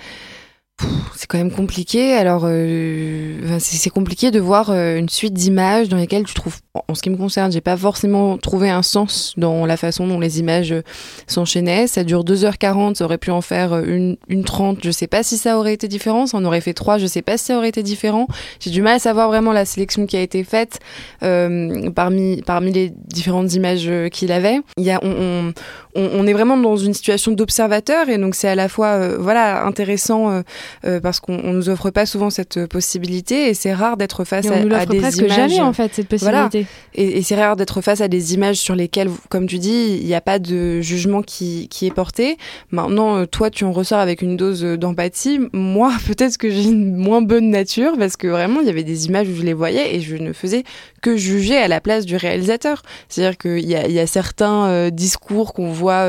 c'est 1.15 1.27
quand 1.27 1.39
même 1.39 1.53
compliqué. 1.53 2.15
Alors, 2.15 2.43
euh, 2.47 3.59
c'est 3.61 3.91
compliqué 3.91 4.31
de 4.31 4.41
voir 4.41 4.71
euh, 4.71 4.97
une 4.97 5.09
suite 5.09 5.35
d'images 5.35 5.89
dans 5.89 5.97
lesquelles 5.97 6.25
tu 6.25 6.35
trouves, 6.35 6.57
en 6.75 6.95
ce 6.95 7.03
qui 7.03 7.11
me 7.11 7.17
concerne, 7.17 7.53
j'ai 7.53 7.61
pas 7.61 7.77
forcément 7.77 8.39
trouvé 8.39 8.71
un 8.71 8.83
sens 8.83 9.35
dans 9.37 9.67
la 9.67 9.77
façon 9.77 10.07
dont 10.07 10.19
les 10.19 10.41
images 10.41 10.73
euh, 10.73 10.83
s'enchaînaient. 11.27 11.87
Ça 11.87 12.03
dure 12.03 12.25
2h40, 12.25 12.97
ça 12.97 13.05
aurait 13.05 13.19
pu 13.19 13.31
en 13.31 13.41
faire 13.41 13.79
une, 13.79 14.17
une 14.29 14.43
30. 14.43 14.79
Je 14.83 14.91
sais 14.91 15.07
pas 15.07 15.23
si 15.23 15.39
ça 15.39 15.59
aurait 15.59 15.75
été 15.75 15.87
différent. 15.87 16.27
Ça 16.27 16.39
en 16.39 16.45
aurait 16.45 16.61
fait 16.61 16.75
3, 16.75 16.99
je 16.99 17.07
sais 17.07 17.23
pas 17.23 17.37
si 17.37 17.47
ça 17.47 17.57
aurait 17.57 17.69
été 17.69 17.83
différent. 17.83 18.27
J'ai 18.59 18.71
du 18.71 18.83
mal 18.83 18.97
à 18.97 18.99
savoir 18.99 19.29
vraiment 19.29 19.53
la 19.53 19.65
sélection 19.65 20.07
qui 20.07 20.17
a 20.17 20.21
été 20.21 20.45
faite 20.45 20.81
parmi, 21.21 22.43
parmi 22.43 22.73
les 22.73 22.93
différentes 23.07 23.55
images 23.55 23.89
qu'il 24.11 24.33
avait. 24.33 24.61
Il 24.77 24.85
y 24.85 24.91
a, 24.91 24.99
on, 25.03 25.53
on, 25.95 26.11
on, 26.15 26.27
est 26.27 26.33
vraiment 26.33 26.57
dans 26.57 26.77
une 26.77 26.95
situation 26.95 27.33
d'observateur 27.33 28.09
et 28.09 28.19
donc 28.19 28.35
c'est 28.35 28.49
à 28.49 28.55
la 28.55 28.69
fois 28.69 29.17
voilà 29.19 29.65
intéressant 29.65 30.43
euh, 30.85 31.01
parce 31.01 31.21
qu'on 31.21 31.53
nous 31.53 31.69
offre 31.69 31.91
pas 31.91 32.07
souvent 32.07 32.31
cette 32.31 32.67
possibilité 32.67 33.49
et 33.49 33.55
c'est 33.55 33.75
rare 33.75 33.97
d'être 33.97 34.25
face 34.25 34.47
à, 34.47 34.57
à, 34.57 34.87
des 34.87 34.99
presque 34.99 35.21
images. 35.21 35.37
jamais 35.37 35.61
en 35.61 35.73
fait 35.73 35.95
cette 35.95 36.09
possibilité. 36.09 36.67
Et, 36.95 37.19
et 37.19 37.23
c'est 37.23 37.37
rare 37.37 37.57
d'être 37.57 37.81
face 37.81 38.01
à 38.01 38.09
des 38.09 38.35
images 38.35 38.57
sur 38.57 38.75
lesquelles, 38.75 39.11
comme 39.29 39.47
tu 39.47 39.59
dis, 39.59 39.99
il 40.01 40.07
n'y 40.07 40.15
a 40.15 40.21
pas 40.21 40.39
de 40.39 40.81
jugement 40.81 41.23
qui, 41.23 41.69
qui 41.69 41.87
est 41.87 41.91
porté. 41.95 42.37
Maintenant, 42.71 43.19
euh, 43.19 43.27
toi, 43.27 43.51
tu 43.51 43.65
en 43.65 43.73
ressors 43.73 43.99
avec 43.99 44.23
une 44.23 44.37
dose 44.37 44.63
d'empathie. 44.63 45.41
Moi, 45.53 45.93
peut-être 46.07 46.37
que 46.37 46.51
j'ai 46.51 46.65
une 46.65 46.97
moins 46.97 47.23
bonne 47.23 47.51
nature 47.51 47.93
parce 47.99 48.17
que 48.17 48.29
vraiment, 48.29 48.61
il 48.61 48.67
y 48.67 48.71
avait 48.71 48.85
des 48.85 49.07
images 49.07 49.29
où 49.29 49.35
je 49.35 49.43
les 49.43 49.55
voyais 49.55 49.95
et 49.95 50.01
je 50.01 50.17
ne 50.17 50.33
faisais 50.33 50.65
que 51.03 51.17
juger 51.17 51.59
à 51.59 51.69
la 51.69 51.81
place 51.81 52.07
du 52.07 52.17
réalisateur. 52.17 52.83
C'est-à-dire 53.09 53.37
qu'il 53.37 53.69
y 53.69 53.77
a, 53.77 53.87
y 53.89 53.99
a 53.99 54.07
certains 54.07 54.67
euh, 54.67 54.91
discours 54.91 55.53
qu'on 55.53 55.73
voit 55.73 56.09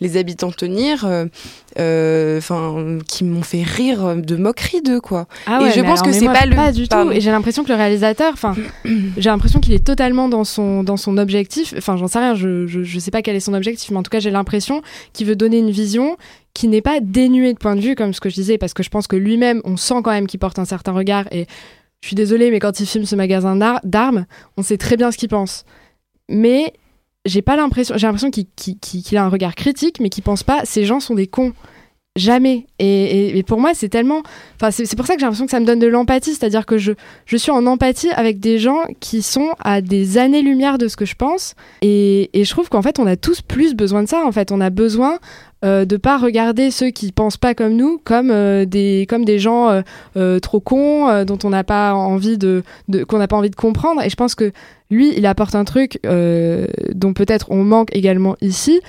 les 0.00 0.16
habitants 0.16 0.52
tenir, 0.52 1.04
enfin, 1.76 2.98
qui 3.08 3.24
m'ont 3.24 3.42
fait 3.42 3.62
rire 3.62 4.04
euh, 4.04 4.14
de 4.16 4.36
moquerie 4.36 4.82
d'eux, 4.82 5.00
quoi. 5.00 5.26
Ah 5.46 5.60
et 5.62 5.70
je 5.70 5.80
pense 5.80 6.02
que 6.02 6.12
c'est 6.12 6.26
pas 6.26 6.46
le. 6.46 6.54
Pas 6.54 6.72
du 6.72 6.88
tout. 6.88 7.10
Et 7.10 7.20
j'ai 7.20 7.30
l'impression 7.30 7.64
que 7.64 7.68
le 7.68 7.74
réalisateur, 7.74 8.32
enfin, 8.32 8.54
j'ai 9.16 9.30
l'impression 9.30 9.60
qu'il 9.60 9.72
est 9.72 9.84
totalement 9.84 10.28
dans 10.28 10.44
son, 10.44 10.82
dans 10.82 10.96
son 10.96 11.18
objectif. 11.18 11.74
Enfin, 11.76 11.96
j'en 11.96 12.06
sais 12.06 12.18
rien, 12.18 12.34
je, 12.34 12.66
je, 12.66 12.82
je 12.82 12.98
sais 12.98 13.10
pas 13.10 13.22
quel 13.22 13.36
est 13.36 13.40
son 13.40 13.54
objectif, 13.54 13.90
mais 13.90 13.98
en 13.98 14.02
tout 14.02 14.10
cas, 14.10 14.20
j'ai 14.20 14.30
l'impression 14.30 14.82
qu'il 15.12 15.26
veut 15.26 15.36
donner 15.36 15.58
une 15.58 15.70
vision 15.70 16.16
qui 16.52 16.68
n'est 16.68 16.82
pas 16.82 17.00
dénuée 17.00 17.52
de 17.52 17.58
point 17.58 17.74
de 17.74 17.80
vue, 17.80 17.96
comme 17.96 18.14
ce 18.14 18.20
que 18.20 18.28
je 18.28 18.34
disais, 18.34 18.58
parce 18.58 18.74
que 18.74 18.84
je 18.84 18.88
pense 18.88 19.08
que 19.08 19.16
lui-même, 19.16 19.60
on 19.64 19.76
sent 19.76 20.02
quand 20.04 20.12
même 20.12 20.28
qu'il 20.28 20.38
porte 20.38 20.58
un 20.60 20.64
certain 20.64 20.92
regard. 20.92 21.24
Et 21.32 21.46
je 22.02 22.08
suis 22.08 22.16
désolée, 22.16 22.50
mais 22.50 22.60
quand 22.60 22.80
il 22.80 22.86
filme 22.86 23.06
ce 23.06 23.16
magasin 23.16 23.56
d'armes, 23.84 24.26
on 24.56 24.62
sait 24.62 24.76
très 24.76 24.96
bien 24.96 25.10
ce 25.10 25.16
qu'il 25.16 25.28
pense. 25.28 25.64
Mais 26.28 26.72
j'ai 27.24 27.42
pas 27.42 27.56
l'impression, 27.56 27.96
j'ai 27.96 28.06
l'impression 28.06 28.30
qu'il 28.30 29.16
a 29.16 29.24
un 29.24 29.28
regard 29.28 29.54
critique, 29.54 30.00
mais 30.00 30.10
qu'il 30.10 30.22
pense 30.22 30.42
pas, 30.42 30.64
ces 30.64 30.84
gens 30.84 31.00
sont 31.00 31.14
des 31.14 31.26
cons 31.26 31.54
jamais. 32.16 32.66
Et, 32.78 33.42
pour 33.46 33.60
moi, 33.60 33.72
c'est 33.74 33.88
tellement. 33.88 34.22
Enfin, 34.56 34.70
c'est 34.70 34.96
pour 34.96 35.06
ça 35.06 35.14
que 35.14 35.20
j'ai 35.20 35.26
l'impression 35.26 35.46
que 35.46 35.50
ça 35.50 35.60
me 35.60 35.66
donne 35.66 35.78
de 35.78 35.86
l'empathie. 35.86 36.34
C'est-à-dire 36.34 36.66
que 36.66 36.78
je, 36.78 36.92
je 37.26 37.36
suis 37.36 37.50
en 37.50 37.66
empathie 37.66 38.10
avec 38.10 38.40
des 38.40 38.58
gens 38.58 38.84
qui 39.00 39.22
sont 39.22 39.50
à 39.60 39.80
des 39.80 40.18
années-lumière 40.18 40.78
de 40.78 40.88
ce 40.88 40.96
que 40.96 41.04
je 41.04 41.14
pense. 41.14 41.54
Et, 41.82 42.30
je 42.34 42.50
trouve 42.50 42.68
qu'en 42.68 42.82
fait, 42.82 42.98
on 42.98 43.06
a 43.06 43.16
tous 43.16 43.40
plus 43.40 43.74
besoin 43.74 44.02
de 44.02 44.08
ça. 44.08 44.24
En 44.24 44.32
fait, 44.32 44.52
on 44.52 44.60
a 44.60 44.70
besoin 44.70 45.18
euh, 45.64 45.84
de 45.84 45.96
pas 45.96 46.18
regarder 46.18 46.70
ceux 46.70 46.90
qui 46.90 47.10
pensent 47.10 47.36
pas 47.38 47.54
comme 47.54 47.74
nous 47.74 48.00
comme 48.04 48.30
euh, 48.30 48.64
des 48.66 49.06
comme 49.08 49.24
des 49.24 49.38
gens 49.38 49.70
euh, 49.70 49.82
euh, 50.16 50.38
trop 50.38 50.60
cons 50.60 51.24
dont 51.24 51.38
on 51.42 51.50
n'a 51.50 51.64
pas 51.64 51.94
envie 51.94 52.36
de, 52.38 52.62
qu'on 53.08 53.18
n'a 53.18 53.28
pas 53.28 53.36
envie 53.36 53.50
de 53.50 53.56
comprendre 53.56 54.02
et 54.02 54.10
je 54.10 54.16
pense 54.16 54.34
que 54.34 54.52
lui 54.90 55.14
il 55.16 55.26
apporte 55.26 55.54
un 55.54 55.64
truc 55.64 56.00
dont 56.04 57.12
peut-être 57.14 57.46
on 57.50 57.64
manque 57.64 57.94
également 57.94 58.36
ici 58.40 58.80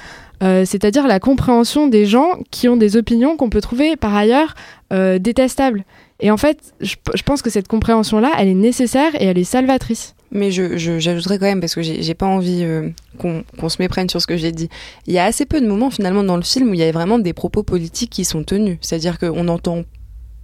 c'est-à-dire 0.41 1.08
la 1.08 1.20
compréhension 1.20 1.88
des 1.88 2.06
gens 2.06 2.32
qui 2.52 2.68
ont 2.68 2.78
des 2.78 2.97
opinions 2.97 3.38
qu'on 3.38 3.50
peut 3.50 3.62
trouver 3.62 3.95
par 3.95 4.14
ailleurs 4.14 4.54
détestables. 4.91 5.86
Et 6.20 6.30
en 6.30 6.38
fait, 6.38 6.74
je, 6.82 6.95
je 7.14 7.24
pense 7.24 7.41
que 7.41 7.50
cette 7.50 7.68
compréhension-là, 7.68 8.32
elle 8.38 8.50
est 8.50 8.54
nécessaire 8.54 9.16
et 9.16 9.26
elle 9.26 9.38
est 9.38 9.43
salvatrice. 9.43 10.14
Mais 10.32 10.52
je, 10.52 10.78
je- 10.78 11.00
j'ajouterais 11.00 11.38
quand 11.40 11.46
même, 11.46 11.62
parce 11.62 11.76
que 11.76 11.82
j'ai, 11.82 12.14
pas 12.14 12.26
envie 12.26 12.64
euh, 12.64 12.90
qu'on, 13.20 13.44
se 13.70 13.78
méprenne 13.80 14.10
sur 14.10 14.22
ce 14.22 14.28
que 14.28 14.36
j'ai 14.38 14.52
dit. 14.52 14.70
Il 15.08 15.14
y 15.14 15.18
a 15.20 15.24
assez 15.26 15.46
peu 15.46 15.62
de 15.62 15.68
moments 15.68 15.90
finalement 15.92 16.24
dans 16.24 16.36
le 16.36 16.42
film 16.44 16.72
où 16.72 16.74
il 16.74 16.80
y 16.80 16.84
a 16.84 16.92
vraiment 16.92 17.20
des 17.20 17.34
propos 17.34 17.64
politiques 17.64 18.10
qui 18.10 18.26
sont 18.26 18.44
tenus. 18.44 18.78
C'est-à-dire 18.82 19.18
qu'on 19.20 19.44
n'entend 19.46 19.84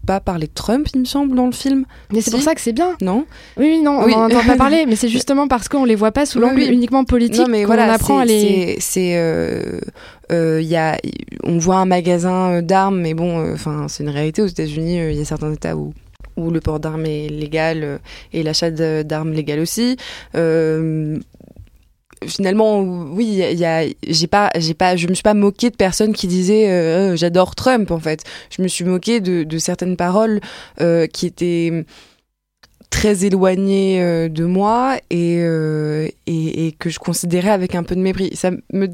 pas 0.05 0.19
parler 0.19 0.47
de 0.47 0.51
Trump, 0.53 0.87
il 0.95 1.01
me 1.01 1.05
semble, 1.05 1.35
dans 1.35 1.45
le 1.45 1.51
film. 1.51 1.85
Mais 2.11 2.21
c'est 2.21 2.31
pour 2.31 2.41
ça 2.41 2.55
que 2.55 2.61
c'est 2.61 2.73
bien. 2.73 2.95
Non 3.01 3.25
Oui, 3.57 3.67
oui, 3.69 3.81
non, 3.83 4.03
Oui. 4.03 4.13
on 4.15 4.19
n'en 4.21 4.25
entend 4.25 4.43
pas 4.45 4.55
parler, 4.55 4.85
mais 4.87 4.95
c'est 4.95 5.09
justement 5.19 5.47
parce 5.47 5.67
qu'on 5.67 5.83
les 5.85 5.95
voit 5.95 6.11
pas 6.11 6.25
sous 6.25 6.39
l'angle 6.39 6.55
oui. 6.61 6.69
uniquement 6.71 7.03
politique 7.03 7.41
Non, 7.41 7.47
mais 7.51 7.65
voilà, 7.65 7.91
apprend 7.91 8.17
à 8.19 8.25
les. 8.25 8.77
c'est, 8.79 9.15
euh, 9.17 9.79
euh, 10.31 10.61
y 10.61 10.75
a, 10.75 10.97
on 11.43 11.57
voit 11.59 11.77
un 11.77 11.85
magasin 11.85 12.51
euh, 12.53 12.61
d'armes, 12.61 12.99
mais 13.01 13.13
bon, 13.13 13.39
euh, 13.39 13.55
c'est 13.89 14.03
une 14.03 14.09
réalité 14.09 14.41
aux 14.41 14.47
États-Unis. 14.47 14.97
Il 15.11 15.15
y 15.17 15.21
a 15.21 15.25
certains 15.25 15.51
États 15.53 15.75
où 15.75 15.93
où 16.37 16.51
le 16.51 16.59
port 16.61 16.79
d'armes 16.79 17.05
est 17.05 17.29
légal 17.29 17.83
euh, 17.83 17.97
et 18.33 18.43
l'achat 18.43 18.71
d'armes 18.71 19.33
légal 19.33 19.59
aussi. 19.59 19.97
Euh, 20.35 21.19
finalement, 22.25 22.79
oui, 22.81 23.41
y 23.41 23.95
j'ai 24.07 24.27
pas, 24.27 24.51
j'ai 24.55 24.73
pas, 24.73 24.95
je 24.95 25.07
me 25.07 25.13
suis 25.13 25.23
pas 25.23 25.33
moquée 25.33 25.69
de 25.69 25.75
personnes 25.75 26.13
qui 26.13 26.27
disaient 26.27 26.69
euh, 26.69 27.11
Euh, 27.11 27.15
j'adore 27.15 27.55
Trump 27.55 27.91
en 27.91 27.99
fait. 27.99 28.23
Je 28.55 28.61
me 28.61 28.67
suis 28.67 28.85
moquée 28.85 29.19
de, 29.19 29.57
certaines 29.57 29.97
paroles 29.97 30.39
qui 31.13 31.25
étaient 31.25 31.85
très 32.89 33.25
éloignées 33.25 34.29
de 34.29 34.45
moi 34.45 34.97
et, 35.09 35.37
et, 36.27 36.67
et 36.67 36.71
que 36.73 36.89
je 36.89 36.99
considérais 36.99 37.51
avec 37.51 37.75
un 37.75 37.83
peu 37.83 37.95
de 37.95 38.01
mépris. 38.01 38.35
Ça 38.35 38.51
me 38.73 38.87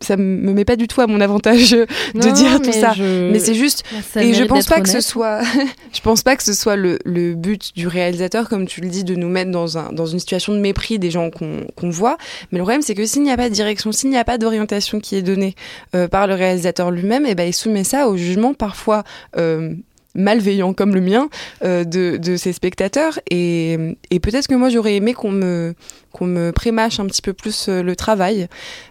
ça 0.00 0.16
me 0.16 0.52
met 0.52 0.64
pas 0.66 0.76
du 0.76 0.86
tout 0.88 1.00
à 1.00 1.06
mon 1.06 1.20
avantage 1.20 1.70
de 1.70 1.86
Non, 2.14 2.32
dire 2.32 2.60
tout 2.60 2.72
ça. 2.72 2.92
je- 2.92 3.30
Mais 3.30 3.38
c'est 3.38 3.54
juste 3.54 3.84
Ça 4.12 4.22
et 4.22 4.34
je 4.34 4.44
pense 4.44 4.66
pas 4.66 4.80
que 4.80 4.88
ce 4.88 5.00
soit, 5.00 5.40
je 5.94 6.00
pense 6.00 6.22
pas 6.22 6.36
que 6.36 6.42
ce 6.42 6.52
soit 6.52 6.76
le, 6.76 6.98
le 7.04 7.34
but 7.34 7.72
du 7.74 7.86
réalisateur, 7.88 8.48
comme 8.48 8.66
tu 8.66 8.80
le 8.82 8.88
dis, 8.88 9.04
de 9.04 9.14
nous 9.14 9.28
mettre 9.28 9.50
dans, 9.50 9.78
un, 9.78 9.92
dans 9.92 10.06
une 10.06 10.18
situation 10.18 10.52
de 10.52 10.58
mépris 10.58 10.98
des 10.98 11.10
gens 11.10 11.30
qu'on 11.30 11.66
qu'on 11.76 11.90
voit. 11.90 12.18
Mais 12.52 12.58
le 12.58 12.64
problème, 12.64 12.82
c'est 12.82 12.94
que 12.94 13.06
s'il 13.06 13.22
n'y 13.22 13.30
a 13.30 13.36
pas 13.36 13.48
de 13.48 13.54
direction, 13.54 13.92
s'il 13.92 14.10
n'y 14.10 14.18
a 14.18 14.24
pas 14.24 14.36
d'orientation 14.38 15.00
qui 15.00 15.16
est 15.16 15.22
donnée 15.22 15.54
euh, 15.94 16.06
par 16.08 16.26
le 16.26 16.34
réalisateur 16.34 16.90
lui-même, 16.90 17.24
et 17.24 17.34
ben 17.34 17.48
il 17.48 17.54
soumet 17.54 17.84
ça 17.84 18.08
au 18.08 18.16
jugement 18.16 18.52
parfois 18.52 19.04
euh, 19.38 19.72
malveillant 20.14 20.72
comme 20.72 20.94
le 20.94 21.00
mien 21.00 21.28
euh, 21.64 21.84
de, 21.84 22.16
de 22.16 22.36
ses 22.36 22.52
spectateurs. 22.52 23.18
Et, 23.30 23.76
et 24.10 24.20
peut-être 24.20 24.46
que 24.46 24.54
moi, 24.54 24.68
j'aurais 24.68 24.94
aimé 24.96 25.14
qu'on 25.14 25.30
me 25.30 25.74
qu'on 26.12 26.26
me 26.26 26.52
prémâche 26.52 27.00
un 27.00 27.06
petit 27.06 27.22
peu 27.22 27.32
plus 27.32 27.66
euh, 27.68 27.82
le 27.82 27.96
travail. 27.96 28.46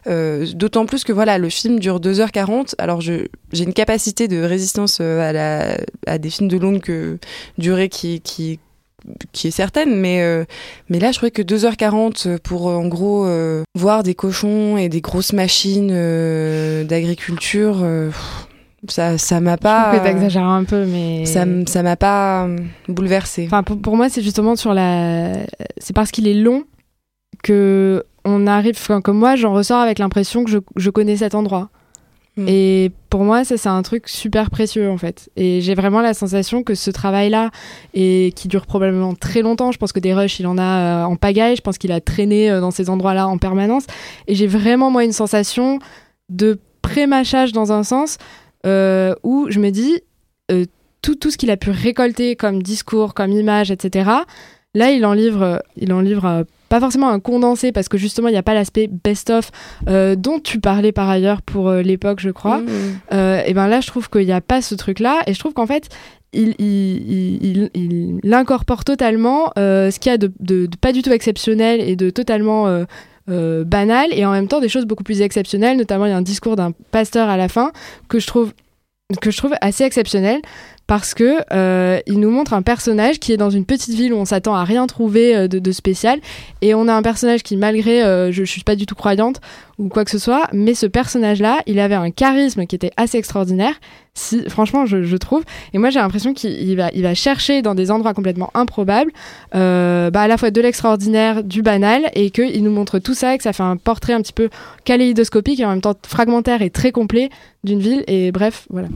Euh, 0.08 0.46
D'autant 0.56 0.86
plus 0.86 1.06
que 1.06 1.14
voilà, 1.14 1.38
le 1.38 1.50
film 1.50 1.80
dure 1.80 2.02
2h40. 2.02 2.74
Alors 2.78 3.00
j'ai 3.00 3.30
une 3.54 3.74
capacité 3.74 4.28
de 4.28 4.42
résistance 4.42 5.00
à, 5.00 5.32
la, 5.32 5.78
à 6.06 6.18
des 6.18 6.30
films 6.30 6.50
de 6.50 6.58
longue 6.58 7.18
durée 7.58 7.88
qui, 7.88 8.20
qui, 8.20 8.60
qui 9.32 9.48
est 9.48 9.52
certaine, 9.52 9.96
mais, 9.96 10.46
mais 10.90 11.00
là 11.00 11.12
je 11.12 11.18
trouvais 11.18 11.32
que 11.32 11.42
2h40 11.42 12.40
pour 12.40 12.66
en 12.68 12.88
gros 12.88 13.26
voir 13.74 14.04
des 14.04 14.16
cochons 14.16 14.78
et 14.78 14.90
des 14.90 15.02
grosses 15.02 15.34
machines 15.34 15.90
d'agriculture, 16.86 17.86
ça 18.88 19.18
ça 19.18 19.40
m'a 19.40 19.54
Je 19.54 19.58
pas... 19.58 19.98
trouve 19.98 20.20
que 20.20 20.38
un 20.38 20.64
peu, 20.64 20.86
mais. 20.86 21.26
ça 21.26 21.42
m- 21.44 21.66
ça 21.68 21.84
m'a 21.84 21.96
pas 21.96 22.46
euh, 22.46 22.58
bouleversée. 22.88 23.46
Enfin, 23.46 23.64
pour, 23.64 23.80
pour 23.82 23.96
moi, 23.96 24.10
c'est 24.10 24.22
justement 24.22 24.56
sur 24.56 24.74
la. 24.74 25.34
C'est 25.78 25.94
parce 25.96 26.12
qu'il 26.12 26.28
est 26.28 26.34
long 26.34 26.64
que 27.44 28.04
on 28.26 28.48
arrive. 28.48 28.76
Enfin, 28.78 29.02
comme 29.02 29.18
moi, 29.18 29.36
j'en 29.36 29.54
ressors 29.54 29.80
avec 29.80 30.00
l'impression 30.00 30.44
que 30.44 30.52
je, 30.52 30.58
je 30.76 30.90
connais 30.90 31.18
cet 31.18 31.36
endroit. 31.36 31.70
Mm. 32.36 32.46
Et 32.48 32.92
pour 33.12 33.24
moi, 33.24 33.44
ça, 33.44 33.58
c'est 33.58 33.70
un 33.70 33.82
truc 33.84 34.10
super 34.10 34.50
précieux, 34.50 34.90
en 34.90 34.98
fait. 34.98 35.30
Et 35.36 35.62
j'ai 35.62 35.76
vraiment 35.76 36.02
la 36.02 36.14
sensation 36.16 36.64
que 36.64 36.74
ce 36.74 36.90
travail-là, 36.90 37.52
et 37.94 38.34
qui 38.36 38.48
dure 38.48 38.66
probablement 38.66 39.14
très 39.14 39.42
longtemps, 39.44 39.72
je 39.72 39.78
pense 39.78 39.92
que 39.92 40.00
des 40.00 40.14
rushs, 40.16 40.40
il 40.40 40.48
en 40.48 40.58
a 40.58 40.64
euh, 40.64 41.04
en 41.04 41.16
pagaille, 41.16 41.56
je 41.56 41.62
pense 41.62 41.78
qu'il 41.78 41.92
a 41.92 42.02
traîné 42.02 42.50
euh, 42.50 42.60
dans 42.60 42.72
ces 42.72 42.90
endroits-là 42.90 43.28
en 43.28 43.38
permanence. 43.38 43.86
Et 44.28 44.34
j'ai 44.36 44.48
vraiment, 44.48 44.90
moi, 44.90 45.04
une 45.04 45.12
sensation 45.12 45.78
de 46.30 46.60
pré-mâchage 46.82 47.52
dans 47.52 47.72
un 47.72 47.84
sens 47.84 48.18
euh, 48.66 49.14
où 49.24 49.48
je 49.50 49.60
me 49.60 49.70
dis, 49.70 50.02
euh, 50.52 50.66
tout, 51.02 51.16
tout 51.16 51.32
ce 51.32 51.38
qu'il 51.38 51.52
a 51.52 51.58
pu 51.58 51.70
récolter 51.72 52.36
comme 52.36 52.62
discours, 52.64 53.14
comme 53.14 53.32
image, 53.32 53.72
etc. 53.72 54.10
Là, 54.76 54.92
il 54.92 55.06
en 55.06 55.14
livre, 55.14 55.62
il 55.78 55.92
en 55.94 56.02
livre 56.02 56.26
euh, 56.26 56.44
pas 56.70 56.80
forcément 56.80 57.10
un 57.10 57.20
condensé 57.20 57.72
parce 57.72 57.88
que 57.90 57.98
justement, 57.98 58.30
il 58.30 58.32
n'y 58.32 58.38
a 58.38 58.44
pas 58.44 58.56
l'aspect 58.56 58.88
best-of 58.88 59.52
euh, 59.88 60.16
dont 60.16 60.40
tu 60.40 60.60
parlais 60.60 60.92
par 60.92 61.10
ailleurs 61.10 61.42
pour 61.44 61.70
l'époque, 61.72 62.20
je 62.20 62.32
crois. 62.32 62.60
Mm. 62.60 62.68
Euh, 63.14 63.42
et 63.46 63.54
ben 63.54 63.68
là, 63.68 63.82
je 63.82 63.88
trouve 63.88 64.10
qu'il 64.10 64.26
n'y 64.26 64.32
a 64.32 64.42
pas 64.42 64.62
ce 64.62 64.74
truc-là 64.76 65.20
et 65.28 65.34
je 65.34 65.40
trouve 65.40 65.54
qu'en 65.54 65.68
fait, 65.68 65.90
il, 66.36 66.56
il, 66.58 67.44
il, 67.44 67.70
il- 67.76 68.20
il 68.24 68.34
incorpore 68.34 68.84
totalement 68.86 69.52
euh, 69.60 69.92
ce 69.92 70.00
qu'il 70.00 70.12
y 70.12 70.16
a 70.16 70.18
de, 70.18 70.32
de- 70.40 70.66
de 70.66 70.76
pas 70.78 70.92
du 70.92 71.04
tout 71.04 71.12
exceptionnel 71.12 71.80
et 71.80 71.96
de 71.96 72.10
totalement 72.10 72.66
euh, 72.68 72.86
euh, 73.30 73.64
banal 73.64 74.10
et 74.12 74.26
en 74.26 74.32
même 74.32 74.48
temps 74.48 74.60
des 74.60 74.70
choses 74.70 74.86
beaucoup 74.86 75.04
plus 75.04 75.22
exceptionnelles. 75.22 75.78
Notamment, 75.78 76.06
il 76.06 76.10
y 76.10 76.14
a 76.14 76.18
un 76.18 76.22
discours 76.22 76.56
d'un 76.56 76.72
pasteur 76.92 77.30
à 77.30 77.38
la 77.38 77.48
fin 77.48 77.72
que 78.08 78.20
je 78.20 78.28
trouve 78.28 78.54
assez 79.62 79.84
exceptionnel 79.84 80.42
parce 80.88 81.14
que 81.14 81.38
euh, 81.54 82.00
il 82.08 82.20
nous 82.20 82.30
montre 82.30 82.54
un 82.54 82.62
personnage 82.62 83.20
qui 83.20 83.32
est 83.32 83.38
dans 83.38 83.50
une 83.50 83.66
petite 83.66 83.96
ville 83.96 84.14
où 84.14 84.18
on 84.18 84.26
s'attend 84.26 84.56
à 84.56 84.64
rien 84.64 84.86
trouver 84.88 85.36
euh, 85.36 85.48
de, 85.48 85.60
de 85.60 85.72
spécial 85.72 86.20
et 86.62 86.74
on 86.74 86.88
a 86.88 86.94
un 86.94 87.02
personnage 87.02 87.42
qui 87.44 87.56
malgré 87.56 88.04
euh, 88.04 88.32
je, 88.32 88.44
je 88.44 88.52
suis 88.52 88.64
pas 88.64 88.76
du 88.76 88.86
tout 88.86 88.96
croyante 88.96 89.40
ou 89.80 89.90
quoi 89.90 90.06
que 90.06 90.12
ce 90.12 90.20
soit 90.20 90.48
mais 90.54 90.74
ce 90.74 90.86
personnage 90.86 91.42
là 91.42 91.62
il 91.66 91.80
avait 91.80 91.96
un 91.96 92.12
charisme 92.12 92.66
qui 92.66 92.76
était 92.76 92.92
assez 92.98 93.18
extraordinaire. 93.18 93.76
Si 94.16 94.48
franchement 94.48 94.86
je, 94.86 95.02
je 95.02 95.18
trouve. 95.18 95.44
Et 95.74 95.80
moi 95.80 95.90
j'ai 95.90 96.00
l'impression 96.00 96.34
qu'il 96.34 96.52
il 96.52 96.76
va 96.76 96.90
il 96.94 97.02
va 97.02 97.16
chercher 97.16 97.62
dans 97.62 97.74
des 97.74 97.90
endroits 97.90 98.14
complètement 98.14 98.52
improbables 98.54 99.12
euh, 99.56 100.12
bah, 100.12 100.22
à 100.22 100.28
la 100.28 100.38
fois 100.38 100.52
de 100.52 100.62
l'extraordinaire 100.62 101.44
du 101.44 101.64
banal 101.64 102.04
et 102.14 102.30
qu'il 102.30 102.64
nous 102.64 102.72
montre 102.72 103.00
tout 103.00 103.16
ça 103.16 103.34
et 103.34 103.38
que 103.38 103.44
ça 103.44 103.54
fait 103.54 103.64
un 103.64 103.78
portrait 103.78 104.14
un 104.14 104.22
petit 104.22 104.34
peu 104.34 104.50
kaléidoscopique 104.86 105.60
et 105.60 105.66
en 105.66 105.70
même 105.70 105.82
temps 105.82 105.96
fragmentaire 106.06 106.62
et 106.62 106.70
très 106.70 106.92
complet 106.92 107.30
d'une 107.64 107.80
ville. 107.80 108.04
Et 108.08 108.32
bref 108.32 108.68
voilà. 108.70 108.90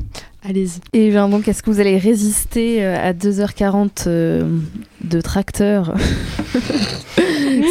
Allez-y. 0.47 0.79
Et 0.93 1.09
bien 1.09 1.27
donc, 1.27 1.47
est-ce 1.47 1.61
que 1.61 1.69
vous 1.69 1.81
allez 1.81 1.97
résister 1.97 2.77
euh, 2.81 2.95
à 2.95 3.11
2h40 3.11 4.05
euh, 4.07 4.43
de 5.03 5.19
tracteur? 5.19 5.93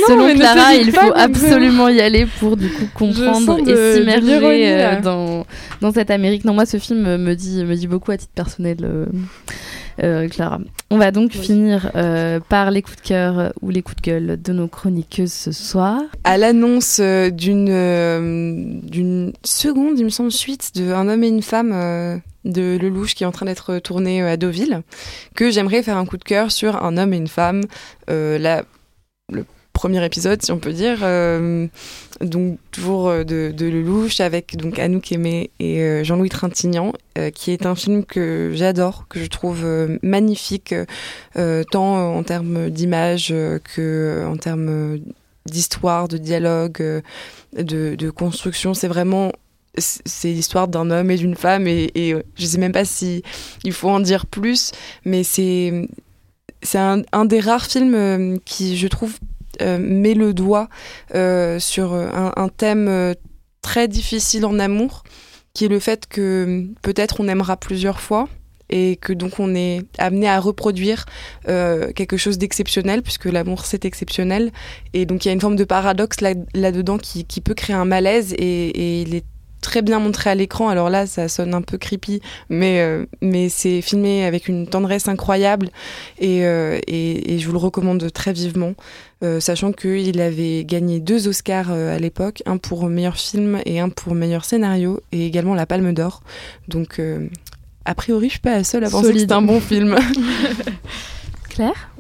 Selon 0.09 0.35
Clara, 0.35 0.75
il 0.75 0.93
faut 0.93 1.13
absolument 1.15 1.89
y 1.89 2.01
aller 2.01 2.27
pour 2.39 2.57
du 2.57 2.69
coup 2.69 2.87
comprendre 2.97 3.59
et 3.69 3.95
s'immerger 3.95 4.73
euh, 4.73 5.01
dans, 5.01 5.47
dans 5.81 5.93
cette 5.93 6.11
Amérique. 6.11 6.45
Non, 6.45 6.55
moi, 6.55 6.67
ce 6.67 6.79
film 6.79 7.17
me 7.17 7.35
dit, 7.35 7.65
me 7.65 7.75
dit 7.75 7.87
beaucoup 7.87 8.11
à 8.11 8.17
titre 8.17 8.33
personnel, 8.35 8.79
euh, 8.83 9.07
euh, 10.03 10.29
Clara. 10.29 10.61
On 10.91 10.99
va 10.99 11.11
donc 11.11 11.33
finir 11.33 11.91
euh, 11.95 12.41
par 12.49 12.71
les 12.71 12.83
coups 12.83 12.97
de 12.97 13.09
cœur 13.09 13.53
ou 13.63 13.71
les 13.71 13.83
coups 13.83 13.97
de 13.97 14.03
gueule 14.03 14.43
de 14.43 14.53
nos 14.53 14.69
chroniqueuses 14.69 15.33
ce 15.33 15.53
soir. 15.53 16.03
à 16.25 16.37
l'annonce 16.37 17.01
d'une 17.01 18.81
d'une 18.83 19.33
seconde, 19.43 19.99
il 19.99 20.05
me 20.05 20.11
semble, 20.11 20.31
suite 20.31 20.73
de 20.77 20.93
Un 20.93 21.09
homme 21.09 21.25
et 21.25 21.29
une 21.29 21.43
femme 21.43 22.21
de 22.47 22.79
Lelouch 22.81 23.15
qui 23.15 23.25
est 23.25 23.27
en 23.27 23.33
train 23.33 23.47
d'être 23.47 23.79
tourné 23.79 24.23
à 24.23 24.37
Deauville, 24.37 24.83
que 25.35 25.51
j'aimerais 25.51 25.83
faire 25.83 25.97
un 25.97 26.07
coup 26.07 26.17
de 26.17 26.25
cœur 26.25 26.51
sur 26.51 26.83
Un 26.83 26.97
homme 26.97 27.13
et 27.13 27.17
une 27.17 27.29
femme. 27.29 27.63
Euh, 28.09 28.39
là, 28.39 28.63
le 29.33 29.45
premier 29.77 30.03
épisode, 30.05 30.43
si 30.43 30.51
on 30.53 30.59
peut 30.59 30.73
dire. 30.73 31.01
euh, 31.03 31.67
donc 32.23 32.59
toujours 32.71 33.09
euh, 33.09 33.25
de, 33.25 33.53
de 33.55 33.67
Lelouch 33.67 34.21
avec 34.21 34.57
donc 34.57 34.79
Anouk 34.79 35.13
Aimé 35.13 35.51
et 35.61 35.83
euh, 35.83 36.03
Jean-Louis 36.03 36.31
Trintignant, 36.31 36.93
qui 37.35 37.51
est 37.51 37.67
un 37.67 37.75
film 37.75 38.05
que 38.05 38.53
j'adore, 38.55 39.07
que 39.09 39.21
je 39.21 39.27
trouve 39.27 39.67
magnifique, 40.03 40.75
tant 41.71 42.15
en 42.15 42.23
termes 42.23 42.69
d'image 42.69 43.29
que 43.29 44.23
en 44.27 44.37
termes 44.37 44.99
d'histoire, 45.47 46.09
de 46.09 46.19
dialogue, 46.19 47.03
de, 47.57 48.11
construction. 48.11 48.75
C'est 48.75 48.89
vraiment 48.89 49.33
c'est 49.79 50.29
l'histoire 50.29 50.69
d'un 50.69 50.91
homme 50.91 51.11
et 51.11 51.17
d'une 51.17 51.37
femme 51.37 51.67
et, 51.67 51.91
et 51.95 52.15
je 52.35 52.47
sais 52.47 52.59
même 52.59 52.73
pas 52.73 52.85
si 52.85 53.23
il 53.65 53.73
faut 53.73 53.89
en 53.89 54.01
dire 54.01 54.27
plus, 54.27 54.73
mais 55.07 55.23
c'est 55.23 55.89
c'est 56.63 56.79
un, 56.79 57.25
des 57.25 57.41
rares 57.41 57.67
films 57.67 58.39
qui, 58.45 58.77
je 58.77 58.89
trouve, 58.89 59.17
met 59.61 60.15
le 60.15 60.35
doigt 60.35 60.69
euh, 61.15 61.59
sur 61.59 61.95
un, 61.95 62.33
un 62.37 62.49
thème 62.49 62.89
euh, 62.89 63.15
très 63.63 63.89
difficile 63.89 64.47
en 64.47 64.59
amour, 64.59 65.03
qui 65.53 65.65
est 65.65 65.69
le 65.69 65.81
fait 65.81 66.07
que 66.07 66.47
euh, 66.47 66.75
peut-être 66.83 67.21
on 67.21 67.29
aimera 67.29 67.57
plusieurs 67.57 68.01
fois 68.01 68.29
et 68.69 68.97
que 68.97 69.13
donc 69.13 69.39
on 69.39 69.55
est 69.55 69.83
amené 69.99 70.29
à 70.29 70.41
reproduire 70.41 71.07
euh, 71.49 71.93
quelque 71.93 72.17
chose 72.17 72.37
d'exceptionnel 72.37 73.03
puisque 73.03 73.27
l'amour 73.27 73.65
c'est 73.65 73.85
exceptionnel. 73.85 74.53
Et 74.93 75.07
donc 75.07 75.25
il 75.25 75.29
y 75.29 75.31
a 75.31 75.35
une 75.35 75.41
forme 75.41 75.57
de 75.57 75.65
paradoxe 75.65 76.21
là, 76.21 76.35
là-dedans 76.55 76.99
qui, 76.99 77.25
qui 77.25 77.41
peut 77.41 77.55
créer 77.55 77.77
un 77.77 77.85
malaise 77.85 78.33
et, 78.35 78.69
et 78.69 79.03
il 79.03 79.15
est 79.15 79.25
très 79.61 79.83
bien 79.83 79.99
montré 79.99 80.31
à 80.31 80.35
l'écran. 80.35 80.69
Alors 80.69 80.91
là, 80.91 81.07
ça 81.07 81.29
sonne 81.29 81.55
un 81.55 81.63
peu 81.63 81.79
creepy, 81.79 82.21
mais, 82.49 82.81
euh, 82.81 83.07
mais 83.21 83.49
c'est 83.49 83.81
filmé 83.83 84.25
avec 84.25 84.49
une 84.49 84.67
tendresse 84.67 85.09
incroyable 85.09 85.71
et, 86.19 86.45
euh, 86.47 86.79
et, 86.87 87.35
et, 87.35 87.39
je 87.39 87.47
vous 87.47 87.53
le 87.53 87.59
recommande 87.59 88.11
très 88.13 88.33
vivement, 88.33 88.75
euh, 89.25 89.41
sachant 89.41 89.73
qu'il 89.73 90.21
avait 90.21 90.65
gagné 90.65 91.01
deux 91.01 91.29
Oscars 91.29 91.71
à 91.71 91.99
l'époque, 91.99 92.43
un 92.47 92.59
pour 92.59 92.87
meilleur 92.87 93.17
film 93.17 93.61
et 93.67 93.81
un 93.81 93.89
pour 93.89 94.15
meilleur 94.15 94.45
scénario, 94.45 95.01
et 95.13 95.27
également 95.27 95.55
la 95.55 95.67
Palme 95.67 95.93
d'Or. 95.93 96.23
Donc, 96.69 97.01
a 97.85 97.95
priori, 97.95 98.27
je 98.27 98.33
suis 98.33 98.41
pas 98.41 98.57
la 98.57 98.65
seule 98.65 98.85
à 98.85 98.91
penser 98.91 99.13
que 99.13 99.19
c'est 99.19 99.33
un 99.33 99.43
bon 99.43 99.61
film. 99.61 99.97
Claire? 101.49 101.91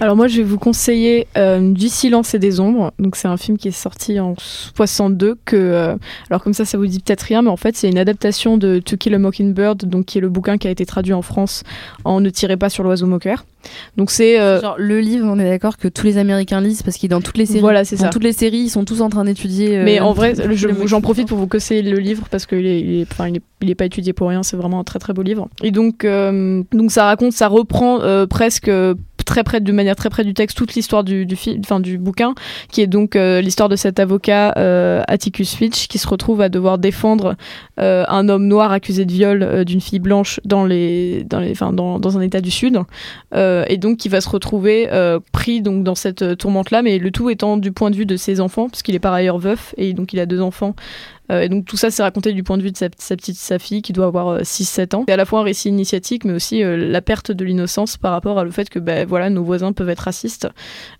Alors 0.00 0.16
moi 0.16 0.28
je 0.28 0.38
vais 0.38 0.42
vous 0.42 0.58
conseiller 0.58 1.26
euh, 1.36 1.72
Du 1.72 1.88
silence 1.88 2.34
et 2.34 2.38
des 2.38 2.60
ombres. 2.60 2.92
Donc 2.98 3.16
c'est 3.16 3.28
un 3.28 3.36
film 3.36 3.58
qui 3.58 3.68
est 3.68 3.72
sorti 3.72 4.18
en 4.20 4.34
62 4.38 5.36
que 5.44 5.56
euh, 5.56 5.96
alors 6.30 6.42
comme 6.42 6.54
ça 6.54 6.64
ça 6.64 6.78
vous 6.78 6.86
dit 6.86 7.00
peut-être 7.00 7.22
rien 7.22 7.42
mais 7.42 7.50
en 7.50 7.56
fait 7.56 7.76
c'est 7.76 7.88
une 7.88 7.98
adaptation 7.98 8.56
de 8.56 8.78
To 8.78 8.96
Kill 8.96 9.14
a 9.14 9.18
Mockingbird 9.18 9.84
donc 9.84 10.06
qui 10.06 10.18
est 10.18 10.20
le 10.20 10.28
bouquin 10.28 10.58
qui 10.58 10.68
a 10.68 10.70
été 10.70 10.86
traduit 10.86 11.12
en 11.12 11.22
France 11.22 11.62
en 12.04 12.20
Ne 12.20 12.30
tirez 12.30 12.56
pas 12.56 12.68
sur 12.68 12.82
l'oiseau 12.82 13.06
moqueur. 13.06 13.44
Donc 13.96 14.10
c'est 14.10 14.38
euh, 14.38 14.60
genre 14.60 14.76
le 14.78 15.00
livre 15.00 15.26
on 15.28 15.38
est 15.38 15.48
d'accord 15.48 15.78
que 15.78 15.88
tous 15.88 16.04
les 16.06 16.18
Américains 16.18 16.60
lisent 16.60 16.82
parce 16.82 16.96
qu'il 16.96 17.06
est 17.06 17.14
dans 17.14 17.22
toutes 17.22 17.38
les 17.38 17.46
séries. 17.46 17.60
Voilà 17.60 17.84
c'est 17.84 17.96
ça. 17.96 18.04
Dans 18.04 18.10
toutes 18.10 18.24
les 18.24 18.32
séries 18.32 18.58
ils 18.58 18.70
sont 18.70 18.84
tous 18.84 19.00
en 19.00 19.08
train 19.08 19.24
d'étudier. 19.24 19.78
mais 19.78 20.00
en 20.00 20.12
vrai 20.12 20.34
j'en 20.84 21.00
profite 21.00 21.28
pour 21.28 21.38
vous 21.38 21.46
conseiller 21.46 21.82
le 21.82 21.98
livre 21.98 22.26
parce 22.30 22.46
qu'il 22.46 22.66
est, 22.66 22.80
il 22.80 23.00
est, 23.00 23.06
enfin, 23.10 23.28
il 23.28 23.36
est, 23.36 23.42
il 23.62 23.70
est 23.70 23.74
pas 23.74 23.86
étudié 23.86 24.12
pour 24.12 24.28
rien 24.28 24.42
c'est 24.42 24.56
vraiment 24.56 24.80
un 24.80 24.84
très 24.84 24.98
très 24.98 25.12
beau 25.12 25.22
livre. 25.22 25.48
Et 25.62 25.70
donc 25.70 26.06
donc 26.06 26.90
ça 26.90 27.04
raconte 27.04 27.32
ça 27.32 27.48
reprend 27.48 28.00
presque 28.28 28.70
très 29.24 29.44
près, 29.44 29.60
de 29.60 29.72
manière 29.72 29.96
très 29.96 30.10
près 30.10 30.24
du 30.24 30.34
texte, 30.34 30.56
toute 30.56 30.74
l'histoire 30.74 31.04
du, 31.04 31.26
du, 31.26 31.98
bouquin, 31.98 32.34
qui 32.70 32.80
est 32.80 32.86
donc 32.86 33.16
euh, 33.16 33.40
l'histoire 33.40 33.68
de 33.68 33.76
cet 33.76 33.98
avocat 33.98 34.54
euh, 34.56 35.02
Atticus 35.08 35.54
Fitch 35.54 35.88
qui 35.88 35.98
se 35.98 36.06
retrouve 36.06 36.40
à 36.40 36.48
devoir 36.48 36.78
défendre 36.78 37.36
euh, 37.80 38.04
un 38.08 38.28
homme 38.28 38.46
noir 38.46 38.72
accusé 38.72 39.04
de 39.04 39.12
viol 39.12 39.64
d'une 39.64 39.80
fille 39.80 39.98
blanche 39.98 40.40
dans 40.44 40.64
les, 40.64 41.24
dans 41.24 41.40
les, 41.40 41.54
dans, 41.54 41.98
dans 41.98 42.18
un 42.18 42.20
état 42.20 42.40
du 42.40 42.50
sud, 42.50 42.80
et 43.34 43.76
donc 43.78 43.98
qui 43.98 44.08
va 44.08 44.20
se 44.20 44.28
retrouver 44.28 44.88
pris 45.32 45.60
donc 45.60 45.84
dans 45.84 45.94
cette 45.94 46.36
tourmente 46.36 46.70
là, 46.70 46.82
mais 46.82 46.98
le 46.98 47.10
tout 47.10 47.30
étant 47.30 47.56
du 47.56 47.72
point 47.72 47.90
de 47.90 47.96
vue 47.96 48.06
de 48.06 48.16
ses 48.16 48.40
enfants, 48.40 48.68
parce 48.68 48.82
qu'il 48.82 48.94
est 48.94 49.00
par 49.00 49.12
ailleurs 49.12 49.38
veuf 49.38 49.74
et 49.76 49.92
donc 49.92 50.12
il 50.12 50.20
a 50.20 50.26
deux 50.26 50.40
enfants 50.40 50.74
et 51.30 51.48
donc 51.48 51.64
tout 51.64 51.76
ça, 51.76 51.90
c'est 51.90 52.02
raconté 52.02 52.32
du 52.32 52.42
point 52.42 52.58
de 52.58 52.62
vue 52.62 52.70
de 52.70 52.76
sa, 52.76 52.88
petite, 52.90 53.36
sa 53.36 53.58
fille 53.58 53.82
qui 53.82 53.92
doit 53.92 54.06
avoir 54.06 54.40
6-7 54.42 54.80
euh, 54.94 54.98
ans. 54.98 55.04
C'est 55.06 55.14
à 55.14 55.16
la 55.16 55.24
fois 55.24 55.40
un 55.40 55.44
récit 55.44 55.68
initiatique, 55.68 56.24
mais 56.24 56.32
aussi 56.32 56.62
euh, 56.62 56.76
la 56.76 57.00
perte 57.00 57.30
de 57.32 57.44
l'innocence 57.44 57.96
par 57.96 58.12
rapport 58.12 58.38
à 58.38 58.44
le 58.44 58.50
fait 58.50 58.68
que 58.68 58.78
ben, 58.78 59.06
voilà, 59.06 59.30
nos 59.30 59.42
voisins 59.42 59.72
peuvent 59.72 59.88
être 59.88 60.00
racistes. 60.00 60.48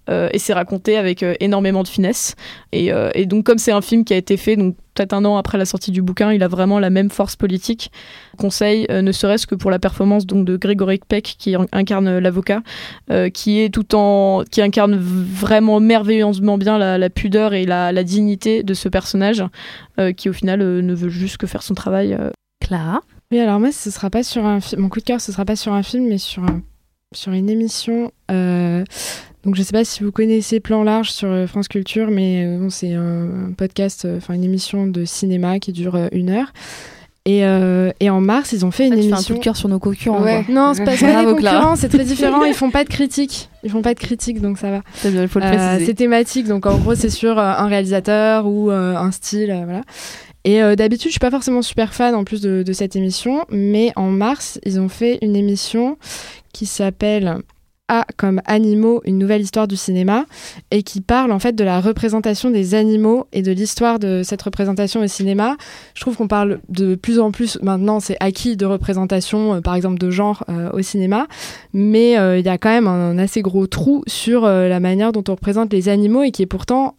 et 0.09 0.39
c'est 0.39 0.55
raconté 0.55 0.97
avec 0.97 1.25
énormément 1.41 1.83
de 1.83 1.89
finesse. 1.89 2.37
Et, 2.73 2.91
et 3.15 3.27
donc 3.27 3.45
comme 3.45 3.59
c'est 3.59 3.73
un 3.73 3.81
film 3.81 4.05
qui 4.05 4.13
a 4.13 4.17
été 4.17 4.37
fait 4.37 4.57
donc 4.57 4.77
peut-être 4.95 5.13
un 5.13 5.25
an 5.25 5.37
après 5.37 5.59
la 5.59 5.65
sortie 5.65 5.91
du 5.91 6.03
bouquin, 6.03 6.33
il 6.33 6.43
a 6.43 6.49
vraiment 6.49 6.79
la 6.79 6.91
même 6.91 7.11
force 7.11 7.37
politique. 7.37 7.91
Conseil, 8.39 8.87
euh, 8.91 9.03
ne 9.03 9.13
serait-ce 9.13 9.47
que 9.47 9.55
pour 9.55 9.71
la 9.71 9.79
performance 9.79 10.27
donc 10.27 10.45
de 10.45 10.57
Grégory 10.57 11.01
Peck 11.07 11.37
qui 11.39 11.57
incarne 11.73 12.19
l'avocat, 12.19 12.63
euh, 13.11 13.29
qui 13.29 13.61
est 13.61 13.73
tout 13.73 13.95
en, 13.95 14.45
qui 14.51 14.63
incarne 14.63 14.97
vraiment 14.97 15.81
merveilleusement 15.81 16.59
bien 16.59 16.79
la, 16.79 17.11
pudeur 17.11 17.55
et 17.55 17.67
la, 17.67 18.05
dignité 18.05 18.63
de 18.63 18.75
ce 18.75 18.89
personnage, 18.89 19.45
euh, 19.99 20.13
qui 20.13 20.29
au 20.29 20.33
final 20.33 20.61
ne 20.61 20.95
veut 20.95 21.09
juste 21.09 21.37
que 21.37 21.47
faire 21.47 21.63
son 21.63 21.75
travail. 21.75 22.17
Clara? 22.61 23.01
Oui, 23.31 23.41
alors 23.41 23.59
moi, 23.59 23.73
ce 23.73 23.91
sera 23.91 24.11
pas 24.11 24.23
sur 24.23 24.45
un 24.45 24.59
mon 24.79 24.89
coup 24.89 25.01
de 25.01 25.05
cœur, 25.05 25.21
ce 25.21 25.33
sera 25.33 25.45
pas 25.45 25.57
sur 25.57 25.73
un 25.73 25.83
film, 25.83 26.07
mais 26.09 26.19
sur 26.19 26.45
sur 27.15 27.33
une 27.33 27.49
émission 27.49 28.11
donc 29.45 29.57
je 29.57 29.63
sais 29.63 29.73
pas 29.73 29.85
si 29.85 30.03
vous 30.03 30.13
connaissez 30.13 30.61
Plan 30.61 30.83
Large 30.83 31.11
sur 31.11 31.29
euh, 31.29 31.47
France 31.47 31.69
Culture, 31.69 32.11
mais 32.11 32.45
euh, 32.47 32.59
bon, 32.59 32.71
c'est 32.71 32.95
un 32.95 33.53
podcast, 33.57 34.05
euh, 34.05 34.17
enfin 34.17 34.35
une 34.35 34.45
émission 34.45 34.87
de 34.87 35.05
cinéma 35.05 35.59
qui 35.59 35.73
dure 35.73 35.99
une 36.13 36.31
heure. 36.31 36.53
Et, 37.27 37.41
et, 38.01 38.11
en 38.11 38.21
mars, 38.21 38.53
ils 38.53 38.67
ont 38.67 38.71
fait 38.71 38.87
une 38.87 38.93
ah, 38.93 38.97
tu 38.97 39.03
émission. 39.05 39.17
Fais 39.17 39.33
un 39.33 39.35
coup 39.35 39.39
de 39.41 39.45
cœur 39.45 39.57
sur 39.57 39.71
nos 39.71 39.79
concurrents. 39.79 40.23
Ouais. 40.23 40.45
Non, 40.51 40.75
c'est 40.75 40.85
pas, 40.85 40.95
des 40.95 41.25
concurrents, 41.33 41.75
c'est 41.75 41.89
très 41.89 42.05
différent. 42.05 42.45
Ils 42.45 42.53
font 42.53 42.71
pas 42.71 42.85
de 42.85 42.91
critiques. 42.91 43.49
Ils 43.63 43.71
font 43.71 43.81
pas 43.81 43.95
de 43.95 43.99
critiques, 43.99 44.43
donc 44.43 44.59
ça 44.59 44.71
va. 44.71 44.83
C'est 44.97 45.11
bien, 45.11 45.23
il 45.23 45.29
faut 45.29 45.39
le 45.39 45.47
préciser. 45.47 45.87
c'est 45.87 45.95
thématique, 45.95 46.47
donc 46.47 46.67
en 46.67 46.77
gros, 46.77 46.95
c'est 46.95 47.09
sur 47.09 47.39
un 47.39 47.67
réalisateur 47.67 48.47
ou 48.47 48.71
un 48.71 49.11
style, 49.11 49.59
voilà. 49.65 49.81
Et 50.45 50.61
d'habitude, 50.77 51.09
je 51.09 51.13
suis 51.13 51.19
pas 51.19 51.31
forcément 51.31 51.63
super 51.63 51.95
fan 51.95 52.15
en 52.15 52.25
plus 52.25 52.43
de, 52.43 52.63
de, 52.63 52.73
cette 52.75 52.95
émission, 52.95 53.47
mais 53.49 53.93
en 53.97 54.11
mars, 54.11 54.61
ils 54.67 54.79
ont 54.79 54.91
fait 54.91 55.19
une 55.23 55.35
émission 55.35 55.97
qui 56.53 56.67
s'appelle 56.67 57.39
a 57.89 58.07
comme 58.17 58.41
animaux 58.47 59.03
une 59.05 59.19
nouvelle 59.19 59.43
histoire 59.43 59.69
du 59.69 59.77
cinéma 59.77 60.25
et 60.71 60.83
qui 60.83 61.03
parle 61.03 61.33
en 61.33 61.39
fait 61.39 61.55
de 61.55 61.65
la 61.65 61.81
représentation 61.81 62.51
des 62.51 62.75
animaux 62.75 63.27
et 63.33 63.43
de 63.43 63.53
l'histoire 63.53 63.99
de 63.99 64.23
cette 64.25 64.41
représentation 64.41 65.03
au 65.03 65.07
cinéma. 65.07 65.57
Je 65.95 66.01
trouve 66.01 66.17
qu'on 66.17 66.29
parle 66.29 66.61
de 66.71 66.95
plus 66.95 67.19
en 67.19 67.31
plus 67.31 67.59
maintenant, 67.63 68.01
c'est 68.01 68.17
acquis 68.21 68.57
de 68.57 68.65
représentation, 68.65 69.55
euh, 69.55 69.61
par 69.61 69.75
exemple 69.75 69.99
de 69.99 70.11
genre 70.11 70.45
euh, 70.49 70.71
au 70.73 70.81
cinéma, 70.81 71.27
mais 71.75 72.19
euh, 72.19 72.39
il 72.39 72.47
y 72.47 72.49
a 72.49 72.57
quand 72.57 72.71
même 72.71 72.87
un, 72.87 73.19
assez 73.19 73.43
gros 73.43 73.67
trou 73.67 74.03
sur 74.07 74.47
la 74.47 74.81
manière 74.81 75.13
dont 75.13 75.25
on 75.29 75.33
représente 75.33 75.73
les 75.73 75.89
animaux 75.89 76.23
et 76.23 76.31
qui 76.31 76.43
est 76.43 76.47
pourtant 76.47 76.97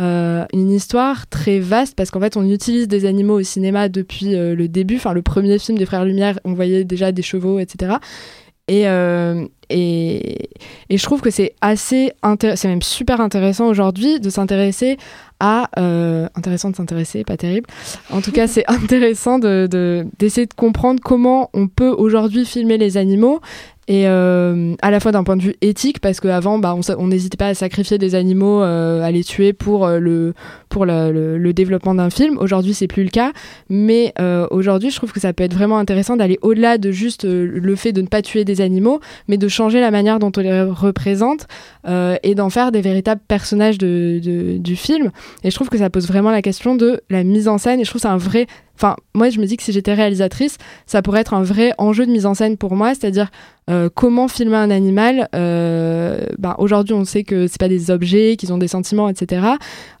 une 0.00 0.70
histoire 0.70 1.26
très 1.26 1.58
vaste 1.58 1.96
parce 1.96 2.12
qu'en 2.12 2.20
fait 2.20 2.36
on 2.36 2.48
utilise 2.48 2.86
des 2.86 3.04
animaux 3.04 3.40
au 3.40 3.42
cinéma 3.42 3.88
depuis 3.88 4.30
le 4.34 4.68
début, 4.68 4.96
enfin 4.96 5.12
le 5.12 5.22
premier 5.22 5.58
film 5.58 5.76
des 5.76 5.86
Frères 5.86 6.04
Lumière, 6.04 6.38
on 6.44 6.54
voyait 6.54 6.84
déjà 6.84 7.10
des 7.10 7.22
chevaux, 7.22 7.58
etc. 7.58 7.96
Et, 8.68 8.86
et, 9.70 10.48
et 10.90 10.98
je 10.98 11.02
trouve 11.02 11.20
que 11.20 11.30
c'est 11.30 11.54
assez 11.60 12.12
c'est 12.54 12.68
même 12.68 12.82
super 12.82 13.20
intéressant 13.20 13.66
aujourd'hui 13.66 14.20
de 14.20 14.30
s'intéresser 14.30 14.96
à 15.40 15.68
euh, 15.78 16.28
intéressant 16.34 16.70
de 16.70 16.76
s'intéresser, 16.76 17.24
pas 17.24 17.36
terrible. 17.36 17.66
En 18.10 18.20
tout 18.20 18.32
cas, 18.32 18.46
c'est 18.46 18.68
intéressant 18.68 19.38
de 19.38 19.68
d'essayer 20.18 20.46
de, 20.46 20.54
comprendre 20.54 21.00
comment 21.02 21.50
on 21.54 21.68
peut 21.68 21.90
aujourd'hui 21.90 22.44
filmer 22.44 22.78
les 22.78 22.96
animaux 22.96 23.40
et 23.86 24.06
euh, 24.06 24.74
à 24.82 24.90
la 24.90 25.00
fois 25.00 25.12
d'un 25.12 25.24
point 25.24 25.36
de 25.36 25.42
vue 25.42 25.54
éthique 25.62 26.00
parce 26.00 26.20
qu'avant 26.20 26.58
bah, 26.58 26.76
on 26.98 27.06
n'hésitait 27.06 27.38
pas 27.38 27.46
à 27.46 27.54
sacrifier 27.54 27.96
des 27.96 28.14
animaux 28.14 28.62
euh, 28.62 29.02
à 29.02 29.10
les 29.10 29.24
tuer 29.24 29.54
pour 29.54 29.88
le 29.88 30.34
pour 30.68 30.84
le, 30.84 31.38
le, 31.38 31.52
développement 31.54 31.94
d'un 31.94 32.10
film 32.10 32.36
aujourd'hui 32.36 32.74
c'est 32.74 32.86
plus 32.86 33.02
le 33.02 33.08
cas 33.08 33.32
mais 33.70 34.12
aujourd'hui 34.50 34.90
je 34.90 34.96
trouve 34.96 35.12
que 35.12 35.20
ça 35.20 35.32
peut 35.32 35.44
être 35.44 35.54
vraiment 35.54 35.78
intéressant 35.78 36.16
d'aller 36.16 36.38
au-delà 36.42 36.76
de 36.76 36.90
juste 36.90 37.24
le 37.24 37.76
fait 37.76 37.92
de 37.92 38.02
ne 38.02 38.08
pas 38.08 38.20
tuer 38.20 38.44
des 38.44 38.60
animaux 38.60 39.00
mais 39.26 39.38
de 39.38 39.48
changer 39.58 39.80
la 39.80 39.90
manière 39.90 40.18
dont 40.18 40.32
on 40.36 40.40
les 40.40 40.62
représente 40.62 41.46
et 42.22 42.34
d'en 42.34 42.50
faire 42.50 42.70
des 42.70 42.80
véritables 42.80 43.20
personnages 43.26 43.78
de, 43.78 44.58
du 44.58 44.76
film. 44.76 45.10
Et 45.42 45.50
je 45.50 45.54
trouve 45.54 45.68
que 45.68 45.78
ça 45.78 45.90
pose 45.90 46.06
vraiment 46.06 46.30
la 46.30 46.42
question 46.42 46.76
de 46.76 47.02
la 47.10 47.24
mise 47.24 47.48
en 47.48 47.58
scène 47.58 47.80
et 47.80 47.84
je 47.84 47.90
trouve 47.90 48.00
c'est 48.00 48.08
un 48.08 48.16
vrai 48.16 48.46
Enfin, 48.78 48.94
moi, 49.12 49.28
je 49.28 49.40
me 49.40 49.46
dis 49.46 49.56
que 49.56 49.64
si 49.64 49.72
j'étais 49.72 49.92
réalisatrice, 49.92 50.56
ça 50.86 51.02
pourrait 51.02 51.22
être 51.22 51.34
un 51.34 51.42
vrai 51.42 51.72
enjeu 51.78 52.06
de 52.06 52.12
mise 52.12 52.26
en 52.26 52.34
scène 52.34 52.56
pour 52.56 52.76
moi, 52.76 52.94
c'est-à-dire 52.94 53.28
euh, 53.68 53.88
comment 53.92 54.28
filmer 54.28 54.54
un 54.54 54.70
animal. 54.70 55.28
Euh, 55.34 56.24
bah, 56.38 56.54
Aujourd'hui, 56.58 56.94
on 56.94 57.04
sait 57.04 57.24
que 57.24 57.48
c'est 57.48 57.58
pas 57.58 57.68
des 57.68 57.90
objets, 57.90 58.36
qu'ils 58.38 58.52
ont 58.52 58.58
des 58.58 58.68
sentiments, 58.68 59.08
etc. 59.08 59.46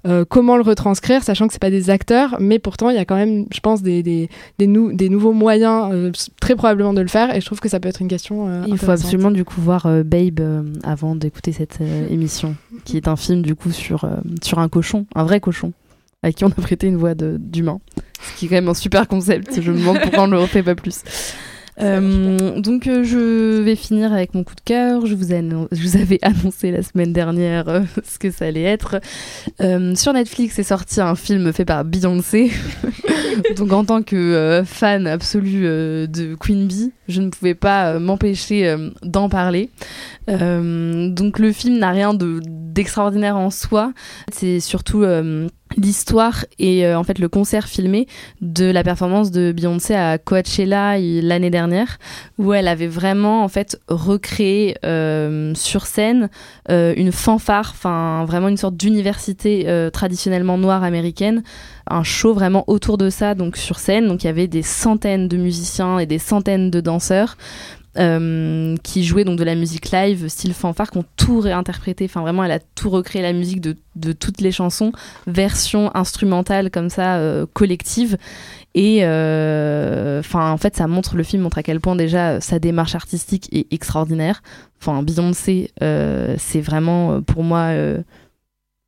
Euh, 0.06 0.24
comment 0.28 0.56
le 0.56 0.62
retranscrire, 0.62 1.24
sachant 1.24 1.48
que 1.48 1.54
c'est 1.54 1.60
pas 1.60 1.72
des 1.72 1.90
acteurs, 1.90 2.36
mais 2.38 2.60
pourtant, 2.60 2.88
il 2.90 2.94
y 2.94 3.00
a 3.00 3.04
quand 3.04 3.16
même, 3.16 3.46
je 3.52 3.58
pense, 3.58 3.82
des, 3.82 4.04
des, 4.04 4.28
des, 4.60 4.68
des 4.68 5.08
nouveaux 5.08 5.32
moyens, 5.32 6.12
très 6.40 6.54
probablement, 6.54 6.94
de 6.94 7.00
le 7.00 7.08
faire, 7.08 7.34
et 7.34 7.40
je 7.40 7.46
trouve 7.46 7.58
que 7.58 7.68
ça 7.68 7.80
peut 7.80 7.88
être 7.88 8.00
une 8.00 8.08
question. 8.08 8.62
Il 8.68 8.78
faut 8.78 8.92
absolument 8.92 9.32
du 9.32 9.44
coup 9.44 9.60
voir 9.60 9.88
Babe 10.04 10.40
avant 10.84 11.16
d'écouter 11.16 11.50
cette 11.50 11.80
émission, 12.10 12.54
qui 12.84 12.96
est 12.96 13.08
un 13.08 13.16
film 13.16 13.42
du 13.42 13.56
coup 13.56 13.72
sur, 13.72 14.08
sur 14.40 14.60
un 14.60 14.68
cochon, 14.68 15.04
un 15.16 15.24
vrai 15.24 15.40
cochon 15.40 15.72
à 16.22 16.32
qui 16.32 16.44
on 16.44 16.48
a 16.48 16.54
prêté 16.54 16.86
une 16.86 16.96
voix 16.96 17.14
d'humain. 17.14 17.80
Ce 18.20 18.38
qui 18.38 18.46
est 18.46 18.48
quand 18.48 18.56
même 18.56 18.68
un 18.68 18.74
super 18.74 19.06
concept. 19.06 19.60
Je 19.60 19.70
me 19.70 19.78
demande 19.78 20.00
pourquoi 20.00 20.24
on 20.24 20.26
ne 20.26 20.32
le 20.32 20.40
refait 20.40 20.62
pas 20.62 20.74
plus. 20.74 21.02
Euh, 21.80 22.58
donc 22.58 22.86
euh, 22.86 23.04
je 23.04 23.60
vais 23.60 23.76
finir 23.76 24.12
avec 24.12 24.34
mon 24.34 24.44
coup 24.44 24.54
de 24.54 24.60
cœur. 24.60 25.06
Je 25.06 25.14
vous, 25.14 25.28
je 25.28 25.82
vous 25.82 25.96
avais 25.96 26.18
annoncé 26.22 26.70
la 26.70 26.82
semaine 26.82 27.12
dernière 27.12 27.68
euh, 27.68 27.82
ce 28.04 28.18
que 28.18 28.30
ça 28.30 28.46
allait 28.46 28.62
être. 28.62 29.00
sur 29.94 30.12
Netflix 30.12 30.58
est 30.58 30.64
sorti 30.64 31.00
un 31.00 31.14
film 31.14 31.52
fait 31.52 31.64
par 31.64 31.84
Beyoncé. 31.84 32.50
donc 33.56 33.72
en 33.72 33.84
tant 33.84 34.02
que 34.02 34.62
fan 34.66 35.06
absolu 35.06 35.62
de 35.62 36.34
Queen 36.34 36.66
Bee, 36.66 36.92
je 37.06 37.20
ne 37.20 37.30
pouvais 37.30 37.54
pas 37.54 37.98
m'empêcher 37.98 38.76
d'en 39.02 39.28
parler. 39.28 39.70
donc 40.26 41.38
le 41.38 41.52
film 41.52 41.78
n'a 41.78 41.90
rien 41.90 42.14
d'extraordinaire 42.14 43.36
en 43.36 43.50
soi. 43.50 43.92
C'est 44.32 44.60
surtout 44.60 45.04
l'histoire 45.76 46.44
et 46.58 46.86
euh, 46.86 46.98
en 46.98 47.04
fait 47.04 47.18
le 47.18 47.28
concert 47.28 47.68
filmé 47.68 48.06
de 48.40 48.64
la 48.70 48.82
performance 48.82 49.30
de 49.30 49.52
Beyoncé 49.52 49.94
à 49.94 50.18
Coachella 50.18 50.98
l'année 50.98 51.50
dernière 51.50 51.98
où 52.38 52.52
elle 52.52 52.68
avait 52.68 52.86
vraiment 52.86 53.44
en 53.44 53.48
fait 53.48 53.78
recréé 53.88 54.76
euh, 54.84 55.54
sur 55.54 55.86
scène 55.86 56.30
euh, 56.70 56.94
une 56.96 57.12
fanfare 57.12 57.72
enfin 57.74 58.24
vraiment 58.26 58.48
une 58.48 58.56
sorte 58.56 58.76
d'université 58.76 59.88
traditionnellement 59.92 60.58
noire 60.58 60.82
américaine 60.82 61.42
un 61.90 62.02
show 62.02 62.34
vraiment 62.34 62.64
autour 62.66 62.98
de 62.98 63.10
ça 63.10 63.34
donc 63.34 63.56
sur 63.56 63.78
scène. 63.78 64.08
Donc 64.08 64.24
il 64.24 64.26
y 64.26 64.30
avait 64.30 64.46
des 64.46 64.62
centaines 64.62 65.28
de 65.28 65.36
musiciens 65.36 65.98
et 65.98 66.06
des 66.06 66.18
centaines 66.18 66.70
de 66.70 66.80
danseurs 66.80 67.36
euh, 67.98 68.76
qui 68.82 69.04
jouaient 69.04 69.24
donc 69.24 69.38
de 69.38 69.44
la 69.44 69.54
musique 69.54 69.90
live, 69.90 70.28
style 70.28 70.54
fanfare, 70.54 70.90
qui 70.90 70.98
ont 70.98 71.04
tout 71.16 71.40
réinterprété. 71.40 72.04
Enfin, 72.04 72.20
vraiment, 72.20 72.44
elle 72.44 72.52
a 72.52 72.58
tout 72.58 72.90
recréé 72.90 73.22
la 73.22 73.32
musique 73.32 73.60
de, 73.60 73.76
toutes 74.12 74.40
les 74.40 74.52
chansons, 74.52 74.92
version 75.26 75.94
instrumentale 75.94 76.70
comme 76.70 76.90
ça, 76.90 77.16
euh, 77.16 77.46
collective. 77.52 78.16
Et 78.74 78.98
enfin, 79.02 80.52
en 80.52 80.56
fait, 80.56 80.76
ça 80.76 80.86
montre 80.86 81.16
le 81.16 81.24
film 81.24 81.42
montre 81.42 81.58
à 81.58 81.62
quel 81.62 81.80
point 81.80 81.96
déjà 81.96 82.40
sa 82.40 82.58
démarche 82.58 82.94
artistique 82.94 83.48
est 83.52 83.72
extraordinaire. 83.72 84.42
Enfin, 84.80 85.02
Beyoncé, 85.02 85.72
c'est 85.80 86.60
vraiment 86.60 87.20
pour 87.22 87.42
moi 87.42 87.72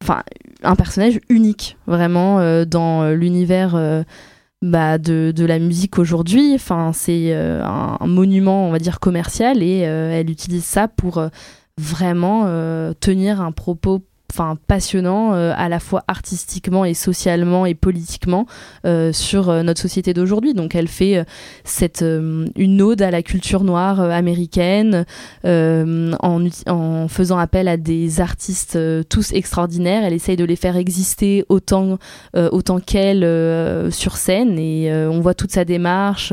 enfin 0.02 0.22
un 0.62 0.76
personnage 0.76 1.20
unique 1.28 1.76
vraiment 1.86 2.40
euh, 2.40 2.64
dans 2.64 3.02
euh, 3.02 3.14
l'univers 3.14 3.74
euh, 3.74 4.02
bah, 4.62 4.98
de, 4.98 5.32
de, 5.34 5.44
la 5.44 5.58
musique 5.58 5.98
aujourd'hui. 5.98 6.54
Enfin, 6.54 6.92
c'est 6.92 7.32
un, 7.34 7.96
un, 8.00 8.06
monument, 8.06 8.68
on 8.68 8.70
va 8.70 8.78
dire, 8.78 9.00
commercial 9.00 9.62
et 9.62 9.78
elle 9.78 10.30
utilise 10.30 10.64
ça 10.64 10.88
pour 10.88 11.22
vraiment 11.78 12.44
tenir 13.00 13.40
un 13.40 13.52
propos 13.52 14.04
enfin 14.30 14.56
passionnant 14.66 15.34
euh, 15.34 15.52
à 15.56 15.68
la 15.68 15.80
fois 15.80 16.04
artistiquement 16.08 16.84
et 16.84 16.94
socialement 16.94 17.66
et 17.66 17.74
politiquement 17.74 18.46
euh, 18.86 19.12
sur 19.12 19.50
euh, 19.50 19.62
notre 19.62 19.80
société 19.80 20.14
d'aujourd'hui. 20.14 20.54
Donc 20.54 20.74
elle 20.74 20.88
fait 20.88 21.24
cette 21.64 22.04
une 22.56 22.82
ode 22.82 23.02
à 23.02 23.10
la 23.10 23.22
culture 23.22 23.64
noire 23.64 24.00
américaine 24.00 25.04
en, 25.44 26.46
en, 26.66 27.08
faisant 27.08 27.38
appel 27.38 27.68
à 27.68 27.76
des 27.76 28.20
artistes 28.20 28.78
tous 29.08 29.32
extraordinaires. 29.32 30.04
Elle 30.04 30.12
essaye 30.12 30.36
de 30.36 30.44
les 30.44 30.56
faire 30.56 30.76
exister 30.76 31.44
autant 31.48 31.98
autant 32.34 32.80
qu'elle 32.80 33.22
sur 33.92 34.16
scène 34.16 34.58
et 34.58 34.92
on 34.92 35.20
voit 35.20 35.34
toute 35.34 35.50
sa 35.50 35.64
démarche 35.64 36.32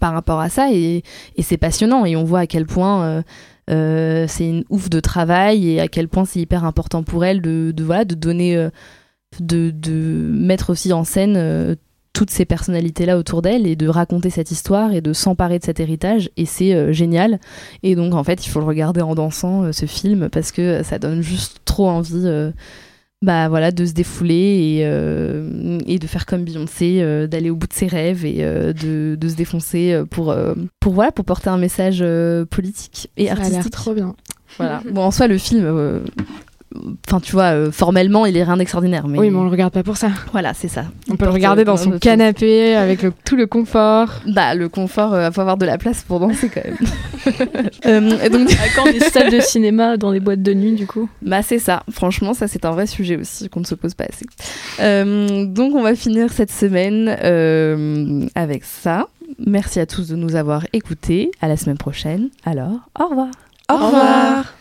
par 0.00 0.12
rapport 0.12 0.40
à 0.40 0.48
ça 0.48 0.72
et, 0.72 1.02
et 1.36 1.42
c'est 1.42 1.58
passionnant 1.58 2.04
et 2.04 2.16
on 2.16 2.24
voit 2.24 2.40
à 2.40 2.46
quel 2.46 2.66
point 2.66 3.22
euh, 3.72 4.26
c'est 4.28 4.48
une 4.48 4.64
ouf 4.70 4.90
de 4.90 5.00
travail 5.00 5.68
et 5.70 5.80
à 5.80 5.88
quel 5.88 6.08
point 6.08 6.24
c'est 6.24 6.40
hyper 6.40 6.64
important 6.64 7.02
pour 7.02 7.24
elle 7.24 7.40
de, 7.40 7.74
voilà, 7.80 8.04
de 8.04 8.14
donner, 8.14 8.56
euh, 8.56 8.70
de, 9.40 9.72
mettre 10.30 10.70
aussi 10.70 10.92
en 10.92 11.04
scène 11.04 11.34
euh, 11.36 11.74
toutes 12.12 12.30
ces 12.30 12.44
personnalités-là 12.44 13.16
autour 13.16 13.40
d'elle 13.40 13.66
et 13.66 13.74
de 13.74 13.88
raconter 13.88 14.28
cette 14.28 14.50
histoire 14.50 14.92
et 14.92 15.00
de 15.00 15.12
s'emparer 15.12 15.58
de 15.58 15.64
cet 15.64 15.80
héritage. 15.80 16.28
Et 16.36 16.44
c'est 16.44 16.92
génial. 16.92 17.40
Et 17.82 17.94
donc, 17.94 18.12
en 18.12 18.22
fait, 18.22 18.44
il 18.44 18.50
faut 18.50 18.60
le 18.60 18.66
regarder 18.66 19.00
en 19.00 19.14
dansant, 19.14 19.72
ce 19.72 19.86
film, 19.86 20.28
parce 20.28 20.52
que 20.52 20.82
ça 20.82 20.98
donne 20.98 21.22
juste 21.22 21.62
trop 21.64 21.88
envie 21.88 22.52
bah 23.22 23.48
voilà 23.48 23.70
de 23.70 23.86
se 23.86 23.92
défouler 23.92 24.34
et, 24.34 24.80
euh, 24.82 25.78
et 25.86 25.98
de 25.98 26.06
faire 26.08 26.26
comme 26.26 26.44
Beyoncé 26.44 26.98
euh, 27.00 27.28
d'aller 27.28 27.50
au 27.50 27.56
bout 27.56 27.68
de 27.68 27.72
ses 27.72 27.86
rêves 27.86 28.24
et 28.24 28.38
euh, 28.40 28.72
de, 28.72 29.16
de, 29.18 29.28
se 29.28 29.36
défoncer 29.36 30.02
pour 30.10 30.34
pour 30.80 30.92
voilà 30.92 31.12
pour 31.12 31.24
porter 31.24 31.48
un 31.48 31.58
message 31.58 32.04
politique 32.50 33.10
et 33.16 33.26
Ça 33.26 33.32
artistique 33.32 33.58
a 33.58 33.62
l'air 33.62 33.70
trop 33.70 33.94
bien. 33.94 34.14
Voilà. 34.58 34.82
Bon 34.92 35.02
en 35.02 35.10
soi 35.10 35.28
le 35.28 35.38
film 35.38 36.02
Enfin, 37.06 37.20
tu 37.20 37.32
vois, 37.32 37.54
euh, 37.54 37.70
formellement, 37.70 38.26
il 38.26 38.36
est 38.36 38.44
rien 38.44 38.56
d'extraordinaire. 38.56 39.08
Mais... 39.08 39.18
Oui, 39.18 39.30
mais 39.30 39.36
on 39.36 39.44
le 39.44 39.50
regarde 39.50 39.72
pas 39.72 39.82
pour 39.82 39.96
ça. 39.96 40.10
Voilà, 40.32 40.54
c'est 40.54 40.68
ça. 40.68 40.84
On, 41.10 41.16
peut 41.16 41.26
le 41.26 41.30
regarder 41.30 41.64
dans 41.64 41.76
son 41.76 41.98
canapé 41.98 42.74
avec 42.74 43.02
le, 43.02 43.12
tout 43.24 43.36
le 43.36 43.46
confort. 43.46 44.08
Bah, 44.26 44.54
le 44.54 44.68
confort, 44.68 45.16
il 45.18 45.32
faut 45.32 45.40
avoir 45.40 45.56
de 45.56 45.66
la 45.66 45.78
place 45.78 46.02
pour 46.02 46.20
danser 46.20 46.48
quand 46.48 46.64
même. 46.64 46.76
euh, 47.86 48.28
donc, 48.28 48.50
à 48.52 48.68
quand 48.74 48.90
des 48.90 49.00
salles 49.00 49.30
de 49.30 49.40
cinéma 49.40 49.96
dans 49.96 50.12
des 50.12 50.20
boîtes 50.20 50.42
de 50.42 50.54
nuit, 50.54 50.72
du 50.72 50.86
coup 50.86 51.08
Bah, 51.22 51.42
c'est 51.42 51.58
ça. 51.58 51.82
Franchement, 51.90 52.34
ça, 52.34 52.48
c'est 52.48 52.64
un 52.64 52.70
vrai 52.70 52.86
sujet 52.86 53.16
aussi 53.16 53.48
qu'on 53.48 53.60
ne 53.60 53.66
se 53.66 53.74
pose 53.74 53.94
pas 53.94 54.04
assez. 54.04 54.26
Euh, 54.80 55.46
donc, 55.46 55.74
on 55.74 55.82
va 55.82 55.94
finir 55.94 56.32
cette 56.32 56.50
semaine 56.50 57.16
euh, 57.22 58.26
avec 58.34 58.64
ça. 58.64 59.08
Merci 59.38 59.80
à 59.80 59.86
tous 59.86 60.08
de 60.08 60.16
nous 60.16 60.36
avoir 60.36 60.66
écoutés. 60.72 61.30
À 61.40 61.48
la 61.48 61.56
semaine 61.56 61.78
prochaine. 61.78 62.28
Alors, 62.44 62.80
au 62.98 63.08
revoir. 63.08 63.28
Au 63.70 63.74
revoir. 63.74 63.92
Au 63.92 63.96
revoir. 63.96 64.44